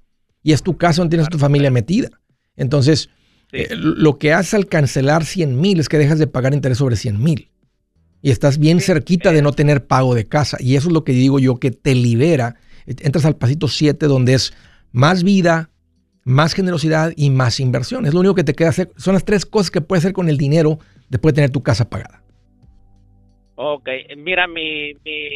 Y 0.43 0.53
es 0.53 0.63
tu 0.63 0.77
casa 0.77 1.01
donde 1.01 1.15
tienes 1.17 1.29
tu 1.29 1.37
familia 1.37 1.69
metida. 1.71 2.09
Entonces, 2.55 3.09
Sí. 3.51 3.57
eh, 3.57 3.69
lo 3.75 4.17
que 4.17 4.31
haces 4.33 4.53
al 4.53 4.67
cancelar 4.67 5.25
100 5.25 5.59
mil 5.59 5.79
es 5.79 5.89
que 5.89 5.97
dejas 5.97 6.19
de 6.19 6.27
pagar 6.27 6.53
interés 6.53 6.77
sobre 6.77 6.95
100 6.95 7.21
mil. 7.21 7.49
Y 8.21 8.31
estás 8.31 8.57
bien 8.57 8.79
cerquita 8.79 9.31
de 9.33 9.41
no 9.41 9.51
tener 9.51 9.85
pago 9.87 10.15
de 10.15 10.27
casa. 10.27 10.57
Y 10.59 10.75
eso 10.75 10.87
es 10.87 10.93
lo 10.93 11.03
que 11.03 11.11
digo 11.11 11.39
yo 11.39 11.59
que 11.59 11.71
te 11.71 11.93
libera. 11.95 12.55
Entras 12.85 13.25
al 13.25 13.35
pasito 13.35 13.67
7 13.67 14.05
donde 14.05 14.33
es 14.35 14.53
más 14.91 15.23
vida, 15.23 15.69
más 16.23 16.53
generosidad 16.53 17.11
y 17.15 17.29
más 17.31 17.59
inversión. 17.59 18.05
Es 18.05 18.13
lo 18.13 18.19
único 18.21 18.35
que 18.35 18.43
te 18.43 18.53
queda 18.53 18.69
hacer. 18.69 18.91
Son 18.95 19.13
las 19.15 19.25
tres 19.25 19.45
cosas 19.45 19.71
que 19.71 19.81
puedes 19.81 20.05
hacer 20.05 20.13
con 20.13 20.29
el 20.29 20.37
dinero 20.37 20.79
después 21.09 21.33
de 21.33 21.37
tener 21.37 21.49
tu 21.49 21.61
casa 21.63 21.89
pagada. 21.89 22.20
Ok. 23.73 23.89
Mira, 24.17 24.47
mi, 24.47 24.93
mi, 25.05 25.29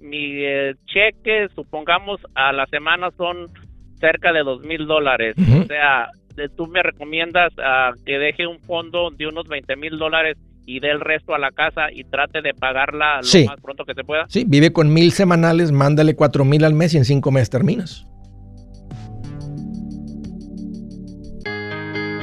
mi 0.00 0.44
eh, 0.44 0.74
cheque, 0.86 1.48
supongamos, 1.54 2.20
a 2.34 2.52
la 2.52 2.66
semana 2.66 3.10
son 3.16 3.46
cerca 4.00 4.32
de 4.32 4.42
dos 4.42 4.62
mil 4.62 4.86
dólares. 4.86 5.34
O 5.38 5.64
sea, 5.66 6.08
de- 6.34 6.48
tú 6.48 6.66
me 6.66 6.82
recomiendas 6.82 7.52
ah, 7.62 7.92
que 8.04 8.18
deje 8.18 8.46
un 8.46 8.58
fondo 8.60 9.10
de 9.10 9.26
unos 9.26 9.46
20 9.48 9.76
mil 9.76 9.98
dólares 9.98 10.36
y 10.66 10.80
dé 10.80 10.90
el 10.90 11.00
resto 11.00 11.34
a 11.34 11.38
la 11.38 11.50
casa 11.50 11.90
y 11.92 12.04
trate 12.04 12.40
de 12.40 12.54
pagarla 12.54 13.16
lo 13.16 13.22
Sí. 13.24 13.44
más 13.46 13.60
pronto 13.60 13.84
que 13.84 13.94
se 13.94 14.04
pueda. 14.04 14.26
Sí, 14.28 14.44
vive 14.46 14.72
con 14.72 14.92
mil 14.92 15.10
semanales, 15.12 15.72
mándale 15.72 16.14
cuatro 16.14 16.44
mil 16.44 16.64
al 16.64 16.74
mes 16.74 16.94
y 16.94 16.98
en 16.98 17.04
cinco 17.04 17.30
meses 17.32 17.50
terminas. 17.50 18.06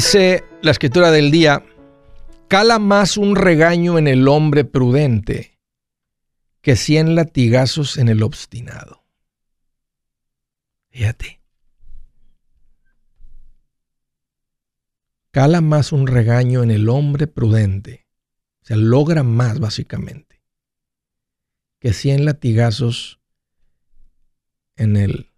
Dice 0.00 0.44
la 0.62 0.70
escritura 0.70 1.10
del 1.10 1.30
día, 1.30 1.62
cala 2.48 2.78
más 2.78 3.18
un 3.18 3.36
regaño 3.36 3.98
en 3.98 4.08
el 4.08 4.28
hombre 4.28 4.64
prudente 4.64 5.58
que 6.62 6.74
cien 6.74 7.14
latigazos 7.14 7.98
en 7.98 8.08
el 8.08 8.22
obstinado. 8.22 9.04
Fíjate. 10.88 11.42
Cala 15.32 15.60
más 15.60 15.92
un 15.92 16.06
regaño 16.06 16.62
en 16.62 16.70
el 16.70 16.88
hombre 16.88 17.26
prudente. 17.26 18.06
O 18.62 18.64
sea, 18.64 18.78
logra 18.78 19.22
más 19.22 19.60
básicamente 19.60 20.42
que 21.78 21.92
cien 21.92 22.24
latigazos 22.24 23.20
en 24.76 24.96
el 24.96 25.30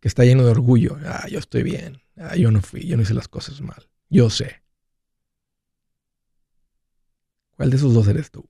que 0.00 0.08
está 0.08 0.24
lleno 0.24 0.46
de 0.46 0.50
orgullo. 0.50 0.96
Ah, 1.04 1.26
yo 1.28 1.38
estoy 1.38 1.62
bien. 1.62 2.00
Ah, 2.22 2.36
yo 2.36 2.50
no 2.50 2.60
fui, 2.60 2.86
yo 2.86 2.96
no 2.98 3.02
hice 3.02 3.14
las 3.14 3.28
cosas 3.28 3.62
mal. 3.62 3.88
Yo 4.10 4.28
sé. 4.28 4.62
¿Cuál 7.56 7.70
de 7.70 7.76
esos 7.76 7.94
dos 7.94 8.06
eres 8.08 8.30
tú? 8.30 8.46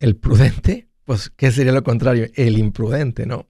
¿El 0.00 0.16
prudente? 0.16 0.88
Pues, 1.04 1.30
¿qué 1.30 1.52
sería 1.52 1.72
lo 1.72 1.84
contrario? 1.84 2.26
El 2.34 2.58
imprudente, 2.58 3.24
¿no? 3.24 3.46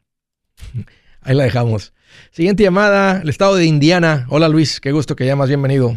Ahí 1.23 1.35
la 1.35 1.45
dejamos. 1.45 1.95
Siguiente 2.31 2.63
llamada, 2.63 3.23
el 3.23 3.31
estado 3.31 3.55
de 3.55 3.65
Indiana. 3.65 4.27
Hola 4.29 4.49
Luis, 4.49 4.81
qué 4.81 4.93
gusto 4.93 5.17
que 5.17 5.25
llamas, 5.25 5.49
bienvenido. 5.49 5.97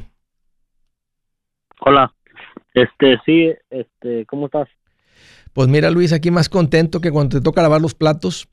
Hola, 1.81 2.15
este, 2.73 3.19
sí, 3.25 3.53
este, 3.69 4.25
¿cómo 4.27 4.45
estás? 4.45 4.69
Pues 5.51 5.67
mira 5.67 5.91
Luis, 5.91 6.13
aquí 6.13 6.31
más 6.31 6.47
contento 6.47 7.01
que 7.01 7.11
cuando 7.11 7.37
te 7.37 7.43
toca 7.43 7.61
lavar 7.61 7.81
los 7.81 7.93
platos 7.93 8.47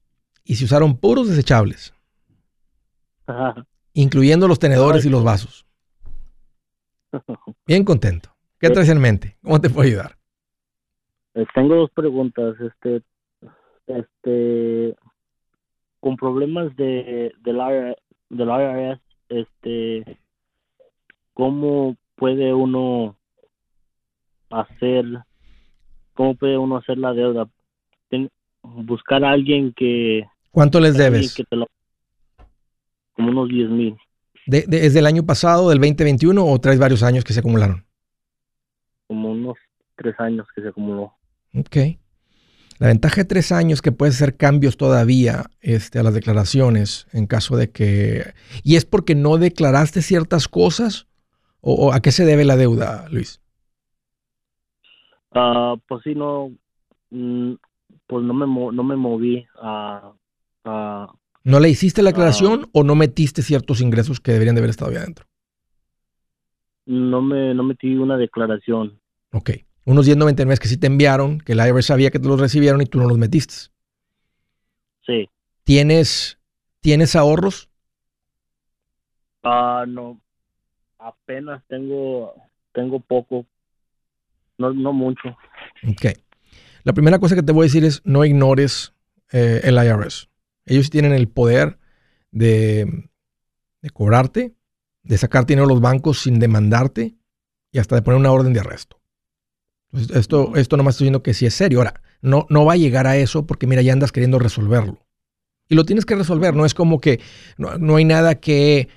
y 0.45 0.57
se 0.57 0.65
usaron 0.65 0.97
puros 0.99 1.29
desechables, 1.29 1.95
Ajá. 3.27 3.67
incluyendo 3.95 4.47
los 4.49 4.59
tenedores 4.59 5.03
Ay. 5.05 5.09
y 5.09 5.13
los 5.13 5.25
vasos. 5.25 5.67
Bien 7.67 7.85
contento. 7.85 8.31
¿Qué 8.59 8.71
traes 8.71 8.89
en 8.89 9.01
mente? 9.01 9.37
¿Cómo 9.43 9.61
te 9.61 9.71
puedo 9.71 9.89
ayudar? 9.89 10.17
Eh, 11.35 11.45
Tengo 11.55 11.75
dos 11.77 11.91
preguntas, 11.91 12.55
este, 12.61 13.03
este, 13.87 14.97
con 16.01 16.17
problemas 16.17 16.75
de 16.77 17.33
del 17.43 17.57
IR 17.57 17.97
del 18.31 18.49
IRS, 18.49 19.01
este, 19.29 20.19
¿cómo 21.35 21.97
puede 22.17 22.53
uno 22.55 23.17
hacer, 24.51 25.05
cómo 26.15 26.35
puede 26.35 26.59
uno 26.59 26.77
hacer 26.79 26.99
la 26.99 27.13
deuda? 27.13 27.49
Ten- 28.09 28.31
buscar 28.63 29.25
a 29.25 29.31
alguien 29.31 29.73
que 29.75 30.27
¿Cuánto 30.55 30.79
les 30.79 30.97
debes? 30.97 31.35
como 33.15 33.31
unos 33.31 33.49
10 33.49 33.71
mil. 33.71 33.97
De, 34.47 34.65
¿Es 34.71 34.95
del 34.95 35.07
año 35.07 35.25
pasado, 35.25 35.69
del 35.71 35.81
2021 35.81 36.47
o 36.47 36.61
traes 36.61 36.79
varios 36.79 37.03
años 37.03 37.25
que 37.25 37.33
se 37.33 37.41
acumularon? 37.41 37.85
Como 39.09 39.33
unos 39.33 39.57
tres 39.97 40.15
años 40.21 40.47
que 40.55 40.63
se 40.63 40.69
acumuló. 40.69 41.13
Ok. 41.57 41.77
La 42.79 42.87
ventaja 42.87 43.23
de 43.23 43.25
tres 43.25 43.51
años 43.51 43.83
que 43.83 43.91
puedes 43.91 44.15
hacer 44.15 44.37
cambios 44.37 44.77
todavía 44.77 45.47
este, 45.61 45.99
a 45.99 46.05
las 46.05 46.15
declaraciones 46.15 47.09
en 47.13 47.27
caso 47.27 47.57
de 47.57 47.71
que... 47.71 48.33
¿Y 48.63 48.77
es 48.77 48.85
porque 48.85 49.17
no 49.17 49.39
declaraste 49.39 50.03
ciertas 50.03 50.47
cosas? 50.47 51.09
¿O, 51.61 51.93
a 51.93 52.01
qué 52.01 52.13
se 52.13 52.25
debe 52.25 52.45
la 52.45 52.57
deuda, 52.57 53.09
Luis? 53.11 53.41
Uh, 55.35 55.79
pues 55.89 56.03
sí, 56.05 56.15
no... 56.15 56.53
Mm, 57.11 57.55
pues 58.07 58.25
no 58.25 58.35
me, 58.35 58.47
no 58.47 58.85
me 58.85 58.97
moví 58.97 59.47
a, 59.61 60.13
¿No 60.65 61.61
le 61.61 61.69
hiciste 61.69 62.03
la 62.03 62.11
aclaración 62.11 62.69
o 62.73 62.85
no 62.85 62.95
metiste 62.95 63.43
ciertos 63.43 63.81
ingresos 63.81 64.21
que 64.21 64.33
deberían 64.33 64.55
de 64.55 64.61
haber 64.61 64.71
estado 64.71 64.91
ahí 64.91 64.97
adentro? 64.97 65.27
No 66.87 67.23
me 67.23 67.55
no 67.55 67.63
metí 67.63 67.95
una 67.97 68.17
declaración. 68.17 68.99
Ok 69.33 69.51
unos 69.85 70.07
1099 70.07 70.59
que 70.61 70.69
sí 70.69 70.77
te 70.77 70.87
enviaron, 70.87 71.39
que 71.39 71.53
el 71.53 71.59
IRS 71.59 71.87
sabía 71.87 72.11
que 72.11 72.19
te 72.19 72.29
los 72.29 72.41
recibieron 72.41 72.81
y 72.81 72.87
tú 72.87 72.99
no 72.99 73.07
los 73.07 73.19
metiste. 73.19 73.55
Sí. 75.07 75.29
¿Tienes, 75.65 76.39
¿tienes 76.81 77.15
ahorros? 77.17 77.69
Ah, 79.43 79.85
no. 79.87 80.21
Apenas 80.99 81.63
tengo, 81.69 82.35
tengo 82.73 83.01
poco. 83.01 83.45
No, 84.57 84.73
no 84.73 84.93
mucho. 84.93 85.37
Ok. 85.87 86.17
La 86.85 86.93
primera 86.93 87.19
cosa 87.19 87.35
que 87.35 87.43
te 87.43 87.53
voy 87.53 87.65
a 87.65 87.69
decir 87.69 87.85
es 87.85 88.01
no 88.05 88.25
ignores 88.25 88.95
eh, 89.33 89.61
el 89.65 89.75
IRS. 89.75 90.29
Ellos 90.67 90.91
tienen 90.91 91.13
el 91.13 91.29
poder 91.29 91.79
de, 92.31 93.11
de 93.83 93.91
cobrarte, 93.91 94.55
de 95.03 95.19
sacar 95.19 95.47
dinero 95.47 95.67
de 95.67 95.75
los 95.75 95.83
bancos 95.83 96.23
sin 96.23 96.39
demandarte 96.39 97.17
y 97.71 97.79
hasta 97.79 97.97
de 97.97 98.03
poner 98.03 98.19
una 98.19 98.33
orden 98.33 98.53
de 98.53 98.61
arresto. 98.61 99.01
Esto, 100.15 100.57
esto 100.57 100.77
nomás 100.77 100.95
estoy 100.95 101.07
diciendo 101.07 101.23
que 101.23 101.35
sí 101.35 101.47
es 101.47 101.55
serio. 101.55 101.79
Ahora, 101.79 102.01
no, 102.21 102.47
no 102.49 102.65
va 102.65 102.73
a 102.73 102.77
llegar 102.77 103.07
a 103.07 103.17
eso 103.17 103.47
porque 103.47 103.67
mira, 103.67 103.83
ya 103.83 103.93
andas 103.93 104.13
queriendo 104.13 104.39
resolverlo. 104.39 105.07
Y 105.69 105.75
lo 105.75 105.85
tienes 105.85 106.05
que 106.05 106.15
resolver, 106.15 106.55
no 106.55 106.67
es 106.67 106.75
como 106.75 107.01
que 107.01 107.21
no, 107.57 107.97
hay 107.97 108.05
nada 108.05 108.35
que, 108.35 108.89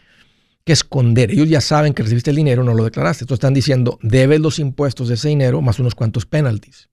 que, 0.63 0.73
esconder. 0.73 1.31
Ellos 1.31 1.49
ya 1.49 1.61
saben 1.61 1.93
que 1.93 2.03
recibiste 2.03 2.31
el 2.31 2.35
dinero, 2.35 2.63
no 2.63 2.73
lo 2.73 2.83
declaraste. 2.83 3.23
Entonces 3.23 3.39
están 3.39 3.53
diciendo, 3.53 3.99
debes 4.01 4.39
los 4.39 4.59
impuestos 4.59 5.07
de 5.07 5.15
ese 5.15 5.29
dinero 5.29 5.61
más 5.61 5.79
unos 5.79 5.95
cuantos 5.95 6.25
penalties. 6.25 6.89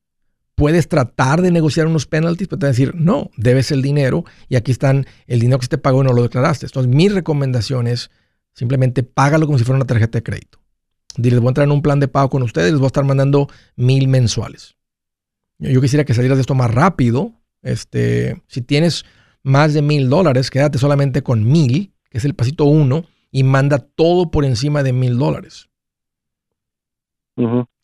Puedes 0.57 0.89
tratar 0.89 1.43
de 1.43 1.51
negociar 1.51 1.87
unos 1.87 2.07
penalties, 2.07 2.49
pero 2.49 2.59
te 2.59 2.67
van 2.67 2.71
a 2.71 2.73
decir, 2.73 2.95
no, 2.95 3.31
debes 3.37 3.73
el 3.73 3.83
dinero 3.83 4.25
y 4.49 4.57
aquí 4.57 4.71
están 4.71 5.07
el 5.27 5.41
dinero 5.41 5.59
que 5.59 5.65
se 5.65 5.71
te 5.71 5.79
pagó 5.79 6.03
y 6.03 6.07
no 6.07 6.13
lo 6.13 6.23
declaraste. 6.23 6.67
Entonces 6.67 6.95
mi 6.95 7.09
recomendación 7.09 7.87
es 7.87 8.11
simplemente 8.53 9.03
págalo 9.03 9.47
como 9.47 9.59
si 9.59 9.65
fuera 9.65 9.77
una 9.77 9.87
tarjeta 9.87 10.19
de 10.19 10.23
crédito. 10.23 10.61
Diles, 11.17 11.41
voy 11.41 11.49
a 11.49 11.51
entrar 11.51 11.67
en 11.67 11.73
un 11.73 11.83
plan 11.83 12.01
de 12.01 12.09
pago 12.09 12.29
con 12.29 12.43
ustedes, 12.43 12.73
les 12.73 12.79
voy 12.79 12.87
a 12.87 12.89
estar 12.89 13.05
mandando 13.05 13.49
mil 13.77 14.09
mensuales. 14.09 14.77
Yo 15.59 15.81
quisiera 15.81 16.05
que 16.05 16.15
salieras 16.15 16.39
de 16.39 16.43
esto 16.43 16.55
más 16.55 16.73
rápido. 16.73 17.33
Este, 17.63 18.43
si 18.49 18.61
tienes 18.61 19.05
más 19.43 19.75
de 19.75 19.83
mil 19.83 20.09
dólares, 20.09 20.51
quédate 20.51 20.79
solamente 20.79 21.23
con 21.23 21.45
mil, 21.45 21.93
que 22.11 22.19
es 22.19 22.25
el 22.25 22.35
pasito 22.35 22.65
uno, 22.65 23.05
y 23.31 23.43
manda 23.43 23.79
todo 23.79 24.31
por 24.31 24.45
encima 24.45 24.83
de 24.83 24.93
mil 24.93 25.19
dólares. 25.19 25.69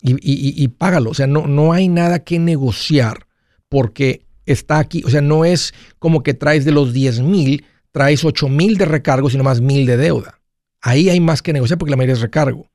Y, 0.03 0.69
págalo. 0.69 1.11
O 1.11 1.15
sea, 1.15 1.27
no, 1.27 1.47
no 1.47 1.73
hay 1.73 1.89
nada 1.89 2.25
que 2.25 2.39
negociar 2.39 3.27
porque 3.69 4.27
está 4.47 4.79
aquí. 4.79 5.03
O 5.05 5.11
sea, 5.11 5.21
no 5.21 5.45
es 5.45 5.75
como 5.99 6.23
que 6.23 6.35
traes 6.35 6.65
de 6.65 6.73
los 6.73 6.93
10 6.93 7.21
mil, 7.21 7.65
traes 7.93 8.25
8 8.25 8.49
mil 8.49 8.77
de 8.79 8.85
recargo, 8.85 9.31
sino 9.31 9.45
más 9.45 9.61
mil 9.61 9.87
de 9.87 9.97
deuda. 9.97 10.41
Ahí 10.81 11.11
hay 11.11 11.21
más 11.21 11.43
que 11.43 11.53
negociar 11.53 11.79
porque 11.79 11.91
la 11.91 11.97
mayoría 11.97 12.15
es 12.15 12.21
recargo. 12.21 12.71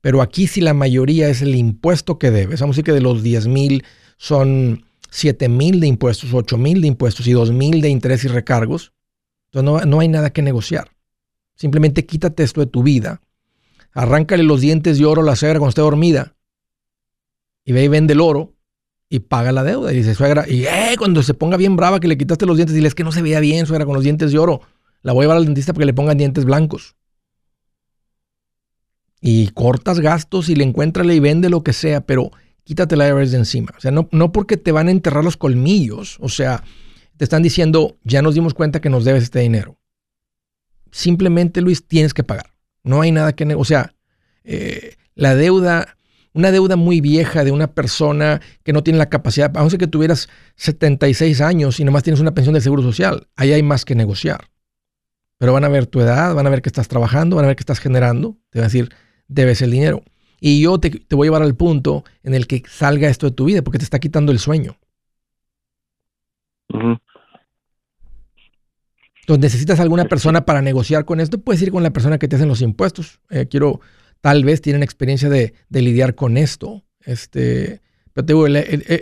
Pero 0.00 0.20
aquí 0.20 0.46
si 0.46 0.60
la 0.60 0.74
mayoría 0.74 1.28
es 1.28 1.40
el 1.40 1.54
impuesto 1.54 2.18
que 2.18 2.30
debes, 2.30 2.60
vamos 2.60 2.74
a 2.74 2.76
decir 2.76 2.84
que 2.84 2.92
de 2.92 3.00
los 3.00 3.22
10 3.22 3.46
mil 3.46 3.84
son 4.18 4.84
7 5.10 5.48
mil 5.48 5.80
de 5.80 5.86
impuestos, 5.86 6.34
8 6.34 6.58
mil 6.58 6.80
de 6.80 6.88
impuestos 6.88 7.26
y 7.26 7.32
2 7.32 7.52
mil 7.52 7.80
de 7.80 7.88
interés 7.88 8.24
y 8.24 8.28
recargos, 8.28 8.92
entonces 9.46 9.86
no, 9.86 10.00
hay 10.00 10.08
nada 10.08 10.30
que 10.30 10.42
negociar. 10.42 10.90
Simplemente 11.54 12.04
quítate 12.04 12.42
esto 12.42 12.60
de 12.60 12.66
tu 12.66 12.82
vida, 12.82 13.22
arráncale 13.94 14.42
los 14.42 14.60
dientes 14.60 14.98
de 14.98 15.06
oro 15.06 15.22
a 15.22 15.24
la 15.24 15.36
suegra 15.36 15.58
cuando 15.58 15.70
esté 15.70 15.80
dormida 15.80 16.36
y 17.64 17.72
ve 17.72 17.84
y 17.84 17.88
vende 17.88 18.12
el 18.12 18.20
oro 18.20 18.52
y 19.08 19.20
paga 19.20 19.52
la 19.52 19.62
deuda. 19.62 19.92
Y 19.92 19.96
dice, 19.96 20.14
suegra, 20.14 20.44
y 20.48 20.64
eh, 20.64 20.96
cuando 20.98 21.22
se 21.22 21.34
ponga 21.34 21.56
bien 21.56 21.76
brava 21.76 22.00
que 22.00 22.08
le 22.08 22.18
quitaste 22.18 22.46
los 22.46 22.56
dientes, 22.56 22.74
dile, 22.74 22.88
es 22.88 22.94
que 22.94 23.04
no 23.04 23.12
se 23.12 23.22
veía 23.22 23.40
bien, 23.40 23.66
suegra, 23.66 23.86
con 23.86 23.94
los 23.94 24.02
dientes 24.02 24.32
de 24.32 24.38
oro. 24.38 24.60
La 25.02 25.12
voy 25.12 25.22
a 25.22 25.24
llevar 25.24 25.36
al 25.38 25.44
dentista 25.44 25.72
porque 25.72 25.86
le 25.86 25.94
pongan 25.94 26.18
dientes 26.18 26.44
blancos 26.44 26.96
y 29.26 29.48
cortas 29.48 30.00
gastos 30.00 30.50
y 30.50 30.54
le 30.54 30.64
encuéntrale 30.64 31.14
y 31.14 31.18
vende 31.20 31.48
lo 31.48 31.62
que 31.62 31.72
sea, 31.72 32.02
pero 32.02 32.30
quítate 32.62 32.94
la 32.94 33.08
IRS 33.08 33.30
de 33.30 33.38
encima. 33.38 33.72
O 33.74 33.80
sea, 33.80 33.90
no, 33.90 34.06
no 34.12 34.32
porque 34.32 34.58
te 34.58 34.70
van 34.70 34.88
a 34.88 34.90
enterrar 34.90 35.24
los 35.24 35.38
colmillos, 35.38 36.18
o 36.20 36.28
sea, 36.28 36.62
te 37.16 37.24
están 37.24 37.42
diciendo, 37.42 37.96
ya 38.04 38.20
nos 38.20 38.34
dimos 38.34 38.52
cuenta 38.52 38.82
que 38.82 38.90
nos 38.90 39.06
debes 39.06 39.22
este 39.22 39.40
dinero. 39.40 39.78
Simplemente, 40.90 41.62
Luis, 41.62 41.86
tienes 41.86 42.12
que 42.12 42.22
pagar. 42.22 42.53
No 42.84 43.00
hay 43.00 43.10
nada 43.10 43.32
que... 43.34 43.56
Sea, 43.64 43.94
eh, 44.44 44.96
la 45.14 45.34
deuda, 45.34 45.96
una 46.32 46.50
deuda 46.50 46.76
muy 46.76 47.00
vieja 47.00 47.44
de 47.44 47.50
una 47.50 47.68
persona 47.68 48.40
que 48.62 48.72
no 48.72 48.82
tiene 48.82 48.98
la 48.98 49.08
capacidad, 49.08 49.50
aunque 49.56 49.78
que 49.78 49.86
tuvieras 49.86 50.28
76 50.56 51.40
años 51.40 51.80
y 51.80 51.84
nomás 51.84 52.02
tienes 52.02 52.20
una 52.20 52.34
pensión 52.34 52.54
de 52.54 52.60
seguro 52.60 52.82
social, 52.82 53.28
ahí 53.36 53.52
hay 53.52 53.62
más 53.62 53.84
que 53.84 53.94
negociar. 53.94 54.48
Pero 55.38 55.52
van 55.52 55.64
a 55.64 55.68
ver 55.68 55.86
tu 55.86 56.00
edad, 56.00 56.34
van 56.34 56.46
a 56.46 56.50
ver 56.50 56.62
que 56.62 56.68
estás 56.68 56.88
trabajando, 56.88 57.36
van 57.36 57.44
a 57.44 57.48
ver 57.48 57.56
que 57.56 57.62
estás 57.62 57.80
generando, 57.80 58.36
te 58.50 58.58
van 58.58 58.64
a 58.64 58.68
decir, 58.68 58.90
debes 59.28 59.62
el 59.62 59.70
dinero. 59.70 60.02
Y 60.40 60.60
yo 60.60 60.78
te, 60.78 60.90
voy 61.10 61.26
a 61.26 61.28
llevar 61.28 61.42
al 61.42 61.54
punto 61.54 62.04
en 62.22 62.34
el 62.34 62.46
que 62.46 62.62
salga 62.68 63.08
esto 63.08 63.26
de 63.26 63.32
tu 63.32 63.46
vida 63.46 63.62
porque 63.62 63.78
te 63.78 63.84
está 63.84 63.98
quitando 63.98 64.30
el 64.30 64.38
sueño. 64.38 64.76
Entonces, 69.24 69.42
necesitas 69.42 69.80
alguna 69.80 70.04
persona 70.04 70.44
para 70.44 70.60
negociar 70.60 71.06
con 71.06 71.18
esto. 71.18 71.40
Puedes 71.40 71.62
ir 71.62 71.70
con 71.70 71.82
la 71.82 71.92
persona 71.92 72.18
que 72.18 72.28
te 72.28 72.36
hacen 72.36 72.48
los 72.48 72.60
impuestos. 72.60 73.20
Eh, 73.30 73.46
quiero, 73.48 73.80
tal 74.20 74.44
vez 74.44 74.60
tienen 74.60 74.82
experiencia 74.82 75.30
de, 75.30 75.54
lidiar 75.70 76.14
con 76.14 76.36
esto. 76.36 76.84
Este, 77.00 77.80
pero 78.12 78.26
te 78.26 78.34
digo, 78.34 78.46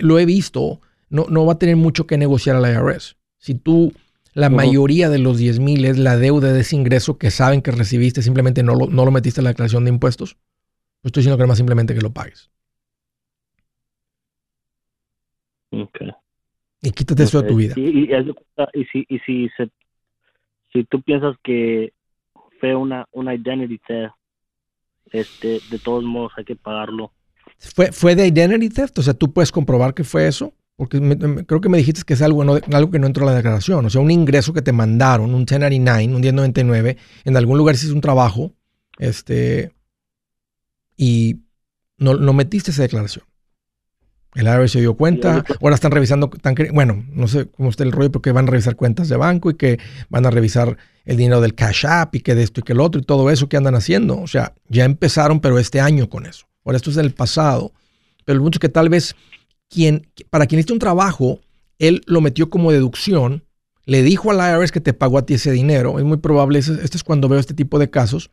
lo 0.00 0.18
he 0.20 0.24
visto. 0.24 0.80
No, 1.10 1.26
no 1.28 1.44
va 1.44 1.54
a 1.54 1.58
tener 1.58 1.74
mucho 1.74 2.06
que 2.06 2.18
negociar 2.18 2.54
a 2.54 2.60
la 2.60 2.70
IRS. 2.70 3.16
Si 3.38 3.56
tú, 3.56 3.92
la 4.32 4.48
mayoría 4.48 5.08
de 5.08 5.18
los 5.18 5.38
10 5.38 5.58
mil 5.58 5.84
es 5.84 5.98
la 5.98 6.16
deuda 6.16 6.52
de 6.52 6.60
ese 6.60 6.76
ingreso 6.76 7.18
que 7.18 7.32
saben 7.32 7.60
que 7.60 7.72
recibiste, 7.72 8.22
simplemente 8.22 8.62
no 8.62 8.76
lo, 8.76 8.86
no 8.86 9.04
lo 9.04 9.10
metiste 9.10 9.40
en 9.40 9.44
la 9.44 9.50
declaración 9.50 9.84
de 9.84 9.90
impuestos. 9.90 10.34
Pues 11.00 11.08
estoy 11.10 11.22
diciendo 11.22 11.36
que 11.36 11.48
más 11.48 11.58
simplemente 11.58 11.94
que 11.94 12.00
lo 12.00 12.12
pagues. 12.12 12.48
Y 16.80 16.90
quítate 16.92 17.24
eso 17.24 17.42
de 17.42 17.48
tu 17.48 17.56
vida. 17.56 17.74
Y, 17.76 18.84
si, 18.84 19.04
y 19.08 19.18
si, 19.18 19.48
si 19.48 19.64
tú 20.88 21.02
piensas 21.02 21.36
que 21.42 21.92
fue 22.60 22.74
una, 22.74 23.06
una 23.12 23.34
identity 23.34 23.78
theft, 23.78 24.14
este, 25.10 25.60
de 25.70 25.78
todos 25.78 26.04
modos 26.04 26.32
hay 26.36 26.44
que 26.44 26.56
pagarlo. 26.56 27.12
¿Fue, 27.58 27.92
¿Fue 27.92 28.14
de 28.14 28.26
identity 28.26 28.68
theft? 28.68 28.98
O 28.98 29.02
sea, 29.02 29.14
¿tú 29.14 29.32
puedes 29.32 29.52
comprobar 29.52 29.94
que 29.94 30.04
fue 30.04 30.26
eso? 30.26 30.54
Porque 30.76 30.98
creo 31.46 31.60
que 31.60 31.68
me 31.68 31.78
dijiste 31.78 32.02
que 32.04 32.14
es 32.14 32.22
algo, 32.22 32.42
algo 32.42 32.90
que 32.90 32.98
no 32.98 33.06
entró 33.06 33.24
a 33.24 33.30
la 33.30 33.36
declaración. 33.36 33.84
O 33.84 33.90
sea, 33.90 34.00
un 34.00 34.10
ingreso 34.10 34.52
que 34.52 34.62
te 34.62 34.72
mandaron, 34.72 35.34
un 35.34 35.44
1099, 35.48 36.14
un 36.14 36.20
1099, 36.20 36.96
en 37.24 37.36
algún 37.36 37.58
lugar 37.58 37.74
hiciste 37.74 37.94
un 37.94 38.00
trabajo, 38.00 38.52
este, 38.98 39.72
y 40.96 41.42
no, 41.98 42.14
no 42.14 42.32
metiste 42.32 42.70
esa 42.70 42.82
declaración. 42.82 43.24
El 44.34 44.46
IRS 44.46 44.72
se 44.72 44.80
dio 44.80 44.94
cuenta, 44.94 45.44
ahora 45.60 45.74
están 45.74 45.90
revisando, 45.90 46.30
bueno, 46.72 47.04
no 47.12 47.28
sé 47.28 47.48
cómo 47.50 47.68
está 47.68 47.84
el 47.84 47.92
rollo, 47.92 48.10
porque 48.10 48.32
van 48.32 48.48
a 48.48 48.50
revisar 48.50 48.76
cuentas 48.76 49.08
de 49.10 49.16
banco 49.16 49.50
y 49.50 49.54
que 49.54 49.78
van 50.08 50.24
a 50.24 50.30
revisar 50.30 50.78
el 51.04 51.16
dinero 51.18 51.40
del 51.40 51.54
Cash 51.54 51.84
App 51.86 52.14
y 52.14 52.20
que 52.20 52.34
de 52.34 52.42
esto 52.42 52.60
y 52.60 52.62
que 52.62 52.72
el 52.72 52.80
otro 52.80 53.00
y 53.00 53.04
todo 53.04 53.30
eso 53.30 53.48
que 53.48 53.58
andan 53.58 53.74
haciendo. 53.74 54.18
O 54.18 54.26
sea, 54.26 54.54
ya 54.68 54.84
empezaron, 54.84 55.40
pero 55.40 55.58
este 55.58 55.80
año 55.80 56.08
con 56.08 56.24
eso. 56.24 56.46
Ahora 56.64 56.76
esto 56.76 56.90
es 56.90 56.96
del 56.96 57.12
pasado. 57.12 57.72
Pero 58.24 58.36
el 58.36 58.42
punto 58.42 58.56
es 58.56 58.60
que 58.60 58.68
tal 58.68 58.88
vez 58.88 59.16
quien, 59.68 60.06
para 60.30 60.46
quien 60.46 60.60
hiciste 60.60 60.72
un 60.72 60.78
trabajo, 60.78 61.40
él 61.78 62.02
lo 62.06 62.20
metió 62.20 62.48
como 62.50 62.72
deducción, 62.72 63.44
le 63.84 64.02
dijo 64.02 64.30
al 64.30 64.60
IRS 64.60 64.70
que 64.70 64.80
te 64.80 64.94
pagó 64.94 65.18
a 65.18 65.26
ti 65.26 65.34
ese 65.34 65.50
dinero. 65.50 65.98
Es 65.98 66.04
muy 66.04 66.18
probable, 66.18 66.58
esto 66.58 66.78
es 66.80 67.04
cuando 67.04 67.28
veo 67.28 67.40
este 67.40 67.54
tipo 67.54 67.78
de 67.78 67.90
casos, 67.90 68.30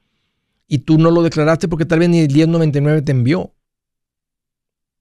y 0.67 0.79
tú 0.79 0.99
no 0.99 1.09
lo 1.09 1.23
declaraste 1.23 1.67
porque 1.67 1.85
tal 1.85 1.99
vez 1.99 2.09
ni 2.09 2.19
el 2.19 2.31
1099 2.31 3.01
te 3.01 3.11
envió. 3.11 3.53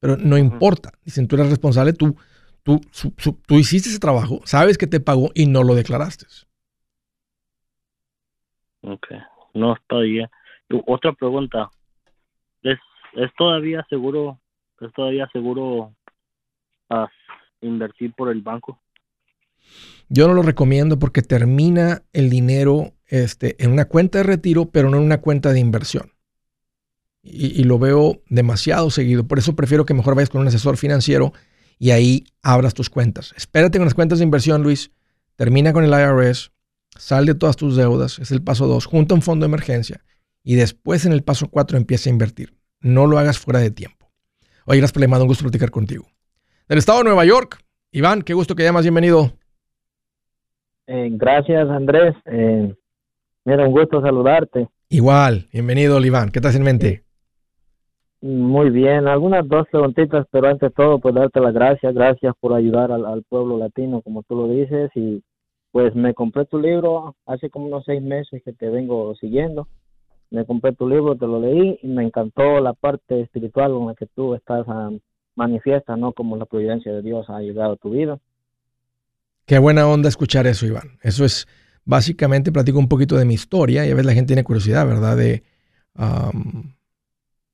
Pero 0.01 0.16
no 0.16 0.38
importa. 0.38 0.92
Dicen, 1.05 1.26
tú 1.26 1.36
eres 1.36 1.51
responsable, 1.51 1.92
tú, 1.92 2.16
tú, 2.62 2.80
tú 3.46 3.59
hiciste 3.59 3.88
ese 3.88 3.99
trabajo, 3.99 4.40
sabes 4.44 4.78
que 4.78 4.86
te 4.86 5.01
pagó 5.01 5.30
y 5.34 5.46
no 5.46 5.64
lo 5.64 5.74
declaraste. 5.74 6.26
Ok, 8.82 9.07
no 9.55 9.74
está 9.74 9.99
bien. 9.99 10.28
Otra 10.86 11.12
pregunta. 11.12 11.70
¿Es, 12.62 12.78
es 13.14 13.30
todavía 13.36 13.84
seguro, 13.88 14.38
es 14.80 14.92
todavía 14.92 15.28
seguro 15.32 15.94
a 16.90 17.09
invertir 17.61 18.12
por 18.14 18.30
el 18.30 18.42
banco? 18.42 18.80
Yo 20.09 20.26
no 20.26 20.34
lo 20.34 20.42
recomiendo 20.42 20.99
porque 20.99 21.22
termina 21.22 22.03
el 22.12 22.30
dinero 22.30 22.92
este, 23.07 23.62
en 23.62 23.72
una 23.72 23.86
cuenta 23.86 24.18
de 24.18 24.24
retiro, 24.24 24.70
pero 24.70 24.90
no 24.90 24.96
en 24.96 25.03
una 25.03 25.20
cuenta 25.20 25.53
de 25.53 25.61
inversión. 25.61 26.12
Y, 27.31 27.61
y, 27.61 27.64
lo 27.64 27.79
veo 27.79 28.22
demasiado 28.29 28.91
seguido. 28.91 29.26
Por 29.26 29.39
eso 29.39 29.55
prefiero 29.55 29.85
que 29.85 29.95
mejor 29.95 30.14
vayas 30.14 30.31
con 30.31 30.41
un 30.41 30.49
asesor 30.49 30.76
financiero 30.76 31.33
y 31.79 31.91
ahí 31.91 32.24
abras 32.43 32.74
tus 32.74 32.91
cuentas. 32.91 33.35
Espérate 33.37 33.79
con 33.79 33.87
las 33.87 33.95
cuentas 33.95 34.18
de 34.18 34.24
inversión, 34.24 34.62
Luis. 34.62 34.91
Termina 35.37 35.72
con 35.72 35.85
el 35.85 35.91
IRS. 35.91 36.51
Sal 36.97 37.26
de 37.26 37.35
todas 37.35 37.57
tus 37.57 37.76
deudas. 37.76 38.18
Es 38.18 38.33
el 38.33 38.43
paso 38.43 38.66
2. 38.66 38.87
Junta 38.87 39.14
un 39.14 39.22
fondo 39.22 39.45
de 39.45 39.49
emergencia. 39.49 40.01
Y 40.43 40.57
después 40.57 41.07
en 41.07 41.12
el 41.12 41.22
paso 41.22 41.49
4 41.49 41.76
empieza 41.76 42.11
a 42.11 42.12
invertir. 42.12 42.55
No 42.81 43.07
lo 43.07 43.18
hagas 43.18 43.39
fuera 43.39 43.61
de 43.61 43.70
tiempo. 43.70 44.11
Oye, 44.64 44.79
gracias 44.81 44.93
por 44.93 45.20
Un 45.20 45.29
gusto 45.29 45.45
platicar 45.45 45.70
contigo. 45.70 46.07
Del 46.68 46.79
estado 46.79 46.99
de 46.99 47.05
Nueva 47.05 47.24
York. 47.24 47.59
Iván, 47.93 48.22
qué 48.22 48.35
gusto 48.35 48.55
que 48.55 48.64
llamas. 48.64 48.83
Bienvenido. 48.83 49.33
Eh, 50.87 51.09
gracias, 51.12 51.68
Andrés. 51.68 52.14
Eh, 52.26 52.74
mira, 53.45 53.66
un 53.66 53.72
gusto 53.72 54.01
saludarte. 54.01 54.68
Igual, 54.89 55.49
bienvenido, 55.53 56.05
Iván. 56.05 56.31
¿Qué 56.31 56.39
estás 56.39 56.57
en 56.57 56.62
mente? 56.62 57.05
Muy 58.21 58.71
bien, 58.71 59.07
algunas 59.07 59.47
dos 59.47 59.69
preguntitas, 59.71 60.27
pero 60.33 60.49
antes 60.49 60.71
de 60.71 60.75
todo, 60.75 60.99
pues 60.99 61.14
darte 61.14 61.41
las 61.41 61.55
gracias, 61.55 61.95
gracias 61.95 62.35
por 62.41 62.53
ayudar 62.53 62.91
al, 62.91 63.23
pueblo 63.29 63.59
latino, 63.59 64.03
como 64.03 64.25
tú 64.25 64.35
lo 64.35 64.49
dices, 64.49 64.91
y 64.97 65.23
pues 65.71 65.95
me 65.95 66.14
compré 66.14 66.45
tu 66.45 66.59
libro 66.59 67.14
hace 67.27 67.49
como 67.49 67.66
unos 67.66 67.85
seis 67.85 68.03
meses 68.03 68.43
que 68.45 68.53
te 68.53 68.71
vengo 68.71 69.14
siguiendo. 69.14 69.69
Me 70.31 70.45
compré 70.45 70.73
tu 70.73 70.89
libro, 70.89 71.16
te 71.16 71.27
lo 71.27 71.41
leí 71.41 71.79
y 71.81 71.87
me 71.87 72.03
encantó 72.03 72.61
la 72.61 72.73
parte 72.73 73.21
espiritual 73.21 73.71
con 73.73 73.87
la 73.87 73.95
que 73.95 74.07
tú 74.07 74.35
estás 74.35 74.66
ah, 74.66 74.91
manifiesta, 75.37 75.97
¿no? 75.97 76.12
Como 76.12 76.37
la 76.37 76.45
providencia 76.45 76.93
de 76.93 77.03
Dios 77.03 77.31
ha 77.31 77.37
ayudado 77.37 77.75
a 77.75 77.77
tu 77.77 77.91
vida. 77.91 78.19
Qué 79.47 79.59
buena 79.59 79.87
onda 79.87 80.09
escuchar 80.09 80.47
eso, 80.49 80.66
Iván. 80.66 80.99
Eso 81.03 81.25
es, 81.25 81.47
básicamente, 81.85 82.51
platico 82.51 82.81
un 82.81 82.89
poquito 82.89 83.16
de 83.16 83.25
mi 83.25 83.35
historia 83.35 83.87
y 83.87 83.91
a 83.91 83.95
veces 83.95 84.07
la 84.07 84.12
gente 84.12 84.29
tiene 84.29 84.45
curiosidad, 84.45 84.87
¿verdad? 84.87 85.16
De 85.16 85.45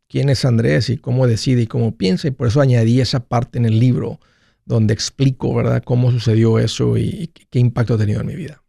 quién 0.09 0.29
es 0.29 0.45
Andrés 0.45 0.91
y 0.91 0.99
cómo 0.99 1.27
decide 1.27 1.63
y 1.63 1.67
cómo 1.67 1.97
piensa. 1.97 2.29
Y 2.29 2.33
por 2.33 2.49
eso 2.49 2.61
añadí 2.61 3.01
esa 3.01 3.21
parte 3.21 3.59
en 3.59 3.67
el 3.67 3.79
libro 3.79 4.19
donde 4.65 4.95
explico, 4.95 5.55
¿verdad?, 5.55 5.83
cómo 5.85 6.11
sucedió 6.11 6.59
eso 6.59 6.97
y, 6.97 7.31
qué 7.51 7.59
impacto 7.59 7.95
ha 7.95 7.99
tenido 7.99 8.21
en 8.21 8.27
mi 8.27 8.35
vida. 8.35 8.63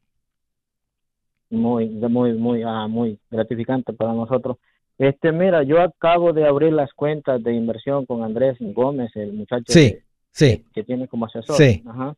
Muy, 1.49 1.87
muy, 1.89 2.33
muy, 2.33 2.63
ah, 2.63 2.87
muy 2.87 3.17
gratificante 3.29 3.93
para 3.93 4.13
nosotros. 4.13 4.57
Este, 4.97 5.31
mira, 5.31 5.63
yo 5.63 5.81
acabo 5.81 6.33
de 6.33 6.47
abrir 6.47 6.73
las 6.73 6.91
cuentas 6.93 7.43
de 7.43 7.53
inversión 7.53 8.05
con 8.05 8.23
Andrés 8.23 8.57
Gómez, 8.59 9.11
el 9.15 9.33
muchacho 9.33 9.65
sí, 9.67 9.97
sí. 10.31 10.63
Que, 10.73 10.83
tiene 10.83 11.07
como 11.07 11.25
asesor. 11.25 11.55
Sí. 11.55 11.83
Ajá. 11.85 12.15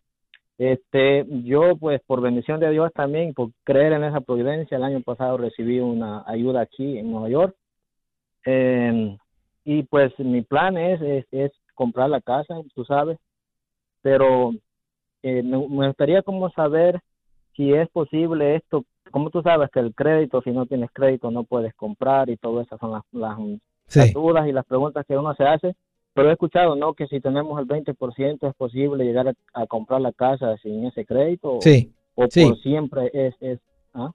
Este, 0.58 1.26
yo 1.44 1.76
pues 1.78 2.02
por 2.06 2.22
bendición 2.22 2.60
de 2.60 2.72
Dios 2.72 2.92
también, 2.94 3.34
por 3.34 3.52
creer 3.64 3.94
en 3.94 4.04
esa 4.04 4.22
providencia, 4.22 4.78
el 4.78 4.84
año 4.84 5.02
pasado 5.02 5.38
recibí 5.38 5.80
una 5.80 6.24
ayuda 6.26 6.62
aquí 6.62 6.98
en 6.98 7.12
Nueva 7.12 7.30
York 7.30 7.56
eh, 8.50 9.18
y 9.66 9.84
pues 9.84 10.18
mi 10.20 10.42
plan 10.42 10.78
es, 10.78 11.02
es, 11.32 11.52
comprar 11.76 12.10
la 12.10 12.22
casa, 12.22 12.56
tú 12.74 12.86
sabes, 12.86 13.20
pero 14.02 14.54
eh, 15.22 15.44
me, 15.44 15.58
gustaría 15.58 16.22
como 16.22 16.50
saber 16.52 17.02
si 17.58 17.74
es 17.74 17.90
posible 17.90 18.56
esto, 18.56 18.86
como 19.12 19.32
tú 19.32 19.42
sabes 19.42 19.70
que 19.70 19.82
el 19.82 19.94
crédito, 19.94 20.42
si 20.42 20.52
no 20.52 20.66
tienes 20.66 20.90
crédito 20.94 21.30
no 21.30 21.44
puedes 21.44 21.74
comprar 21.76 22.30
y 22.30 22.38
todo 22.38 22.62
esas 22.62 22.80
son 22.80 22.92
las, 22.92 23.04
las, 23.12 24.14
dudas 24.14 24.48
y 24.48 24.54
las 24.54 24.66
preguntas 24.66 25.06
que 25.06 25.18
uno 25.18 25.36
se 25.36 25.44
hace, 25.44 25.76
pero 26.14 26.30
he 26.30 26.34
escuchado, 26.34 26.78
¿no? 26.78 26.94
Que 26.94 27.08
si 27.08 27.20
tenemos 27.20 27.60
el 27.60 27.68
20% 27.68 28.48
es 28.48 28.56
posible 28.56 29.04
llegar 29.04 29.36
a, 29.54 29.68
comprar 29.68 30.00
la 30.00 30.14
casa 30.14 30.56
sin 30.64 30.86
ese 30.86 31.06
crédito. 31.06 31.60
Sí. 31.60 31.92
O, 32.16 32.22
por 32.22 32.58
siempre 32.60 33.12
es, 33.14 33.36
es 33.42 33.60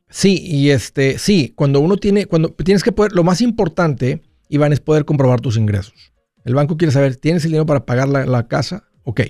Sí, 0.08 0.40
y 0.42 0.70
este, 0.70 1.18
sí, 1.18 1.52
cuando 1.54 1.80
uno 1.80 1.96
tiene, 1.96 2.26
cuando 2.26 2.50
tienes 2.50 2.82
que 2.82 2.92
poder, 2.92 3.12
lo 3.12 3.24
más 3.24 3.40
importante 3.40 4.22
Iván, 4.52 4.74
es 4.74 4.80
poder 4.80 5.06
comprobar 5.06 5.40
tus 5.40 5.56
ingresos. 5.56 6.12
El 6.44 6.54
banco 6.54 6.76
quiere 6.76 6.92
saber, 6.92 7.16
¿tienes 7.16 7.42
el 7.44 7.52
dinero 7.52 7.64
para 7.64 7.86
pagar 7.86 8.08
la, 8.08 8.46
casa? 8.46 8.84
Ok. 9.04 9.22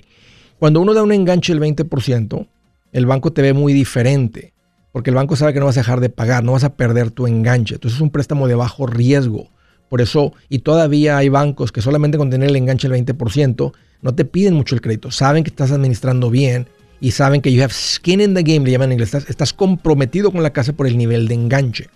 Cuando 0.59 0.81
uno 0.81 0.95
da 0.95 1.03
un 1.05 1.13
enganche 1.13 1.55
del 1.55 1.63
20%, 1.63 2.49
el 2.91 3.07
banco 3.07 3.33
te 3.33 3.41
ve 3.41 3.53
muy 3.53 3.73
diferente, 3.73 4.53
porque 4.91 5.11
el 5.11 5.17
banco 5.17 5.37
sabe 5.37 5.53
que 5.53 5.61
no 5.61 5.67
vas 5.67 5.77
a 5.77 5.81
dejar 5.81 6.01
de 6.01 6.09
pagar, 6.09 6.43
no 6.43 6.53
vas 6.53 6.65
a 6.65 6.75
perder 6.75 7.13
tu 7.13 7.29
enganche. 7.29 7.75
Entonces 7.75 7.99
es 7.99 8.03
un 8.03 8.11
préstamo 8.11 8.49
de 8.49 8.57
bajo 8.57 8.87
riesgo. 8.87 9.51
Por 9.89 10.01
eso, 10.01 10.33
y 10.49 10.61
todavía 10.61 11.19
hay 11.19 11.29
bancos 11.29 11.71
que 11.71 11.83
solamente 11.83 12.19
con 12.19 12.29
tener 12.29 12.49
el 12.49 12.57
enganche 12.57 12.89
del 12.89 13.05
20% 13.07 13.73
no 14.01 14.15
te 14.17 14.25
piden 14.25 14.55
mucho 14.55 14.75
el 14.75 14.81
crédito. 14.81 15.13
Saben 15.13 15.45
que 15.45 15.51
estás 15.51 15.71
administrando 15.71 16.31
bien 16.31 16.67
y 17.03 17.11
saben 17.11 17.43
que 17.43 17.53
you 17.53 17.61
have 17.65 17.73
skin 17.75 18.21
in 18.21 18.33
the 18.33 18.45
game, 18.45 18.65
le 18.65 18.71
llaman 18.71 18.93
en 18.93 18.93
inglés. 18.93 19.13
Estás, 19.29 19.53
comprometido 19.53 20.31
con 20.31 20.41
la 20.41 20.53
casa 20.53 20.73
por 20.73 20.87
el 20.87 20.97
nivel 20.97 21.27
de 21.27 21.35
enganche. 21.35 21.89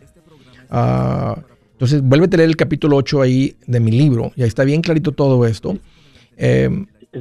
Uh, 0.68 1.40
entonces, 1.74 2.02
vuélvete 2.02 2.34
a 2.34 2.38
leer 2.38 2.50
el 2.50 2.56
capítulo 2.56 2.96
8 2.96 3.22
ahí 3.22 3.54
de 3.68 3.78
mi 3.78 3.92
libro, 3.92 4.32
y 4.34 4.42
ahí 4.42 4.48
está 4.48 4.64
bien 4.64 4.82
clarito 4.82 5.12
todo 5.12 5.46
esto. 5.46 5.78
Eh, 6.36 6.68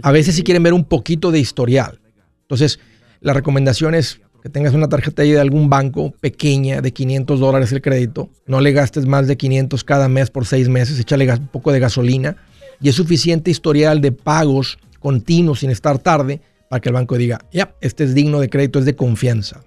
a 0.01 0.11
veces 0.11 0.33
si 0.33 0.41
quieren 0.41 0.63
ver 0.63 0.73
un 0.73 0.83
poquito 0.83 1.29
de 1.29 1.39
historial. 1.39 1.99
Entonces, 2.41 2.79
la 3.21 3.33
recomendación 3.33 3.93
es 3.93 4.19
que 4.41 4.49
tengas 4.49 4.73
una 4.73 4.89
tarjeta 4.89 5.21
ahí 5.21 5.33
de 5.33 5.39
algún 5.39 5.69
banco 5.69 6.11
pequeña 6.19 6.81
de 6.81 6.91
500 6.91 7.39
dólares 7.39 7.71
el 7.71 7.83
crédito. 7.83 8.31
No 8.47 8.61
le 8.61 8.71
gastes 8.71 9.05
más 9.05 9.27
de 9.27 9.37
500 9.37 9.83
cada 9.83 10.09
mes 10.09 10.31
por 10.31 10.47
seis 10.47 10.69
meses. 10.69 10.99
Échale 10.99 11.31
un 11.31 11.47
poco 11.49 11.71
de 11.71 11.79
gasolina. 11.79 12.35
Y 12.81 12.89
es 12.89 12.95
suficiente 12.95 13.51
historial 13.51 14.01
de 14.01 14.11
pagos 14.11 14.79
continuos 14.99 15.59
sin 15.59 15.69
estar 15.69 15.99
tarde 15.99 16.41
para 16.75 16.81
que 16.81 16.89
el 16.89 16.95
banco 16.95 17.17
diga, 17.17 17.39
ya, 17.53 17.73
este 17.79 18.03
es 18.03 18.13
digno 18.13 18.41
de 18.41 18.49
crédito, 18.49 18.79
es 18.79 18.85
de 18.85 18.97
confianza. 18.97 19.61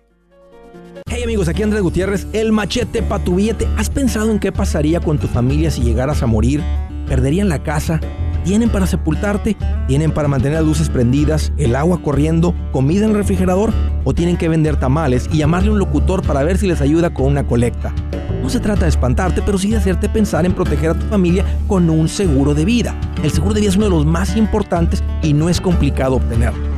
Hey 1.09 1.23
amigos, 1.23 1.49
aquí 1.49 1.63
Andrés 1.63 1.81
Gutiérrez, 1.81 2.27
el 2.35 2.53
machete 2.53 3.03
para 3.03 3.25
tu 3.25 3.37
billete. 3.37 3.67
¿Has 3.79 3.89
pensado 3.89 4.31
en 4.31 4.39
qué 4.39 4.53
pasaría 4.53 5.01
con 5.01 5.17
tu 5.17 5.27
familia 5.27 5.71
si 5.71 5.81
llegaras 5.81 6.23
a 6.23 6.27
morir? 6.27 6.63
¿Perderían 7.07 7.49
la 7.49 7.63
casa? 7.63 7.99
¿Tienen 8.45 8.69
para 8.69 8.87
sepultarte? 8.87 9.57
¿Tienen 9.87 10.13
para 10.13 10.29
mantener 10.29 10.59
las 10.59 10.67
luces 10.67 10.91
prendidas, 10.91 11.51
el 11.57 11.77
agua 11.77 12.03
corriendo, 12.03 12.55
comida 12.73 13.07
en 13.07 13.13
el 13.13 13.17
refrigerador? 13.17 13.73
¿O 14.05 14.13
tienen 14.13 14.37
que 14.37 14.51
vender 14.51 14.77
tamales 14.77 15.31
y 15.33 15.39
llamarle 15.39 15.71
a 15.71 15.73
un 15.73 15.79
locutor 15.79 16.23
para 16.23 16.43
ver 16.43 16.59
si 16.59 16.67
les 16.67 16.83
ayuda 16.83 17.15
con 17.15 17.25
una 17.25 17.47
colecta? 17.47 17.95
No 18.43 18.51
se 18.51 18.61
trata 18.61 18.83
de 18.83 18.91
espantarte, 18.91 19.41
pero 19.41 19.57
sí 19.57 19.71
de 19.71 19.79
hacerte 19.79 20.11
pensar 20.11 20.45
en 20.45 20.53
proteger 20.53 20.91
a 20.91 20.99
tu 20.99 21.07
familia 21.07 21.47
con 21.67 21.89
un 21.89 22.07
seguro 22.07 22.53
de 22.53 22.67
vida. 22.67 22.95
El 23.23 23.31
seguro 23.31 23.55
de 23.55 23.61
vida 23.61 23.71
es 23.71 23.77
uno 23.77 23.87
de 23.87 23.93
los 23.93 24.05
más 24.05 24.37
importantes 24.37 25.03
y 25.23 25.33
no 25.33 25.49
es 25.49 25.59
complicado 25.59 26.17
obtenerlo. 26.17 26.78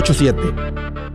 987 0.01 1.10